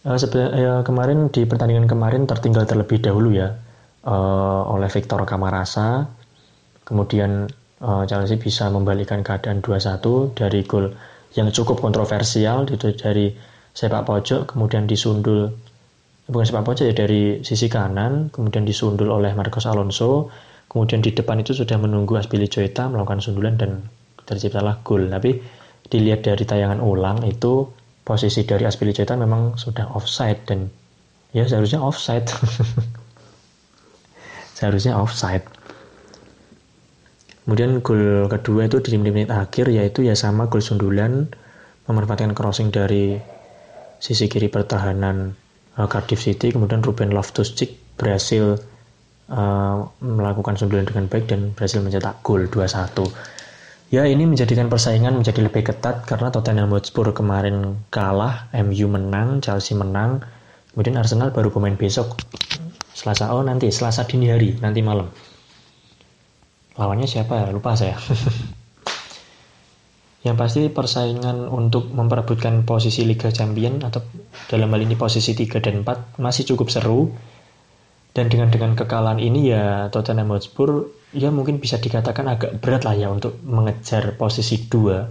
Uh, 0.07 0.15
ya, 0.55 0.87
kemarin 0.87 1.27
di 1.33 1.43
pertandingan 1.43 1.91
kemarin 1.91 2.23
tertinggal 2.29 2.69
terlebih 2.69 3.03
dahulu 3.03 3.35
ya 3.35 3.59
uh, 4.07 4.63
oleh 4.71 4.87
Victor 4.87 5.23
Camarasa. 5.27 6.07
Kemudian 6.87 7.51
uh, 7.83 8.05
Chelsea 8.07 8.39
bisa 8.39 8.71
membalikan 8.71 9.27
keadaan 9.27 9.61
2-1 9.61 10.39
dari 10.39 10.63
gol 10.65 10.95
yang 11.37 11.51
cukup 11.53 11.83
kontroversial 11.83 12.65
itu 12.65 12.95
dari 12.97 13.29
sepak 13.77 14.09
pojok 14.09 14.57
kemudian 14.57 14.89
disundul 14.89 15.53
bukan 16.25 16.47
sepak 16.49 16.65
pojok 16.65 16.85
ya 16.89 16.95
dari 16.97 17.45
sisi 17.45 17.69
kanan 17.69 18.33
kemudian 18.33 18.65
disundul 18.65 19.13
oleh 19.13 19.37
Marcos 19.37 19.69
Alonso 19.69 20.33
kemudian 20.73 21.01
di 21.05 21.13
depan 21.13 21.41
itu 21.41 21.57
sudah 21.57 21.77
menunggu 21.81 22.17
Joita 22.21 22.89
melakukan 22.93 23.25
sundulan 23.25 23.57
dan 23.57 23.85
terciptalah 24.29 24.85
gol. 24.85 25.09
Tapi 25.09 25.41
dilihat 25.89 26.21
dari 26.21 26.45
tayangan 26.45 26.85
ulang 26.85 27.25
itu 27.25 27.65
posisi 28.09 28.49
dari 28.49 28.65
Aspilicueta 28.65 29.13
memang 29.21 29.61
sudah 29.61 29.93
offside 29.93 30.41
dan 30.49 30.73
ya 31.37 31.45
seharusnya 31.45 31.85
offside. 31.85 32.25
seharusnya 34.57 34.97
offside. 34.97 35.45
Kemudian 37.45 37.85
gol 37.85 38.29
kedua 38.33 38.69
itu 38.69 38.81
di 38.81 38.97
menit 38.97 39.29
akhir 39.29 39.69
yaitu 39.69 40.05
ya 40.05 40.17
sama 40.17 40.49
gol 40.49 40.65
sundulan 40.65 41.29
memanfaatkan 41.89 42.37
crossing 42.37 42.69
dari 42.69 43.17
sisi 44.01 44.29
kiri 44.29 44.53
pertahanan 44.53 45.33
uh, 45.81 45.89
Cardiff 45.89 46.21
City 46.21 46.53
kemudian 46.53 46.85
Ruben 46.85 47.09
Loftus-Cheek 47.09 47.97
berhasil 47.97 48.61
uh, 49.33 49.89
melakukan 50.05 50.61
sundulan 50.61 50.85
dengan 50.85 51.09
baik 51.09 51.25
dan 51.31 51.57
berhasil 51.57 51.81
mencetak 51.81 52.21
gol 52.21 52.45
2-1. 52.51 52.93
Ya 53.89 54.05
ini 54.05 54.29
menjadikan 54.29 54.69
persaingan 54.69 55.17
menjadi 55.17 55.49
lebih 55.49 55.65
ketat 55.65 56.05
karena 56.05 56.29
Tottenham 56.29 56.77
Hotspur 56.77 57.09
kemarin 57.17 57.89
kalah, 57.89 58.53
MU 58.53 58.85
menang, 58.85 59.41
Chelsea 59.41 59.73
menang, 59.73 60.21
kemudian 60.77 61.01
Arsenal 61.01 61.33
baru 61.33 61.49
pemain 61.49 61.73
besok. 61.73 62.21
Selasa 62.93 63.33
oh 63.33 63.41
nanti 63.41 63.73
Selasa 63.73 64.05
dini 64.05 64.29
hari 64.29 64.61
nanti 64.61 64.85
malam. 64.85 65.09
Lawannya 66.77 67.09
siapa 67.09 67.41
ya? 67.41 67.49
Lupa 67.49 67.81
saya. 67.81 67.97
Yang 70.29 70.37
pasti 70.37 70.69
persaingan 70.69 71.49
untuk 71.49 71.89
memperebutkan 71.89 72.69
posisi 72.69 73.09
Liga 73.09 73.33
Champion 73.33 73.81
atau 73.81 74.05
dalam 74.53 74.69
hal 74.69 74.85
ini 74.85 75.01
posisi 75.01 75.33
3 75.33 75.65
dan 75.65 75.81
4 75.81 76.21
masih 76.21 76.45
cukup 76.53 76.69
seru. 76.69 77.09
Dan 78.13 78.29
dengan 78.29 78.53
dengan 78.53 78.77
kekalahan 78.77 79.17
ini 79.17 79.49
ya 79.49 79.89
Tottenham 79.89 80.37
Hotspur 80.37 80.98
ya 81.17 81.33
mungkin 81.33 81.57
bisa 81.61 81.81
dikatakan 81.81 82.29
agak 82.29 82.61
berat 82.61 82.85
lah 82.85 82.93
ya 82.93 83.09
untuk 83.09 83.41
mengejar 83.41 84.17
posisi 84.21 84.69
dua 84.69 85.09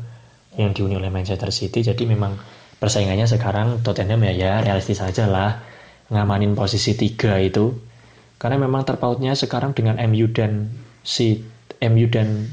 yang 0.58 0.74
dihuni 0.74 0.98
oleh 0.98 1.10
Manchester 1.10 1.50
City. 1.50 1.86
Jadi 1.86 2.06
memang 2.06 2.38
persaingannya 2.78 3.26
sekarang 3.26 3.82
Tottenham 3.82 4.22
ya 4.26 4.34
ya 4.34 4.54
realistis 4.62 5.02
saja 5.02 5.26
lah 5.26 5.62
ngamanin 6.14 6.54
posisi 6.54 6.94
tiga 6.94 7.38
itu. 7.42 7.74
Karena 8.38 8.62
memang 8.62 8.86
terpautnya 8.86 9.34
sekarang 9.34 9.74
dengan 9.74 9.98
MU 10.06 10.30
dan 10.30 10.70
si 11.02 11.42
MU 11.82 12.06
dan 12.10 12.46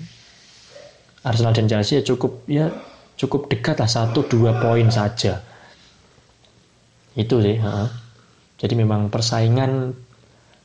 Arsenal 1.25 1.53
dan 1.53 1.69
Chelsea 1.69 2.01
ya 2.01 2.03
cukup 2.05 2.45
ya 2.49 2.73
cukup 3.21 3.53
dekat 3.53 3.81
lah 3.81 3.89
satu 3.89 4.25
dua 4.25 4.61
poin 4.61 4.89
saja. 4.89 5.45
Itu 7.13 7.45
sih. 7.45 7.61
Uh. 7.61 7.89
Jadi 8.55 8.81
memang 8.81 9.13
persaingan 9.13 9.93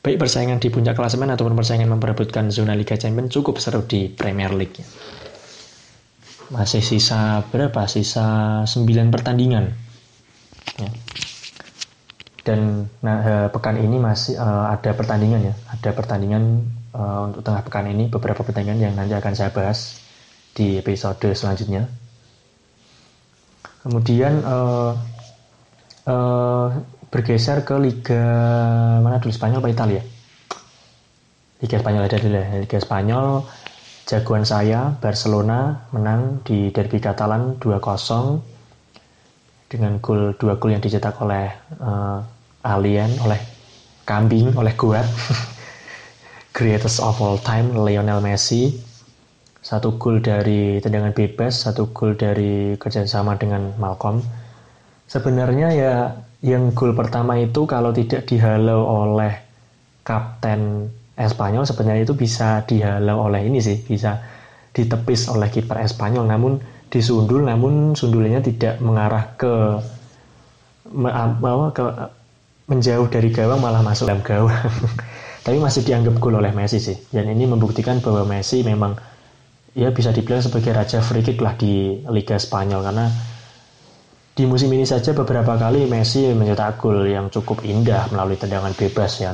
baik 0.00 0.16
persaingan 0.16 0.56
di 0.56 0.72
puncak 0.72 0.96
klasemen 0.96 1.28
ataupun 1.28 1.52
persaingan 1.52 1.92
memperebutkan 1.92 2.48
zona 2.48 2.72
Liga 2.72 2.96
Champions 2.96 3.32
cukup 3.32 3.60
seru 3.60 3.84
di 3.84 4.08
Premier 4.08 4.52
League. 4.56 4.80
Masih 6.50 6.82
sisa 6.82 7.44
berapa? 7.52 7.84
Sisa 7.86 8.26
9 8.64 9.14
pertandingan. 9.14 9.70
Ya. 10.80 10.90
Dan 12.40 12.88
nah, 13.04 13.20
eh, 13.20 13.48
pekan 13.52 13.76
ini 13.76 14.00
masih 14.00 14.40
uh, 14.40 14.72
ada 14.72 14.96
pertandingan 14.96 15.52
ya, 15.52 15.54
ada 15.68 15.90
pertandingan 15.92 16.64
uh, 16.96 17.28
untuk 17.28 17.44
tengah 17.44 17.62
pekan 17.62 17.86
ini 17.92 18.08
beberapa 18.08 18.40
pertandingan 18.40 18.80
yang 18.80 18.94
nanti 18.96 19.12
akan 19.12 19.36
saya 19.36 19.52
bahas 19.52 20.00
di 20.56 20.80
episode 20.80 21.36
selanjutnya. 21.36 21.86
Kemudian 23.84 24.40
uh, 24.44 24.96
uh, 26.08 26.66
bergeser 27.10 27.66
ke 27.66 27.74
Liga 27.76 28.24
mana 29.02 29.18
dulu 29.18 29.34
Spanyol 29.34 29.60
apa 29.60 29.70
Italia? 29.70 30.02
Liga 31.60 31.76
Spanyol 31.76 32.06
ada 32.06 32.18
dulu 32.22 32.34
ya. 32.38 32.46
Liga 32.62 32.78
Spanyol 32.78 33.26
jagoan 34.06 34.42
saya 34.42 34.94
Barcelona 34.98 35.86
menang 35.94 36.42
di 36.46 36.70
derby 36.74 36.98
Katalan 36.98 37.58
2-0 37.58 37.78
dengan 39.70 40.02
gol 40.02 40.34
dua 40.34 40.58
gol 40.58 40.74
yang 40.74 40.82
dicetak 40.82 41.14
oleh 41.22 41.46
uh, 41.78 42.18
alien 42.66 43.14
oleh 43.22 43.38
kambing 44.02 44.50
oleh 44.58 44.74
Guat 44.74 45.06
greatest 46.56 46.98
of 46.98 47.22
all 47.22 47.38
time 47.38 47.70
Lionel 47.78 48.18
Messi 48.18 48.74
satu 49.62 49.94
gol 49.94 50.18
dari 50.18 50.82
tendangan 50.82 51.14
bebas 51.14 51.70
satu 51.70 51.94
gol 51.94 52.18
dari 52.18 52.74
kerjasama 52.74 53.38
dengan 53.38 53.78
Malcolm 53.78 54.18
sebenarnya 55.06 55.68
ya 55.70 55.94
yang 56.40 56.72
gol 56.72 56.96
pertama 56.96 57.36
itu 57.36 57.68
kalau 57.68 57.92
tidak 57.92 58.24
dihalau 58.24 58.84
oleh 59.04 59.36
kapten 60.00 60.88
Espanyol 61.20 61.68
sebenarnya 61.68 62.08
itu 62.08 62.16
bisa 62.16 62.64
dihalau 62.64 63.28
oleh 63.28 63.44
ini 63.44 63.60
sih 63.60 63.76
bisa 63.84 64.24
ditepis 64.72 65.28
oleh 65.28 65.52
kiper 65.52 65.84
Espanyol. 65.84 66.24
Namun 66.24 66.56
disundul 66.88 67.44
namun 67.44 67.92
sundulnya 67.92 68.40
tidak 68.40 68.80
mengarah 68.80 69.36
ke 69.36 69.52
bahwa 71.44 71.70
ke 71.76 71.84
menjauh 72.70 73.06
dari 73.10 73.28
gawang 73.34 73.60
malah 73.60 73.84
masuk 73.84 74.08
dalam 74.08 74.24
gawang. 74.24 74.56
Tapi 75.44 75.56
masih 75.60 75.84
dianggap 75.84 76.16
gol 76.22 76.40
oleh 76.40 76.56
Messi 76.56 76.80
sih. 76.80 76.96
Dan 77.12 77.28
ini 77.28 77.44
membuktikan 77.44 78.00
bahwa 78.00 78.24
Messi 78.24 78.64
memang 78.64 78.96
ya 79.76 79.92
bisa 79.92 80.14
dibilang 80.14 80.40
sebagai 80.40 80.72
raja 80.72 81.04
free 81.04 81.20
kick 81.20 81.42
lah 81.42 81.52
di 81.58 82.00
Liga 82.08 82.40
Spanyol. 82.40 82.80
Karena 82.80 83.06
di 84.30 84.46
musim 84.46 84.70
ini 84.70 84.86
saja 84.86 85.10
beberapa 85.10 85.58
kali 85.58 85.90
Messi 85.90 86.30
mencetak 86.30 86.78
gol 86.78 87.02
yang 87.04 87.28
cukup 87.28 87.66
indah 87.66 88.06
melalui 88.14 88.38
tendangan 88.38 88.70
bebas 88.72 89.12
ya. 89.18 89.32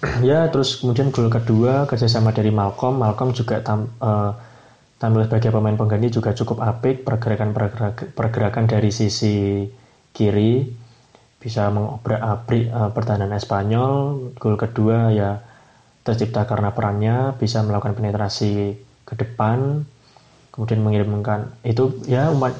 ya 0.28 0.48
terus 0.48 0.80
kemudian 0.80 1.12
gol 1.12 1.28
kedua 1.28 1.84
kerjasama 1.84 2.32
dari 2.32 2.48
Malcolm. 2.48 2.96
Malcolm 3.04 3.36
juga 3.36 3.60
tam, 3.60 3.92
uh, 4.00 4.32
tampil 4.96 5.28
sebagai 5.28 5.52
pemain 5.52 5.76
pengganti 5.76 6.08
juga 6.08 6.32
cukup 6.32 6.64
apik 6.64 7.04
pergerakan 7.04 7.52
pergerakan, 8.16 8.64
dari 8.64 8.90
sisi 8.90 9.68
kiri 10.10 10.66
bisa 11.40 11.68
mengobrak-abrik 11.68 12.64
uh, 12.72 12.90
pertahanan 12.96 13.36
Espanyol. 13.36 14.32
Gol 14.40 14.56
kedua 14.56 15.12
ya 15.12 15.36
tercipta 16.00 16.48
karena 16.48 16.72
perannya 16.72 17.36
bisa 17.36 17.60
melakukan 17.60 17.92
penetrasi 17.92 18.72
ke 19.04 19.14
depan 19.20 19.84
kemudian 20.60 20.84
mengirimkan 20.84 21.56
itu 21.64 22.04
ya 22.04 22.28
umpan 22.28 22.52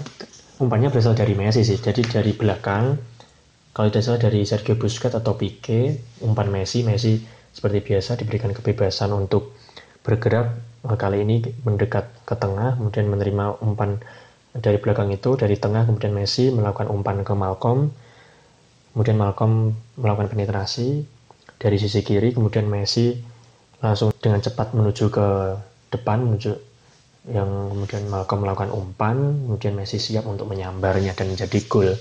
umpannya 0.56 0.88
berasal 0.88 1.12
dari 1.12 1.36
Messi 1.36 1.60
sih. 1.68 1.76
Jadi 1.76 2.00
dari 2.08 2.32
belakang 2.32 2.96
kalau 3.76 3.92
tidak 3.92 4.02
salah 4.08 4.20
dari 4.24 4.40
Sergio 4.48 4.80
Busquets 4.80 5.20
atau 5.20 5.36
Pique 5.36 6.00
umpan 6.24 6.48
Messi 6.48 6.80
Messi 6.80 7.20
seperti 7.52 7.84
biasa 7.84 8.16
diberikan 8.16 8.56
kebebasan 8.56 9.12
untuk 9.12 9.52
bergerak 10.00 10.56
kali 10.96 11.28
ini 11.28 11.44
mendekat 11.68 12.24
ke 12.24 12.32
tengah 12.40 12.80
kemudian 12.80 13.04
menerima 13.12 13.60
umpan 13.60 14.00
dari 14.56 14.80
belakang 14.80 15.12
itu 15.12 15.36
dari 15.36 15.60
tengah 15.60 15.84
kemudian 15.84 16.16
Messi 16.16 16.48
melakukan 16.48 16.88
umpan 16.88 17.20
ke 17.20 17.36
Malcolm 17.36 17.92
kemudian 18.96 19.20
Malcolm 19.20 19.76
melakukan 20.00 20.32
penetrasi 20.32 21.04
dari 21.60 21.76
sisi 21.76 22.00
kiri 22.00 22.32
kemudian 22.32 22.64
Messi 22.64 23.12
langsung 23.84 24.08
dengan 24.16 24.40
cepat 24.40 24.72
menuju 24.72 25.04
ke 25.12 25.28
depan 25.92 26.24
menuju 26.24 26.69
yang 27.28 27.74
kemudian 27.76 28.08
Malcolm 28.08 28.40
melakukan 28.46 28.72
umpan, 28.72 29.16
kemudian 29.44 29.76
Messi 29.76 30.00
siap 30.00 30.24
untuk 30.24 30.48
menyambarnya 30.48 31.12
dan 31.12 31.28
menjadi 31.28 31.58
gol. 31.68 31.92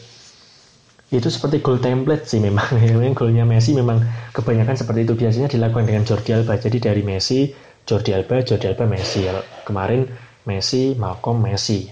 Itu 1.10 1.28
seperti 1.28 1.60
gol 1.60 1.82
template 1.84 2.30
sih 2.30 2.40
memang. 2.40 2.70
memang 2.80 3.18
golnya 3.18 3.44
Messi 3.44 3.76
memang 3.76 4.00
kebanyakan 4.32 4.80
seperti 4.80 5.04
itu 5.04 5.14
biasanya 5.20 5.52
dilakukan 5.52 5.90
dengan 5.90 6.04
Jordi 6.08 6.32
Alba. 6.32 6.56
Jadi 6.56 6.78
dari 6.80 7.02
Messi 7.04 7.52
Jordi 7.90 8.14
Alba 8.14 8.46
Jordi 8.46 8.70
Alba 8.70 8.86
Messi 8.86 9.26
kemarin 9.66 10.06
Messi 10.46 10.94
Malcolm 10.94 11.42
Messi 11.42 11.90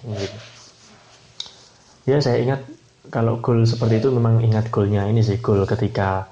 ya 2.06 2.22
saya 2.22 2.38
ingat 2.38 2.62
kalau 3.10 3.42
gol 3.42 3.66
seperti 3.66 3.98
itu 3.98 4.14
memang 4.14 4.46
ingat 4.46 4.70
golnya 4.70 5.10
ini 5.10 5.26
sih 5.26 5.42
gol 5.42 5.66
ketika 5.66 6.30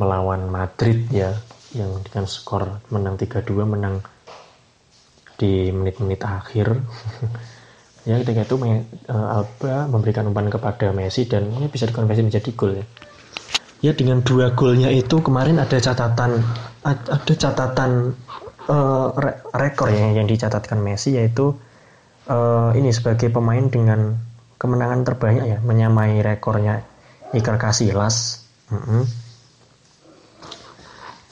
melawan 0.00 0.48
Madrid 0.48 1.04
ya 1.12 1.36
yang 1.76 2.00
dengan 2.00 2.24
skor 2.24 2.80
menang 2.88 3.20
3-2 3.20 3.44
menang 3.68 4.00
di 5.38 5.70
menit-menit 5.70 6.20
akhir. 6.20 6.66
Ya 8.08 8.16
ketika 8.24 8.40
itu 8.40 8.56
uh, 8.56 9.36
Alba 9.36 9.84
memberikan 9.84 10.24
umpan 10.24 10.48
kepada 10.48 10.96
Messi 10.96 11.28
dan 11.28 11.52
ini 11.52 11.68
bisa 11.68 11.84
dikonversi 11.84 12.24
menjadi 12.24 12.50
gol 12.56 12.80
ya. 12.80 12.84
Ya 13.84 13.92
dengan 13.92 14.24
dua 14.24 14.56
golnya 14.56 14.88
itu 14.88 15.20
kemarin 15.20 15.60
ada 15.60 15.76
catatan 15.76 16.40
ada 16.88 17.34
catatan 17.36 18.16
uh, 18.64 19.12
rekor 19.52 19.92
ya 19.92 20.16
yang 20.16 20.24
dicatatkan 20.24 20.80
Messi 20.80 21.20
yaitu 21.20 21.52
uh, 22.32 22.72
ini 22.72 22.96
sebagai 22.96 23.28
pemain 23.28 23.68
dengan 23.68 24.16
kemenangan 24.56 25.04
terbanyak 25.04 25.44
ya 25.44 25.58
menyamai 25.60 26.24
rekornya 26.24 26.88
Iker 27.36 27.60
Casillas. 27.60 28.48
Mm 28.72 28.80
-hmm. 28.80 29.02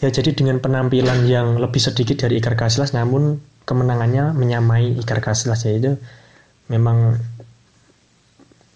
ya 0.05 0.09
jadi 0.13 0.37
dengan 0.37 0.61
penampilan 0.61 1.25
yang 1.25 1.57
lebih 1.57 1.81
sedikit 1.81 2.21
dari 2.21 2.37
Iker 2.37 2.53
Casillas 2.53 2.93
namun 2.93 3.56
kemenangannya 3.67 4.33
menyamai 4.33 4.95
Iker 5.03 5.19
Casillas 5.19 5.67
yaitu 5.67 5.99
memang 6.71 7.19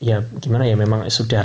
ya 0.01 0.25
gimana 0.43 0.65
ya 0.67 0.75
memang 0.75 1.07
sudah 1.07 1.45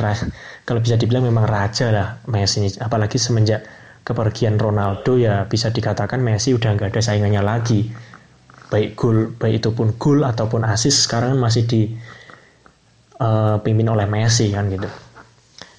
kalau 0.64 0.80
bisa 0.82 0.96
dibilang 0.98 1.28
memang 1.28 1.46
raja 1.46 1.92
lah 1.92 2.08
Messi 2.26 2.66
apalagi 2.80 3.22
semenjak 3.22 3.68
kepergian 4.06 4.62
Ronaldo 4.62 5.18
ya 5.18 5.50
bisa 5.50 5.74
dikatakan 5.74 6.22
Messi 6.22 6.54
udah 6.54 6.78
nggak 6.78 6.94
ada 6.94 7.02
saingannya 7.02 7.42
lagi. 7.42 7.90
Baik 8.66 8.98
gol 8.98 9.34
baik 9.38 9.62
itu 9.62 9.70
pun 9.74 9.94
gol 9.98 10.26
ataupun 10.26 10.66
asis 10.66 11.06
sekarang 11.06 11.38
masih 11.38 11.70
di 11.70 11.82
uh, 13.22 13.62
pimpin 13.62 13.90
oleh 13.90 14.06
Messi 14.10 14.50
kan 14.54 14.70
gitu. 14.70 14.90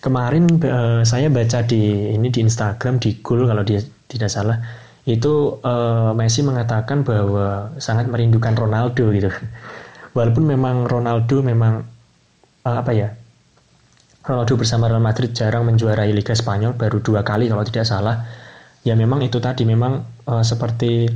Kemarin 0.02 0.46
uh, 0.62 1.02
saya 1.02 1.26
baca 1.30 1.66
di 1.66 2.14
ini 2.14 2.30
di 2.30 2.38
Instagram 2.38 3.02
di 3.02 3.18
Gol 3.26 3.42
kalau 3.50 3.66
dia 3.66 3.82
tidak 4.06 4.30
salah 4.30 4.54
itu 5.06 5.62
uh, 5.62 6.10
Messi 6.18 6.42
mengatakan 6.42 7.06
bahwa 7.06 7.70
sangat 7.78 8.10
merindukan 8.10 8.58
Ronaldo 8.58 9.14
gitu. 9.14 9.30
Walaupun 10.18 10.44
memang 10.50 10.90
Ronaldo 10.90 11.46
memang 11.46 11.86
uh, 12.66 12.76
apa 12.82 12.92
ya 12.92 13.08
Ronaldo 14.26 14.58
bersama 14.58 14.90
Real 14.90 14.98
Madrid 14.98 15.30
jarang 15.30 15.70
menjuarai 15.70 16.10
Liga 16.10 16.34
Spanyol 16.34 16.74
baru 16.74 16.98
dua 16.98 17.22
kali 17.22 17.46
kalau 17.46 17.62
tidak 17.62 17.86
salah 17.86 18.26
ya 18.82 18.98
memang 18.98 19.22
itu 19.22 19.38
tadi 19.38 19.62
memang 19.62 20.02
uh, 20.26 20.42
seperti 20.42 21.06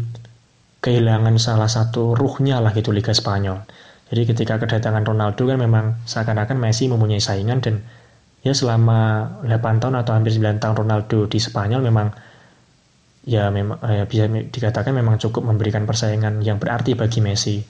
kehilangan 0.78 1.34
salah 1.42 1.66
satu 1.66 2.14
ruhnya 2.14 2.62
lah 2.62 2.70
gitu 2.70 2.94
Liga 2.94 3.10
Spanyol 3.10 3.66
jadi 4.14 4.22
ketika 4.30 4.62
kedatangan 4.62 5.02
Ronaldo 5.02 5.42
kan 5.42 5.58
memang 5.58 5.98
seakan-akan 6.06 6.54
Messi 6.54 6.86
mempunyai 6.86 7.18
saingan 7.18 7.58
dan 7.58 7.82
ya 8.46 8.54
selama 8.54 9.26
8 9.42 9.82
tahun 9.82 9.94
atau 9.98 10.14
hampir 10.14 10.30
9 10.38 10.62
tahun 10.62 10.74
Ronaldo 10.78 11.26
di 11.26 11.38
Spanyol 11.42 11.82
memang 11.82 12.14
ya 13.24 13.52
memang 13.52 13.76
ya 13.84 14.08
bisa 14.08 14.24
dikatakan 14.28 14.96
memang 14.96 15.20
cukup 15.20 15.44
memberikan 15.44 15.84
persaingan 15.84 16.40
yang 16.40 16.56
berarti 16.56 16.96
bagi 16.96 17.20
Messi 17.20 17.60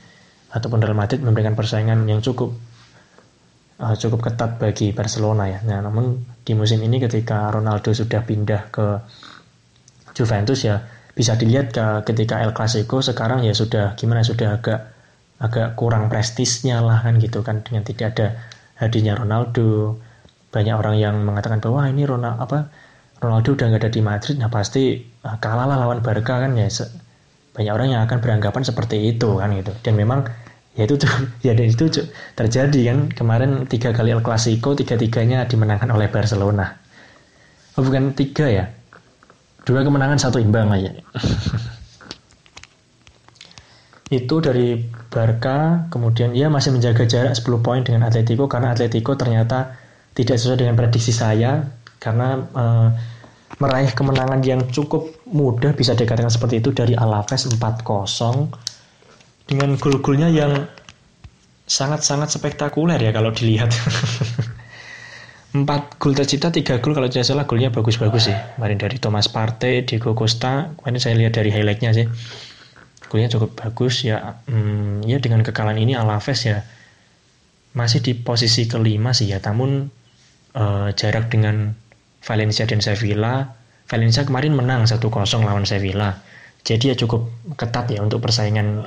ataupun 0.50 0.82
Real 0.82 0.98
Madrid 0.98 1.22
memberikan 1.22 1.58
persaingan 1.58 2.06
yang 2.06 2.22
cukup 2.22 2.54
uh, 3.80 3.94
cukup 3.96 4.30
ketat 4.30 4.60
bagi 4.60 4.92
Barcelona 4.94 5.50
ya. 5.50 5.58
Nah, 5.66 5.82
namun 5.82 6.22
di 6.44 6.52
musim 6.54 6.78
ini 6.82 7.00
ketika 7.02 7.50
Ronaldo 7.50 7.90
sudah 7.90 8.22
pindah 8.22 8.70
ke 8.70 8.86
Juventus 10.14 10.66
ya 10.66 10.82
bisa 11.14 11.34
dilihat 11.34 11.74
ke, 11.74 11.86
ketika 12.06 12.42
El 12.42 12.54
Clasico 12.54 13.02
sekarang 13.02 13.42
ya 13.42 13.54
sudah 13.54 13.98
gimana 13.98 14.22
sudah 14.22 14.58
agak 14.58 14.94
agak 15.40 15.72
kurang 15.74 16.12
prestisnya 16.12 16.84
lah 16.84 17.00
kan 17.00 17.16
gitu 17.16 17.40
kan 17.40 17.64
dengan 17.64 17.82
tidak 17.82 18.14
ada 18.14 18.26
hadirnya 18.76 19.16
Ronaldo 19.16 19.96
banyak 20.50 20.74
orang 20.76 20.96
yang 21.00 21.16
mengatakan 21.22 21.62
bahwa 21.62 21.88
ini 21.88 22.04
Ronaldo 22.04 22.42
apa 22.42 22.58
Ronaldo 23.20 23.52
udah 23.52 23.66
nggak 23.68 23.80
ada 23.84 23.92
di 23.92 24.00
Madrid 24.00 24.36
nah 24.40 24.48
pasti 24.48 24.96
ah, 25.22 25.36
kalah 25.36 25.68
lah 25.68 25.84
lawan 25.84 26.00
Barca 26.00 26.40
kan 26.40 26.56
ya 26.56 26.66
banyak 27.50 27.72
orang 27.74 27.88
yang 27.92 28.02
akan 28.06 28.18
beranggapan 28.22 28.62
seperti 28.62 29.10
itu 29.12 29.36
kan 29.36 29.52
gitu. 29.52 29.72
Dan 29.84 29.98
memang 29.98 30.24
ya 30.78 30.86
itu 30.86 30.96
ya 31.46 31.52
dan 31.52 31.66
itu 31.68 31.90
terjadi 32.38 32.80
kan. 32.94 32.98
Kemarin 33.12 33.66
tiga 33.66 33.92
kali 33.92 34.14
El 34.14 34.22
Clasico 34.24 34.72
tiga 34.72 34.96
tiganya 34.96 35.44
dimenangkan 35.44 35.90
oleh 35.92 36.08
Barcelona. 36.08 36.72
Oh 37.76 37.82
bukan 37.84 38.16
tiga 38.16 38.46
ya? 38.48 38.64
Dua 39.60 39.84
kemenangan 39.84 40.16
satu 40.16 40.40
imbang 40.40 40.72
aja 40.72 40.88
itu 44.10 44.42
dari 44.42 44.82
Barca 45.06 45.86
kemudian 45.86 46.34
ia 46.34 46.50
masih 46.50 46.74
menjaga 46.74 47.06
jarak 47.06 47.38
10 47.38 47.62
poin 47.62 47.78
dengan 47.86 48.10
Atletico 48.10 48.50
karena 48.50 48.74
Atletico 48.74 49.14
ternyata 49.14 49.78
tidak 50.18 50.34
sesuai 50.34 50.66
dengan 50.66 50.74
prediksi 50.74 51.14
saya 51.14 51.62
karena 52.00 52.42
uh, 52.56 52.88
meraih 53.60 53.92
kemenangan 53.92 54.40
yang 54.40 54.64
cukup 54.72 55.12
mudah 55.28 55.76
bisa 55.76 55.92
dikatakan 55.92 56.32
seperti 56.32 56.64
itu 56.64 56.72
dari 56.72 56.96
Alaves 56.96 57.44
4-0 57.44 57.84
dengan 59.44 59.70
gol-golnya 59.76 60.32
yang 60.32 60.64
sangat-sangat 61.68 62.32
spektakuler 62.32 62.98
ya 62.98 63.12
kalau 63.12 63.30
dilihat. 63.30 63.70
4 65.50 65.66
gol 65.98 66.14
tercipta 66.14 66.54
3 66.54 66.78
gol 66.78 66.94
kalau 66.94 67.10
tidak 67.10 67.26
salah 67.26 67.42
golnya 67.42 67.74
bagus-bagus 67.74 68.30
sih. 68.30 68.38
Kemarin 68.54 68.78
dari 68.78 68.96
Thomas 69.02 69.26
Partey 69.26 69.82
Diego 69.82 70.14
Costa 70.14 70.70
kemarin 70.78 71.02
saya 71.02 71.18
lihat 71.18 71.34
dari 71.34 71.50
highlightnya 71.50 71.90
sih. 71.90 72.06
Golnya 73.10 73.26
cukup 73.34 73.58
bagus 73.58 74.06
ya. 74.06 74.38
Hmm, 74.46 75.02
ya 75.02 75.18
dengan 75.18 75.42
kekalahan 75.42 75.82
ini 75.82 75.98
Alaves 75.98 76.46
ya 76.46 76.62
masih 77.74 77.98
di 77.98 78.14
posisi 78.14 78.70
kelima 78.70 79.10
sih 79.10 79.26
ya. 79.26 79.42
Namun 79.42 79.90
uh, 80.54 80.94
jarak 80.94 81.34
dengan 81.34 81.74
Valencia 82.24 82.68
dan 82.68 82.84
Sevilla. 82.84 83.56
Valencia 83.90 84.22
kemarin 84.22 84.54
menang 84.54 84.86
1-0 84.86 85.00
lawan 85.42 85.66
Sevilla. 85.66 86.20
Jadi 86.62 86.92
ya 86.92 86.96
cukup 86.96 87.32
ketat 87.56 87.88
ya 87.88 88.04
untuk 88.04 88.20
persaingan 88.20 88.84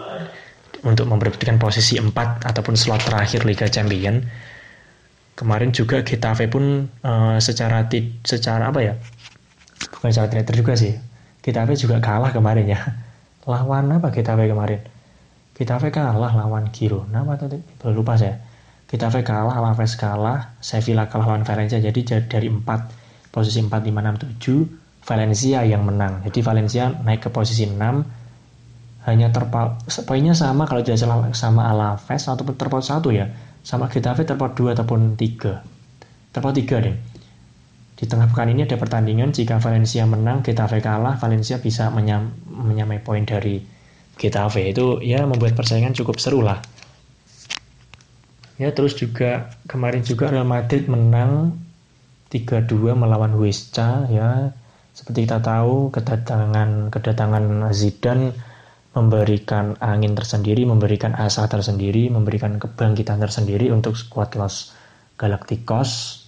untuk 0.86 1.08
memperebutkan 1.10 1.58
posisi 1.58 1.98
4 1.98 2.14
ataupun 2.44 2.76
slot 2.78 3.02
terakhir 3.04 3.48
Liga 3.48 3.66
Champion. 3.66 4.22
Kemarin 5.34 5.74
juga 5.74 6.06
Getafe 6.06 6.46
pun 6.46 6.86
uh, 7.02 7.42
secara 7.42 7.90
secara 8.22 8.70
apa 8.70 8.80
ya 8.86 8.94
bukan 9.90 10.10
secara 10.14 10.30
tidak 10.30 10.54
juga 10.54 10.74
sih. 10.78 10.94
Getafe 11.42 11.74
juga 11.74 11.98
kalah 11.98 12.30
kemarin 12.30 12.70
ya. 12.70 12.80
Lawan 13.50 13.90
apa 13.92 14.14
kita 14.14 14.38
kemarin? 14.38 14.80
Kita 15.54 15.78
kalah 15.78 16.34
lawan 16.34 16.74
Girona 16.74 17.22
atau 17.26 17.90
lupa 17.94 18.18
saya. 18.18 18.42
Kita 18.90 19.10
kalah 19.10 19.58
Alaves 19.58 19.98
kalah 19.98 20.58
Sevilla 20.62 21.10
kalah 21.10 21.34
lawan 21.34 21.46
Valencia. 21.46 21.82
Jadi 21.82 22.06
dari 22.30 22.48
4 22.50 23.03
posisi 23.34 23.58
4 23.58 23.74
5 23.74 23.90
6 23.90 24.38
7 24.38 25.10
Valencia 25.10 25.60
yang 25.66 25.82
menang 25.82 26.22
jadi 26.30 26.40
Valencia 26.46 26.94
naik 26.94 27.26
ke 27.26 27.30
posisi 27.34 27.66
6 27.66 27.74
hanya 29.10 29.28
terpaut 29.34 29.82
poinnya 30.06 30.38
sama 30.38 30.70
kalau 30.70 30.86
tidak 30.86 31.02
salah 31.02 31.18
sama 31.34 31.68
Alaves 31.68 32.30
ataupun 32.30 32.54
terpaut 32.54 32.86
satu 32.86 33.10
ya 33.10 33.34
sama 33.66 33.90
Getafe 33.90 34.24
terpaut 34.24 34.54
2 34.54 34.78
ataupun 34.78 35.18
3 35.18 36.32
terpaut 36.32 36.54
3 36.54 36.86
deh 36.86 36.96
di 37.94 38.12
tengah 38.12 38.28
pekan 38.28 38.52
ini 38.52 38.68
ada 38.68 38.76
pertandingan 38.76 39.32
jika 39.32 39.64
Valencia 39.64 40.04
menang, 40.04 40.44
Getafe 40.44 40.84
kalah, 40.84 41.16
Valencia 41.16 41.62
bisa 41.64 41.88
menyam, 41.88 42.36
menyamai 42.52 43.00
poin 43.00 43.24
dari 43.24 43.64
Getafe. 44.20 44.76
Itu 44.76 45.00
ya 45.00 45.24
membuat 45.24 45.56
persaingan 45.56 45.96
cukup 45.96 46.20
seru 46.20 46.44
lah. 46.44 46.60
Ya 48.60 48.76
terus 48.76 49.00
juga 49.00 49.56
kemarin 49.72 50.04
juga 50.04 50.28
Real 50.36 50.44
Madrid 50.44 50.92
menang 50.92 51.63
3-2 52.34 52.98
melawan 52.98 53.38
Huesca 53.38 54.10
ya. 54.10 54.50
Seperti 54.94 55.30
kita 55.30 55.42
tahu 55.46 55.94
kedatangan 55.94 56.90
kedatangan 56.90 57.70
Zidane 57.70 58.34
memberikan 58.94 59.78
angin 59.82 60.18
tersendiri, 60.18 60.66
memberikan 60.66 61.14
asa 61.14 61.46
tersendiri, 61.46 62.10
memberikan 62.10 62.58
kebangkitan 62.58 63.22
tersendiri 63.22 63.70
untuk 63.70 63.94
skuad 63.98 64.34
Los 64.38 64.74
Galacticos 65.18 66.24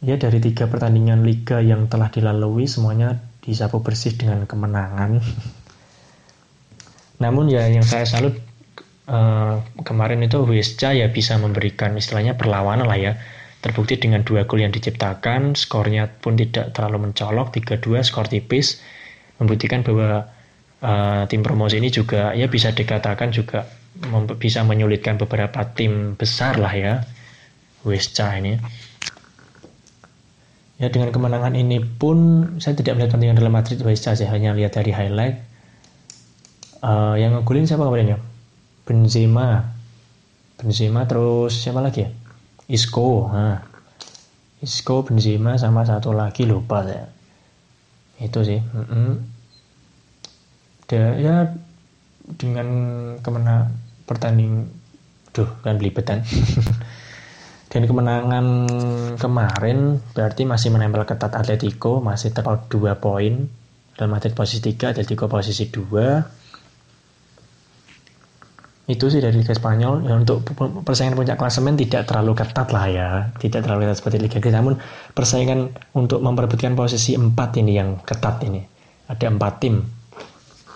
Ya 0.00 0.16
dari 0.16 0.40
tiga 0.40 0.64
pertandingan 0.64 1.28
liga 1.28 1.60
yang 1.60 1.84
telah 1.92 2.08
dilalui 2.08 2.64
semuanya 2.64 3.20
disapu 3.44 3.84
bersih 3.84 4.16
dengan 4.16 4.48
kemenangan. 4.48 5.20
Namun 7.22 7.52
ya 7.52 7.68
yang 7.68 7.84
saya 7.84 8.08
salut 8.08 8.32
uh, 9.04 9.60
kemarin 9.84 10.24
itu 10.24 10.40
Huesca 10.40 10.96
ya 10.96 11.12
bisa 11.12 11.36
memberikan 11.36 11.92
istilahnya 12.00 12.40
perlawanan 12.40 12.88
lah 12.88 12.96
ya. 12.96 13.12
Terbukti 13.60 14.00
dengan 14.00 14.24
dua 14.24 14.48
gol 14.48 14.64
yang 14.64 14.72
diciptakan, 14.72 15.52
skornya 15.52 16.08
pun 16.08 16.36
tidak 16.36 16.72
terlalu 16.72 17.10
mencolok, 17.10 17.52
3-2 17.52 18.00
skor 18.00 18.24
tipis, 18.24 18.80
membuktikan 19.36 19.84
bahwa 19.84 20.32
uh, 20.80 21.28
tim 21.28 21.44
promosi 21.44 21.76
ini 21.76 21.92
juga 21.92 22.32
ya 22.32 22.48
bisa 22.48 22.72
dikatakan 22.72 23.28
juga 23.36 23.68
bisa 24.40 24.64
menyulitkan 24.64 25.20
beberapa 25.20 25.60
tim 25.76 26.16
besar 26.16 26.56
lah 26.56 26.72
ya. 26.72 26.94
Huesca 27.84 28.36
ini. 28.36 28.60
Ya 30.80 30.88
dengan 30.88 31.12
kemenangan 31.12 31.52
ini 31.56 31.80
pun 31.80 32.48
saya 32.56 32.72
tidak 32.72 32.96
melihat 32.96 33.12
pertandingan 33.12 33.36
Real 33.40 33.52
Madrid 33.52 33.80
Barca 33.84 34.16
saya 34.16 34.28
hanya 34.32 34.56
lihat 34.56 34.72
dari 34.76 34.92
highlight. 34.92 35.36
uh, 36.80 37.14
yang 37.16 37.36
ngegulin 37.36 37.68
siapa 37.68 37.84
kemarin 37.84 38.16
ya 38.16 38.18
Benzema 38.88 39.68
Benzema 40.56 41.04
terus 41.04 41.60
siapa 41.60 41.80
lagi 41.84 42.08
ya 42.08 42.10
Isco 42.70 43.26
nah. 43.34 43.58
Isco 44.62 45.02
Benzema 45.02 45.58
sama 45.58 45.82
satu 45.82 46.14
lagi 46.14 46.46
lupa 46.46 46.86
saya 46.86 47.10
itu 48.22 48.40
sih 48.46 48.60
mm 48.62 48.86
-hmm. 48.86 49.12
ya 51.18 51.50
dengan 52.38 52.68
kemenang 53.18 53.74
pertanding 54.06 54.70
duh 55.34 55.50
kan 55.66 55.78
belibetan 55.78 56.22
dan 57.70 57.82
kemenangan 57.86 58.46
kemarin 59.14 60.02
berarti 60.14 60.42
masih 60.42 60.74
menempel 60.74 61.06
ketat 61.06 61.34
Atletico 61.34 62.02
masih 62.02 62.34
terpaut 62.34 62.66
dua 62.66 62.98
poin 62.98 63.46
Real 63.94 64.10
Madrid 64.10 64.34
posisi 64.34 64.74
3 64.74 64.96
Atletico 64.96 65.28
posisi 65.28 65.70
2 65.70 66.39
itu 68.90 69.06
sih 69.06 69.22
dari 69.22 69.38
Liga 69.38 69.54
Spanyol. 69.54 70.10
Ya 70.10 70.18
untuk 70.18 70.42
persaingan 70.82 71.14
puncak 71.14 71.38
klasemen 71.38 71.78
tidak 71.78 72.10
terlalu 72.10 72.34
ketat 72.34 72.68
lah 72.74 72.84
ya. 72.90 73.08
Tidak 73.38 73.62
terlalu 73.62 73.86
ketat 73.86 74.02
seperti 74.02 74.18
Liga 74.18 74.42
Inggris 74.42 74.56
namun 74.58 74.74
persaingan 75.14 75.70
untuk 75.94 76.18
memperebutkan 76.18 76.74
posisi 76.74 77.14
4 77.14 77.30
ini 77.62 77.72
yang 77.78 78.02
ketat 78.02 78.42
ini. 78.42 78.60
Ada 79.06 79.30
4 79.30 79.62
tim 79.62 79.78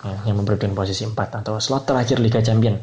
ya, 0.06 0.30
yang 0.30 0.38
memperebutkan 0.38 0.78
posisi 0.78 1.02
4 1.02 1.42
atau 1.42 1.58
slot 1.58 1.90
terakhir 1.90 2.22
Liga 2.22 2.38
Champion 2.38 2.78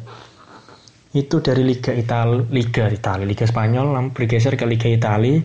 itu 1.12 1.44
dari 1.44 1.60
Liga 1.60 1.92
Italia 1.92 2.40
Liga 2.48 2.88
Italia 2.92 3.24
Liga 3.24 3.48
Spanyol. 3.48 4.12
Bergeser 4.12 4.54
ke 4.60 4.68
Liga 4.68 4.92
Italia. 4.92 5.40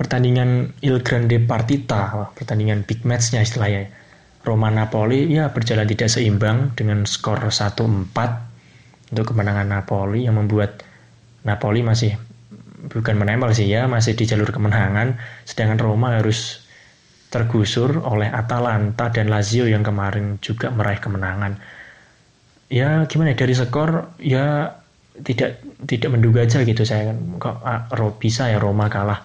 Pertandingan 0.00 0.80
Il 0.80 1.04
Grande 1.04 1.36
Partita, 1.44 2.32
pertandingan 2.32 2.88
big 2.88 3.04
matchnya 3.04 3.44
istilahnya. 3.44 3.92
Roma 4.40 4.72
Napoli 4.72 5.28
ya 5.28 5.52
berjalan 5.52 5.84
tidak 5.84 6.08
seimbang 6.08 6.72
dengan 6.72 7.04
skor 7.04 7.52
1-4 7.52 8.49
untuk 9.10 9.34
kemenangan 9.34 9.66
Napoli 9.66 10.24
yang 10.24 10.38
membuat 10.38 10.86
Napoli 11.42 11.82
masih 11.82 12.14
bukan 12.88 13.18
menempel 13.18 13.52
sih 13.52 13.68
ya, 13.68 13.90
masih 13.90 14.16
di 14.16 14.24
jalur 14.24 14.48
kemenangan, 14.48 15.18
sedangkan 15.44 15.78
Roma 15.82 16.16
harus 16.16 16.64
tergusur 17.30 18.02
oleh 18.02 18.26
Atalanta 18.26 19.12
dan 19.12 19.30
Lazio 19.30 19.68
yang 19.68 19.86
kemarin 19.86 20.40
juga 20.42 20.72
meraih 20.72 20.98
kemenangan. 20.98 21.60
Ya 22.70 23.04
gimana 23.06 23.34
ya, 23.34 23.36
dari 23.38 23.54
skor 23.54 24.14
ya 24.22 24.74
tidak 25.20 25.62
tidak 25.86 26.10
menduga 26.10 26.46
aja 26.46 26.62
gitu. 26.62 26.82
Saya 26.86 27.14
kok 27.38 27.62
ah, 27.62 27.86
bisa 28.18 28.50
ya 28.50 28.58
Roma 28.58 28.90
kalah 28.90 29.22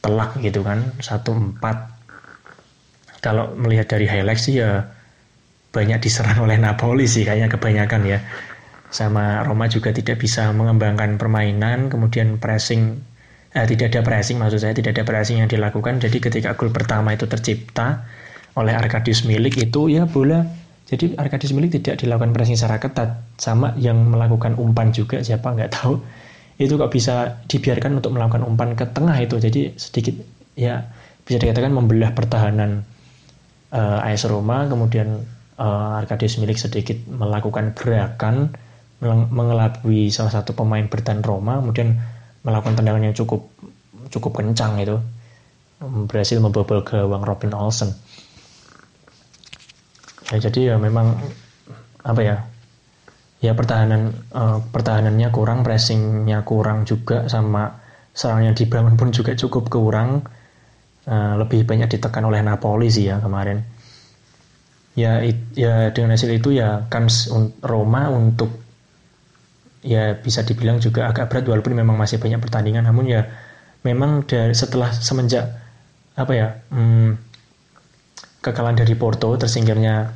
telak 0.00 0.40
gitu 0.40 0.64
kan 0.64 0.80
satu 1.00 1.36
empat. 1.36 2.00
Kalau 3.20 3.52
melihat 3.52 3.96
dari 3.96 4.08
highlight 4.08 4.40
sih 4.40 4.64
ya 4.64 4.80
banyak 5.70 6.00
diserang 6.00 6.40
oleh 6.40 6.56
Napoli 6.56 7.04
sih 7.04 7.22
kayaknya 7.22 7.52
kebanyakan 7.52 8.02
ya 8.08 8.18
sama 8.90 9.46
Roma 9.46 9.70
juga 9.70 9.94
tidak 9.94 10.18
bisa 10.18 10.50
mengembangkan 10.50 11.14
permainan 11.14 11.86
kemudian 11.88 12.42
pressing 12.42 12.98
eh, 13.54 13.66
tidak 13.66 13.94
ada 13.94 14.00
pressing 14.02 14.38
maksud 14.38 14.62
saya 14.62 14.74
tidak 14.74 14.98
ada 14.98 15.06
pressing 15.06 15.42
yang 15.42 15.50
dilakukan. 15.50 16.02
Jadi 16.02 16.18
ketika 16.18 16.58
gol 16.58 16.74
pertama 16.74 17.14
itu 17.14 17.26
tercipta 17.30 18.06
oleh 18.58 18.74
Arkadius 18.74 19.22
Milik 19.26 19.58
itu 19.62 19.90
ya 19.90 20.06
bola. 20.06 20.42
Jadi 20.90 21.14
Arkadius 21.14 21.54
Milik 21.54 21.78
tidak 21.78 22.02
dilakukan 22.02 22.34
pressing 22.34 22.58
secara 22.58 22.82
ketat 22.82 23.22
sama 23.38 23.78
yang 23.78 24.10
melakukan 24.10 24.58
umpan 24.58 24.90
juga 24.90 25.22
siapa 25.22 25.54
nggak 25.54 25.70
tahu. 25.70 26.02
Itu 26.58 26.76
kok 26.76 26.92
bisa 26.92 27.40
dibiarkan 27.46 28.02
untuk 28.02 28.12
melakukan 28.12 28.42
umpan 28.42 28.74
ke 28.74 28.90
tengah 28.90 29.16
itu. 29.22 29.38
Jadi 29.38 29.78
sedikit 29.78 30.18
ya 30.58 30.90
bisa 31.22 31.38
dikatakan 31.38 31.70
membelah 31.70 32.10
pertahanan 32.10 32.82
uh, 33.70 34.02
AS 34.02 34.26
Roma 34.26 34.66
kemudian 34.66 35.22
uh, 35.62 35.98
Arkadius 36.02 36.42
Milik 36.42 36.58
sedikit 36.58 36.98
melakukan 37.06 37.72
gerakan 37.78 38.50
mengelabui 39.04 40.12
salah 40.12 40.32
satu 40.32 40.52
pemain 40.52 40.84
bertahan 40.84 41.24
Roma 41.24 41.60
kemudian 41.60 41.96
melakukan 42.44 42.76
tendangan 42.76 43.04
yang 43.04 43.16
cukup 43.16 43.48
cukup 44.12 44.44
kencang 44.44 44.76
itu 44.80 45.00
berhasil 45.80 46.36
membobol 46.36 46.84
gawang 46.84 47.24
Robin 47.24 47.56
Olsen 47.56 47.96
ya 50.28 50.36
jadi 50.36 50.60
ya 50.72 50.74
memang 50.76 51.16
apa 52.04 52.20
ya 52.20 52.36
ya 53.40 53.56
pertahanan 53.56 54.12
uh, 54.36 54.60
pertahanannya 54.68 55.28
kurang, 55.32 55.64
pressingnya 55.64 56.44
kurang 56.44 56.84
juga 56.84 57.26
sama 57.26 57.80
serang 58.12 58.44
yang 58.44 58.54
dibangun 58.54 59.00
pun 59.00 59.10
juga 59.10 59.32
cukup 59.34 59.72
kurang. 59.72 60.28
Uh, 61.08 61.40
lebih 61.40 61.64
banyak 61.64 61.96
ditekan 61.96 62.28
oleh 62.28 62.44
Napoli 62.44 62.92
sih 62.92 63.08
ya 63.08 63.18
kemarin. 63.24 63.64
Ya, 64.92 65.24
it, 65.24 65.40
ya 65.56 65.88
dengan 65.96 66.12
hasil 66.12 66.28
itu 66.28 66.52
ya 66.52 66.84
kans 66.92 67.32
Roma 67.64 68.12
untuk 68.12 68.52
ya 69.80 70.16
bisa 70.16 70.44
dibilang 70.44 70.76
juga 70.80 71.08
agak 71.08 71.32
berat 71.32 71.44
walaupun 71.48 71.72
memang 71.76 71.96
masih 71.96 72.20
banyak 72.20 72.40
pertandingan. 72.40 72.84
Namun 72.84 73.08
ya 73.08 73.26
memang 73.84 74.24
dari 74.28 74.52
setelah 74.52 74.92
semenjak 74.92 75.48
apa 76.16 76.32
ya 76.36 76.48
hmm, 76.68 77.16
kekalahan 78.44 78.76
dari 78.76 78.92
Porto 78.96 79.32
tersingkirnya 79.40 80.12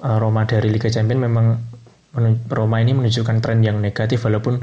uh, 0.00 0.16
Roma 0.16 0.48
dari 0.48 0.72
Liga 0.72 0.88
Champions 0.88 1.20
memang 1.20 1.46
Roma 2.48 2.80
ini 2.80 2.96
menunjukkan 2.96 3.36
tren 3.44 3.60
yang 3.60 3.78
negatif 3.78 4.24
walaupun 4.24 4.58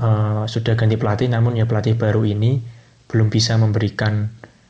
uh, 0.00 0.44
sudah 0.48 0.74
ganti 0.74 0.96
pelatih. 0.96 1.28
Namun 1.28 1.60
ya 1.60 1.68
pelatih 1.68 1.94
baru 1.94 2.24
ini 2.24 2.58
belum 3.08 3.28
bisa 3.28 3.56
memberikan 3.60 4.28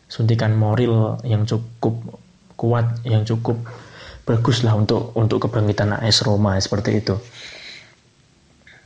suntikan 0.08 0.56
moral 0.58 1.22
yang 1.22 1.46
cukup 1.46 2.18
kuat 2.58 3.06
yang 3.06 3.22
cukup 3.22 3.62
bagus 4.26 4.66
lah 4.66 4.74
untuk 4.74 5.14
untuk 5.14 5.46
kebangkitan 5.46 5.94
AS 5.94 6.26
Roma 6.26 6.58
seperti 6.58 7.00
itu 7.00 7.16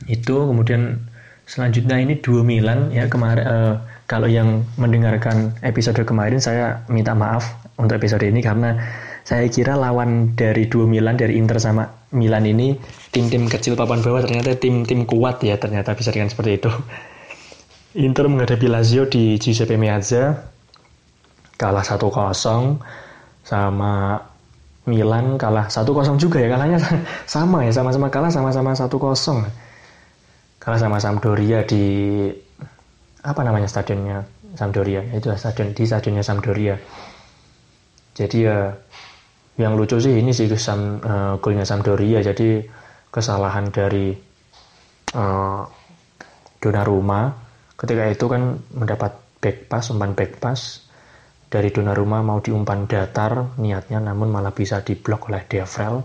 itu 0.07 0.35
kemudian 0.49 0.99
selanjutnya 1.43 1.99
ini 1.99 2.19
dua 2.23 2.41
Milan 2.43 2.91
ya 2.95 3.11
kemarin 3.11 3.43
uh, 3.43 3.73
kalau 4.07 4.27
yang 4.27 4.63
mendengarkan 4.79 5.55
episode 5.63 5.99
kemarin 6.03 6.39
saya 6.39 6.83
minta 6.87 7.11
maaf 7.15 7.43
untuk 7.79 7.99
episode 7.99 8.23
ini 8.23 8.39
karena 8.39 8.79
saya 9.23 9.47
kira 9.47 9.79
lawan 9.79 10.35
dari 10.35 10.67
dua 10.67 10.83
Milan 10.83 11.15
dari 11.15 11.39
Inter 11.39 11.55
sama 11.59 11.87
Milan 12.11 12.43
ini 12.43 12.75
tim-tim 13.15 13.47
kecil 13.47 13.79
papan 13.79 14.03
bawah 14.03 14.27
ternyata 14.27 14.55
tim-tim 14.59 15.07
kuat 15.07 15.39
ya 15.39 15.55
ternyata 15.55 15.95
bisa 15.95 16.11
dengan 16.11 16.27
seperti 16.27 16.59
itu. 16.59 16.71
Inter 18.05 18.25
menghadapi 18.27 18.67
Lazio 18.67 19.07
di 19.07 19.39
Giuseppe 19.39 19.79
Meazza 19.79 20.33
kalah 21.55 21.85
1-0 21.85 22.03
sama 23.45 23.93
Milan 24.83 25.39
kalah 25.39 25.71
1-0 25.71 25.87
juga 26.19 26.43
ya 26.43 26.51
kalahnya 26.51 26.81
sama 27.29 27.63
ya 27.63 27.71
sama-sama 27.71 28.11
kalah 28.11 28.33
sama-sama 28.33 28.75
1-0 28.75 28.91
kalah 30.63 30.79
sama 30.79 30.95
Sampdoria 31.03 31.67
di 31.67 31.83
apa 33.19 33.41
namanya 33.43 33.67
stadionnya? 33.67 34.23
Sampdoria. 34.55 35.03
Itu 35.11 35.27
stadion 35.35 35.75
di 35.75 35.83
stadionnya 35.83 36.23
Sampdoria. 36.23 36.79
Jadi 38.15 38.37
ya 38.47 38.71
yang 39.59 39.75
lucu 39.75 39.99
sih 39.99 40.23
ini 40.23 40.31
sih 40.31 40.47
Sam, 40.55 41.03
uh, 41.03 41.35
golnya 41.43 41.67
Sampdoria. 41.67 42.23
Jadi 42.23 42.63
kesalahan 43.11 43.75
dari 43.75 44.15
uh, 45.19 45.61
Donnarumma 46.63 47.27
ketika 47.75 48.07
itu 48.07 48.25
kan 48.31 48.55
mendapat 48.71 49.19
back 49.43 49.67
pass 49.67 49.91
umpan 49.91 50.15
back 50.15 50.39
pass. 50.39 50.87
Dari 51.51 51.69
Donnarumma 51.75 52.23
mau 52.23 52.39
diumpan 52.39 52.87
datar 52.87 53.59
niatnya 53.59 53.99
namun 53.99 54.31
malah 54.31 54.55
bisa 54.55 54.79
diblok 54.79 55.27
oleh 55.27 55.43
Devrel. 55.43 56.01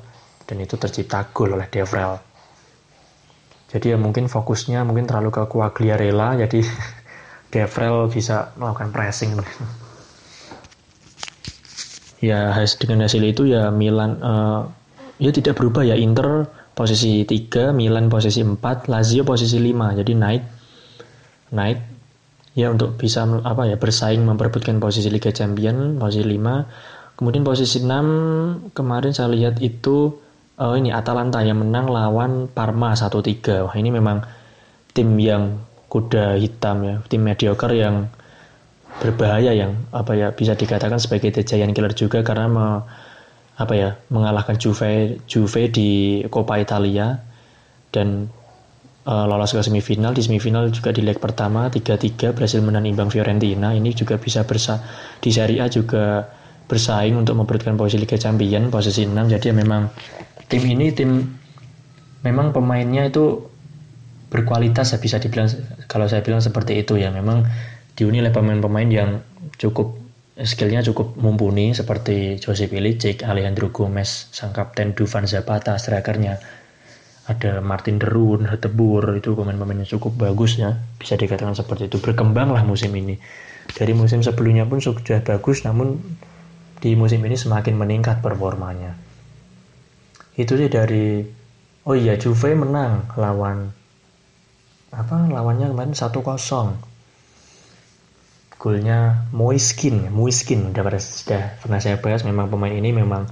Dan 0.48 0.64
itu 0.64 0.80
tercipta 0.80 1.28
gol 1.30 1.54
oleh 1.54 1.68
Devrel 1.68 2.27
jadi 3.68 3.94
ya 3.94 3.98
mungkin 4.00 4.32
fokusnya 4.32 4.80
mungkin 4.88 5.04
terlalu 5.04 5.28
ke 5.28 5.42
Quagliarella 5.44 6.40
jadi 6.48 6.64
Devrel 7.52 8.12
bisa 8.12 8.52
melakukan 8.60 8.92
pressing. 8.92 9.32
Ya 12.20 12.52
dengan 12.76 13.08
hasil 13.08 13.24
itu 13.24 13.48
ya 13.48 13.72
Milan 13.72 14.20
uh, 14.20 14.68
ya 15.16 15.32
tidak 15.32 15.56
berubah 15.56 15.86
ya. 15.86 15.96
Inter 15.96 16.44
posisi 16.76 17.24
3 17.24 17.74
Milan 17.74 18.06
posisi 18.06 18.44
4 18.44 18.60
Lazio 18.86 19.26
posisi 19.26 19.58
5 19.58 19.98
jadi 19.98 20.12
naik 20.14 20.42
naik 21.50 21.78
ya 22.54 22.70
untuk 22.70 22.94
bisa 22.94 23.26
apa 23.42 23.66
ya 23.66 23.74
bersaing 23.74 24.22
memperebutkan 24.22 24.78
posisi 24.78 25.10
Liga 25.10 25.34
Champion 25.34 25.98
posisi 25.98 26.22
5 26.22 27.18
kemudian 27.18 27.42
posisi 27.42 27.82
6 27.82 28.78
kemarin 28.78 29.10
saya 29.10 29.34
lihat 29.34 29.58
itu 29.58 30.22
oh 30.58 30.74
ini 30.74 30.90
Atalanta 30.90 31.42
yang 31.42 31.62
menang 31.62 31.86
lawan 31.86 32.50
Parma 32.50 32.94
1-3 32.94 33.66
wah 33.66 33.74
ini 33.78 33.90
memang 33.94 34.22
tim 34.90 35.14
yang 35.18 35.62
kuda 35.88 36.36
hitam 36.36 36.76
ya 36.84 36.94
tim 37.06 37.22
mediocre 37.22 37.72
yang 37.72 38.10
berbahaya 38.98 39.54
yang 39.54 39.86
apa 39.94 40.12
ya 40.18 40.28
bisa 40.34 40.58
dikatakan 40.58 40.98
sebagai 40.98 41.30
the 41.30 41.42
giant 41.46 41.70
killer 41.70 41.94
juga 41.94 42.26
karena 42.26 42.50
me, 42.50 42.66
apa 43.54 43.74
ya 43.78 43.90
mengalahkan 44.10 44.58
Juve 44.58 45.22
Juve 45.30 45.70
di 45.70 46.22
Coppa 46.26 46.58
Italia 46.58 47.14
dan 47.94 48.26
uh, 49.06 49.24
lolos 49.30 49.54
ke 49.54 49.62
semifinal. 49.62 50.12
Di 50.12 50.26
semifinal 50.26 50.68
juga 50.74 50.90
di 50.90 51.06
leg 51.06 51.22
pertama 51.22 51.70
3-3 51.70 52.34
berhasil 52.34 52.58
menang 52.58 52.90
imbang 52.90 53.06
Fiorentina. 53.06 53.70
Ini 53.70 53.90
juga 53.94 54.18
bisa 54.18 54.42
bersa 54.42 54.82
di 55.22 55.30
Serie 55.30 55.62
A 55.62 55.70
juga 55.70 56.26
bersaing 56.68 57.16
untuk 57.16 57.32
memperebutkan 57.40 57.80
posisi 57.80 57.96
Liga 57.96 58.20
Champion 58.20 58.68
posisi 58.68 59.08
6 59.08 59.16
jadi 59.16 59.56
memang 59.56 59.88
tim 60.48 60.62
ini 60.64 60.90
tim 60.96 61.28
memang 62.24 62.56
pemainnya 62.56 63.06
itu 63.06 63.46
berkualitas 64.28 64.92
ya 64.92 64.98
bisa 65.00 65.16
dibilang 65.20 65.48
kalau 65.88 66.04
saya 66.08 66.24
bilang 66.24 66.40
seperti 66.40 66.80
itu 66.80 67.00
ya. 67.00 67.12
Memang 67.12 67.48
diuni 67.96 68.20
oleh 68.20 68.32
pemain-pemain 68.32 68.88
yang 68.88 69.10
cukup 69.56 69.96
skillnya 70.38 70.84
cukup 70.86 71.18
mumpuni 71.18 71.74
seperti 71.74 72.38
Jose 72.38 72.70
Pilicic, 72.70 73.26
Alejandro 73.26 73.74
Gomez, 73.74 74.30
sang 74.30 74.54
kapten 74.54 74.94
Dufan 74.94 75.28
Zapata, 75.28 75.76
strikernya. 75.76 76.40
Ada 77.28 77.60
Martin 77.60 78.00
Derun, 78.00 78.48
Hetebur 78.48 79.20
itu 79.20 79.36
pemain-pemain 79.36 79.84
yang 79.84 79.90
cukup 80.00 80.16
bagus 80.16 80.56
ya. 80.56 80.80
Bisa 80.96 81.20
dikatakan 81.20 81.52
seperti 81.52 81.92
itu. 81.92 82.00
Berkembang 82.00 82.56
lah 82.56 82.64
musim 82.64 82.88
ini. 82.96 83.20
Dari 83.68 83.92
musim 83.92 84.24
sebelumnya 84.24 84.64
pun 84.64 84.80
sudah 84.80 85.20
bagus 85.20 85.60
namun 85.68 86.00
di 86.80 86.96
musim 86.96 87.20
ini 87.20 87.36
semakin 87.36 87.76
meningkat 87.76 88.24
performanya 88.24 89.07
itu 90.38 90.54
sih 90.54 90.70
dari 90.70 91.26
oh 91.82 91.96
iya 91.98 92.14
Juve 92.14 92.54
menang 92.54 93.10
lawan 93.18 93.74
apa 94.94 95.28
lawannya 95.28 95.74
kemarin 95.74 95.92
1-0 95.92 96.88
golnya 98.58 99.28
Moiskin 99.30 100.10
Moiskin. 100.10 100.74
Udah 100.74 100.82
pada 100.82 100.98
sudah 100.98 101.58
pernah 101.62 101.78
saya 101.78 102.02
bahas 102.02 102.26
memang 102.26 102.50
pemain 102.50 102.74
ini 102.74 102.90
memang 102.90 103.30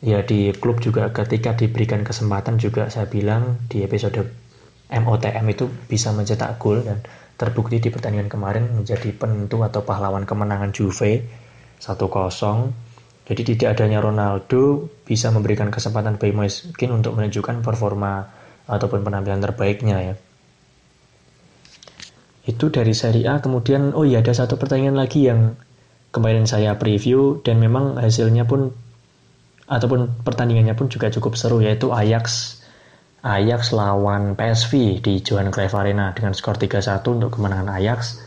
ya 0.00 0.22
di 0.24 0.54
klub 0.54 0.78
juga 0.80 1.10
ketika 1.12 1.52
diberikan 1.58 2.06
kesempatan 2.06 2.56
juga 2.56 2.88
saya 2.88 3.10
bilang 3.10 3.58
di 3.68 3.84
episode 3.84 4.22
MOTM 4.90 5.46
itu 5.50 5.70
bisa 5.86 6.10
mencetak 6.10 6.58
gol 6.58 6.82
dan 6.82 7.02
terbukti 7.38 7.78
di 7.78 7.90
pertandingan 7.94 8.26
kemarin 8.26 8.64
menjadi 8.74 9.14
penentu 9.14 9.62
atau 9.62 9.86
pahlawan 9.86 10.26
kemenangan 10.26 10.74
Juve 10.74 11.24
1-0 11.78 11.96
jadi 13.30 13.46
tidak 13.46 13.68
adanya 13.78 14.02
Ronaldo 14.02 14.90
bisa 15.06 15.30
memberikan 15.30 15.70
kesempatan 15.70 16.18
bagi 16.18 16.34
Moiskin 16.34 16.90
untuk 16.90 17.14
menunjukkan 17.14 17.62
performa 17.62 18.26
ataupun 18.66 19.06
penampilan 19.06 19.38
terbaiknya 19.38 19.96
ya. 20.02 20.14
Itu 22.42 22.74
dari 22.74 22.90
seri 22.90 23.22
A. 23.30 23.38
Kemudian 23.38 23.94
oh 23.94 24.02
iya 24.02 24.18
ada 24.18 24.34
satu 24.34 24.58
pertanyaan 24.58 24.98
lagi 24.98 25.30
yang 25.30 25.54
kemarin 26.10 26.50
saya 26.50 26.74
preview 26.74 27.38
dan 27.46 27.62
memang 27.62 28.02
hasilnya 28.02 28.50
pun 28.50 28.74
ataupun 29.70 30.26
pertandingannya 30.26 30.74
pun 30.74 30.90
juga 30.90 31.06
cukup 31.14 31.38
seru 31.38 31.62
yaitu 31.62 31.94
Ajax. 31.94 32.58
Ajax 33.22 33.70
lawan 33.70 34.34
PSV 34.34 34.98
di 35.06 35.22
Johan 35.22 35.54
Cruyff 35.54 35.78
Arena 35.78 36.10
dengan 36.10 36.34
skor 36.34 36.58
3-1 36.58 37.06
untuk 37.14 37.38
kemenangan 37.38 37.78
Ajax. 37.78 38.18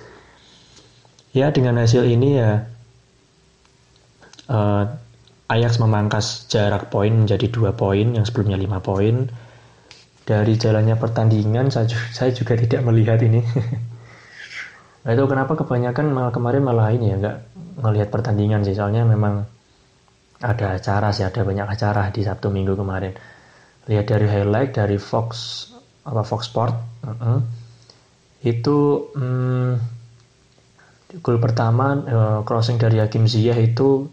Ya 1.35 1.51
dengan 1.51 1.75
hasil 1.81 2.07
ini 2.07 2.39
ya 2.39 2.71
uh, 4.49 4.83
Ajax 5.51 5.77
memangkas 5.77 6.49
jarak 6.49 6.89
poin 6.89 7.13
menjadi 7.13 7.51
dua 7.51 7.75
poin 7.75 8.15
yang 8.15 8.25
sebelumnya 8.25 8.57
lima 8.57 8.79
poin 8.79 9.29
dari 10.23 10.55
jalannya 10.55 10.95
pertandingan 10.95 11.67
saya, 11.67 12.31
juga 12.31 12.55
tidak 12.55 12.81
melihat 12.87 13.19
ini 13.21 13.43
Nah 15.03 15.11
itu 15.11 15.23
kenapa 15.27 15.59
kebanyakan 15.59 16.15
malah 16.15 16.31
kemarin 16.31 16.63
malah 16.63 16.87
ini 16.95 17.11
ya 17.11 17.15
nggak 17.19 17.37
ngelihat 17.83 18.09
pertandingan 18.09 18.63
sih 18.63 18.71
soalnya 18.71 19.03
memang 19.03 19.43
ada 20.39 20.79
acara 20.79 21.11
sih 21.11 21.27
ada 21.27 21.43
banyak 21.43 21.67
acara 21.67 22.07
di 22.11 22.23
Sabtu 22.23 22.47
Minggu 22.47 22.75
kemarin. 22.79 23.11
Lihat 23.91 24.05
dari 24.07 24.27
highlight 24.31 24.79
dari 24.79 24.95
Fox 24.95 25.27
apa 26.07 26.23
Fox 26.23 26.47
Sport 26.47 26.75
uh 27.03 27.11
-uh. 27.11 27.39
itu 28.47 29.07
hmm, 29.15 29.71
gol 31.19 31.39
pertama 31.39 31.95
uh, 31.95 32.39
crossing 32.47 32.79
dari 32.79 32.99
Hakim 32.99 33.27
Ziyech 33.27 33.59
itu 33.59 34.07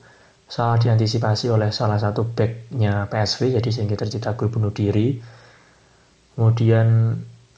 salah 0.50 0.82
diantisipasi 0.82 1.46
oleh 1.46 1.70
salah 1.70 2.02
satu 2.02 2.26
backnya 2.26 3.06
PSV 3.06 3.62
jadi 3.62 3.70
sehingga 3.70 3.94
tercipta 3.94 4.34
gol 4.34 4.50
bunuh 4.50 4.74
diri. 4.74 5.22
Kemudian 6.34 7.14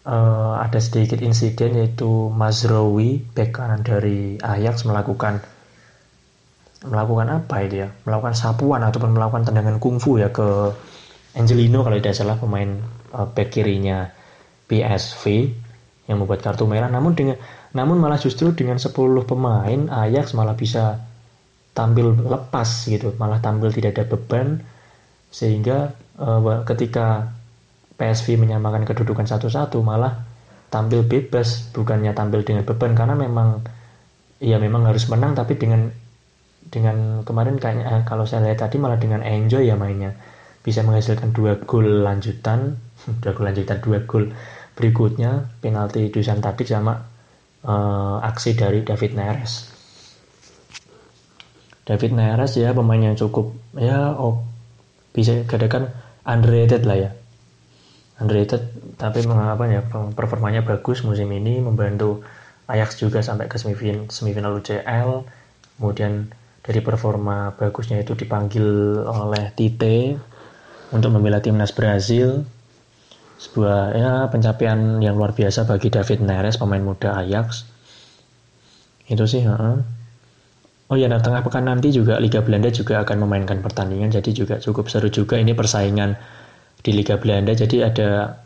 uh, 0.07 0.55
ada 0.61 0.77
sedikit 0.77 1.25
insiden 1.25 1.79
yaitu 1.79 2.29
Mazraoui 2.31 3.25
bek 3.33 3.57
kanan 3.57 3.81
dari 3.81 4.37
Ajax 4.39 4.85
melakukan 4.85 5.41
melakukan 6.83 7.31
apa 7.31 7.57
itu 7.63 7.87
ya 7.87 7.89
melakukan 8.05 8.35
sapuan 8.35 8.83
ataupun 8.83 9.15
melakukan 9.15 9.47
tendangan 9.47 9.79
kungfu 9.79 10.19
ya 10.19 10.35
ke 10.35 10.75
Angelino 11.39 11.87
kalau 11.87 11.97
tidak 11.97 12.19
salah 12.19 12.37
pemain 12.37 12.83
uh, 13.15 13.31
bek 13.31 13.55
kirinya 13.55 14.11
PSV 14.67 15.25
yang 16.11 16.19
membuat 16.19 16.43
kartu 16.43 16.67
merah 16.67 16.91
namun 16.91 17.15
dengan 17.15 17.39
namun 17.73 18.03
malah 18.03 18.19
justru 18.19 18.51
dengan 18.53 18.77
10 18.83 18.91
pemain 19.25 19.81
Ajax 19.89 20.35
malah 20.35 20.59
bisa 20.59 21.12
tampil 21.73 22.13
lepas 22.13 22.69
gitu 22.89 23.17
malah 23.17 23.41
tampil 23.41 23.73
tidak 23.73 23.97
ada 23.97 24.05
beban 24.05 24.61
sehingga 25.33 25.97
uh, 26.21 26.63
ketika 26.69 27.33
PSV 27.97 28.37
menyamakan 28.37 28.85
kedudukan 28.85 29.25
satu-satu 29.25 29.81
malah 29.81 30.21
tampil 30.69 31.05
bebas 31.05 31.73
bukannya 31.73 32.13
tampil 32.13 32.45
dengan 32.45 32.65
beban 32.65 32.93
karena 32.93 33.17
memang 33.17 33.65
ya 34.41 34.57
memang 34.61 34.89
harus 34.89 35.09
menang 35.09 35.33
tapi 35.33 35.57
dengan 35.57 35.93
dengan 36.69 37.21
kemarin 37.23 37.61
kayaknya 37.61 37.85
eh, 37.89 38.03
kalau 38.09 38.25
saya 38.25 38.49
lihat 38.49 38.65
tadi 38.65 38.81
malah 38.81 38.97
dengan 38.97 39.21
enjoy 39.21 39.69
ya 39.69 39.77
mainnya. 39.77 40.17
Bisa 40.63 40.87
menghasilkan 40.87 41.35
dua 41.35 41.59
gol 41.63 42.07
lanjutan 42.07 42.79
dua 43.23 43.33
gol 43.35 43.47
lanjutan 43.49 43.79
dua 43.85 44.05
gol 44.09 44.31
berikutnya 44.73 45.53
penalti 45.61 46.09
Dusan 46.09 46.41
tadi 46.41 46.65
sama 46.65 46.97
uh, 47.69 48.17
aksi 48.25 48.57
dari 48.57 48.81
David 48.81 49.13
Neres 49.21 49.72
David 51.83 52.15
Neres 52.15 52.55
ya 52.55 52.71
pemain 52.71 53.03
yang 53.03 53.19
cukup 53.19 53.51
ya 53.75 54.15
oh 54.15 54.47
bisa 55.11 55.43
katakan 55.45 55.91
underrated 56.23 56.87
lah 56.87 56.99
ya. 56.99 57.11
Underrated 58.23 58.71
tapi 58.97 59.27
mengapa 59.27 59.67
ya 59.67 59.83
performanya 60.15 60.63
bagus 60.63 61.03
musim 61.03 61.27
ini 61.35 61.59
membantu 61.59 62.23
Ajax 62.71 63.03
juga 63.03 63.19
sampai 63.21 63.51
ke 63.51 63.59
semifinal, 63.59 64.07
semifinal 64.09 64.55
UCL 64.63 65.27
kemudian 65.77 66.31
dari 66.63 66.79
performa 66.79 67.59
bagusnya 67.59 67.99
itu 67.99 68.15
dipanggil 68.15 68.63
oleh 69.03 69.51
Tite 69.59 70.15
untuk 70.95 71.11
membela 71.11 71.43
timnas 71.43 71.75
Brazil. 71.75 72.47
Sebuah 73.43 73.99
ya 73.99 74.13
pencapaian 74.31 75.03
yang 75.03 75.19
luar 75.19 75.35
biasa 75.35 75.67
bagi 75.67 75.91
David 75.91 76.23
Neres 76.23 76.63
pemain 76.63 76.79
muda 76.79 77.19
Ajax. 77.19 77.67
Itu 79.11 79.27
sih 79.27 79.43
uh. 79.43 80.02
Oh 80.91 80.97
ya 80.99 81.07
nah 81.07 81.23
tengah 81.23 81.45
pekan 81.45 81.69
nanti 81.69 81.93
juga 81.95 82.19
Liga 82.19 82.43
Belanda 82.43 82.73
juga 82.73 83.05
akan 83.05 83.23
memainkan 83.29 83.63
pertandingan 83.63 84.11
jadi 84.11 84.31
juga 84.33 84.55
cukup 84.59 84.89
seru 84.89 85.13
juga. 85.13 85.39
Ini 85.39 85.55
persaingan 85.55 86.17
di 86.83 86.91
Liga 86.91 87.21
Belanda 87.21 87.55
jadi 87.55 87.93
ada 87.93 88.39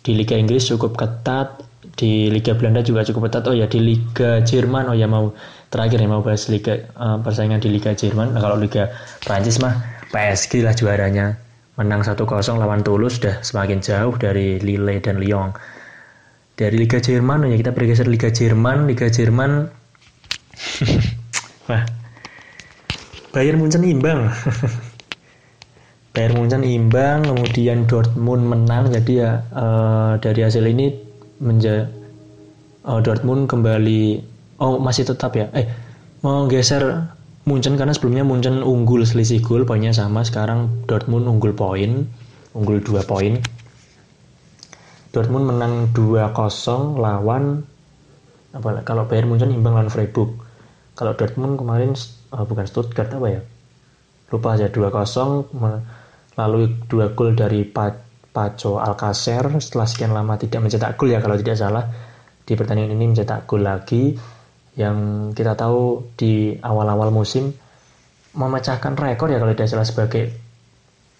di 0.00 0.16
Liga 0.16 0.34
Inggris 0.34 0.66
cukup 0.66 0.96
ketat 0.96 1.60
di 1.96 2.32
Liga 2.32 2.56
Belanda 2.56 2.80
juga 2.80 3.04
cukup 3.04 3.30
ketat. 3.30 3.48
Oh 3.48 3.56
ya 3.56 3.68
di 3.68 3.80
Liga 3.80 4.40
Jerman 4.40 4.90
oh 4.90 4.96
ya 4.96 5.06
mau 5.06 5.32
terakhir 5.70 6.02
ya 6.02 6.08
mau 6.10 6.20
bahas 6.24 6.50
Liga 6.50 6.90
uh, 6.98 7.20
persaingan 7.22 7.62
di 7.62 7.70
Liga 7.70 7.94
Jerman. 7.94 8.34
Nah, 8.36 8.40
kalau 8.42 8.58
Liga 8.58 8.90
Prancis 9.22 9.62
mah 9.62 9.78
PSG 10.10 10.66
lah 10.66 10.74
juaranya. 10.74 11.38
Menang 11.78 12.04
1-0 12.04 12.28
lawan 12.60 12.84
Toulouse 12.84 13.16
sudah 13.22 13.40
semakin 13.40 13.80
jauh 13.80 14.12
dari 14.20 14.60
Lille 14.60 15.00
dan 15.00 15.16
Lyon. 15.16 15.54
Dari 16.58 16.76
Liga 16.76 17.00
Jerman 17.00 17.46
oh 17.46 17.48
ya 17.48 17.56
kita 17.56 17.72
bergeser 17.72 18.04
Liga 18.04 18.28
Jerman. 18.28 18.84
Liga 18.84 19.08
Jerman 19.08 19.70
wah 21.70 21.86
Bayern 23.30 23.62
Munchen 23.62 23.86
imbang 23.86 24.26
Bayern 26.10 26.42
Munchen 26.42 26.66
imbang, 26.66 27.22
kemudian 27.22 27.86
Dortmund 27.86 28.42
menang. 28.42 28.90
Jadi 28.90 29.22
ya 29.22 29.46
uh, 29.54 30.18
dari 30.18 30.42
hasil 30.42 30.66
ini 30.66 30.90
menja 31.38 31.86
uh, 32.82 32.98
Dortmund 32.98 33.46
kembali 33.46 34.18
oh 34.58 34.82
masih 34.82 35.06
tetap 35.06 35.38
ya. 35.38 35.46
Eh 35.54 35.70
mau 36.26 36.50
geser 36.50 37.14
Munchen 37.46 37.78
karena 37.78 37.94
sebelumnya 37.94 38.26
Munchen 38.26 38.58
unggul 38.58 39.06
selisih 39.06 39.38
gol 39.38 39.62
poinnya 39.62 39.94
sama. 39.94 40.26
Sekarang 40.26 40.82
Dortmund 40.90 41.30
unggul 41.30 41.54
poin, 41.54 42.10
unggul 42.58 42.82
2 42.82 43.06
poin. 43.06 43.38
Dortmund 45.14 45.46
menang 45.46 45.94
2-0 45.94 46.26
lawan 46.98 47.62
apa 48.50 48.82
kalau 48.82 49.06
Bayern 49.06 49.30
Munchen 49.30 49.54
imbang 49.54 49.78
lawan 49.78 49.94
Freiburg. 49.94 50.49
Kalau 51.00 51.16
Dortmund 51.16 51.56
kemarin 51.56 51.96
uh, 52.36 52.44
bukan 52.44 52.68
Stuttgart 52.68 53.08
apa 53.08 53.28
ya? 53.32 53.40
Lupa 54.28 54.60
aja 54.60 54.68
2-0 54.68 55.48
lalu 56.38 56.60
dua 56.88 57.12
gol 57.12 57.36
dari 57.36 57.66
Paco 57.66 58.80
Alcacer 58.80 59.44
setelah 59.60 59.86
sekian 59.88 60.12
lama 60.14 60.38
tidak 60.40 60.62
mencetak 60.62 60.96
gol 60.96 61.10
ya 61.12 61.20
kalau 61.20 61.36
tidak 61.36 61.58
salah 61.58 61.84
di 62.46 62.52
pertandingan 62.56 62.96
ini 62.96 63.12
mencetak 63.12 63.44
gol 63.44 63.60
lagi 63.60 64.14
yang 64.78 65.30
kita 65.34 65.58
tahu 65.58 66.14
di 66.16 66.56
awal-awal 66.62 67.10
musim 67.10 67.50
memecahkan 68.32 68.94
rekor 68.94 69.28
ya 69.28 69.42
kalau 69.42 69.52
tidak 69.52 69.68
salah 69.68 69.86
sebagai 69.86 70.30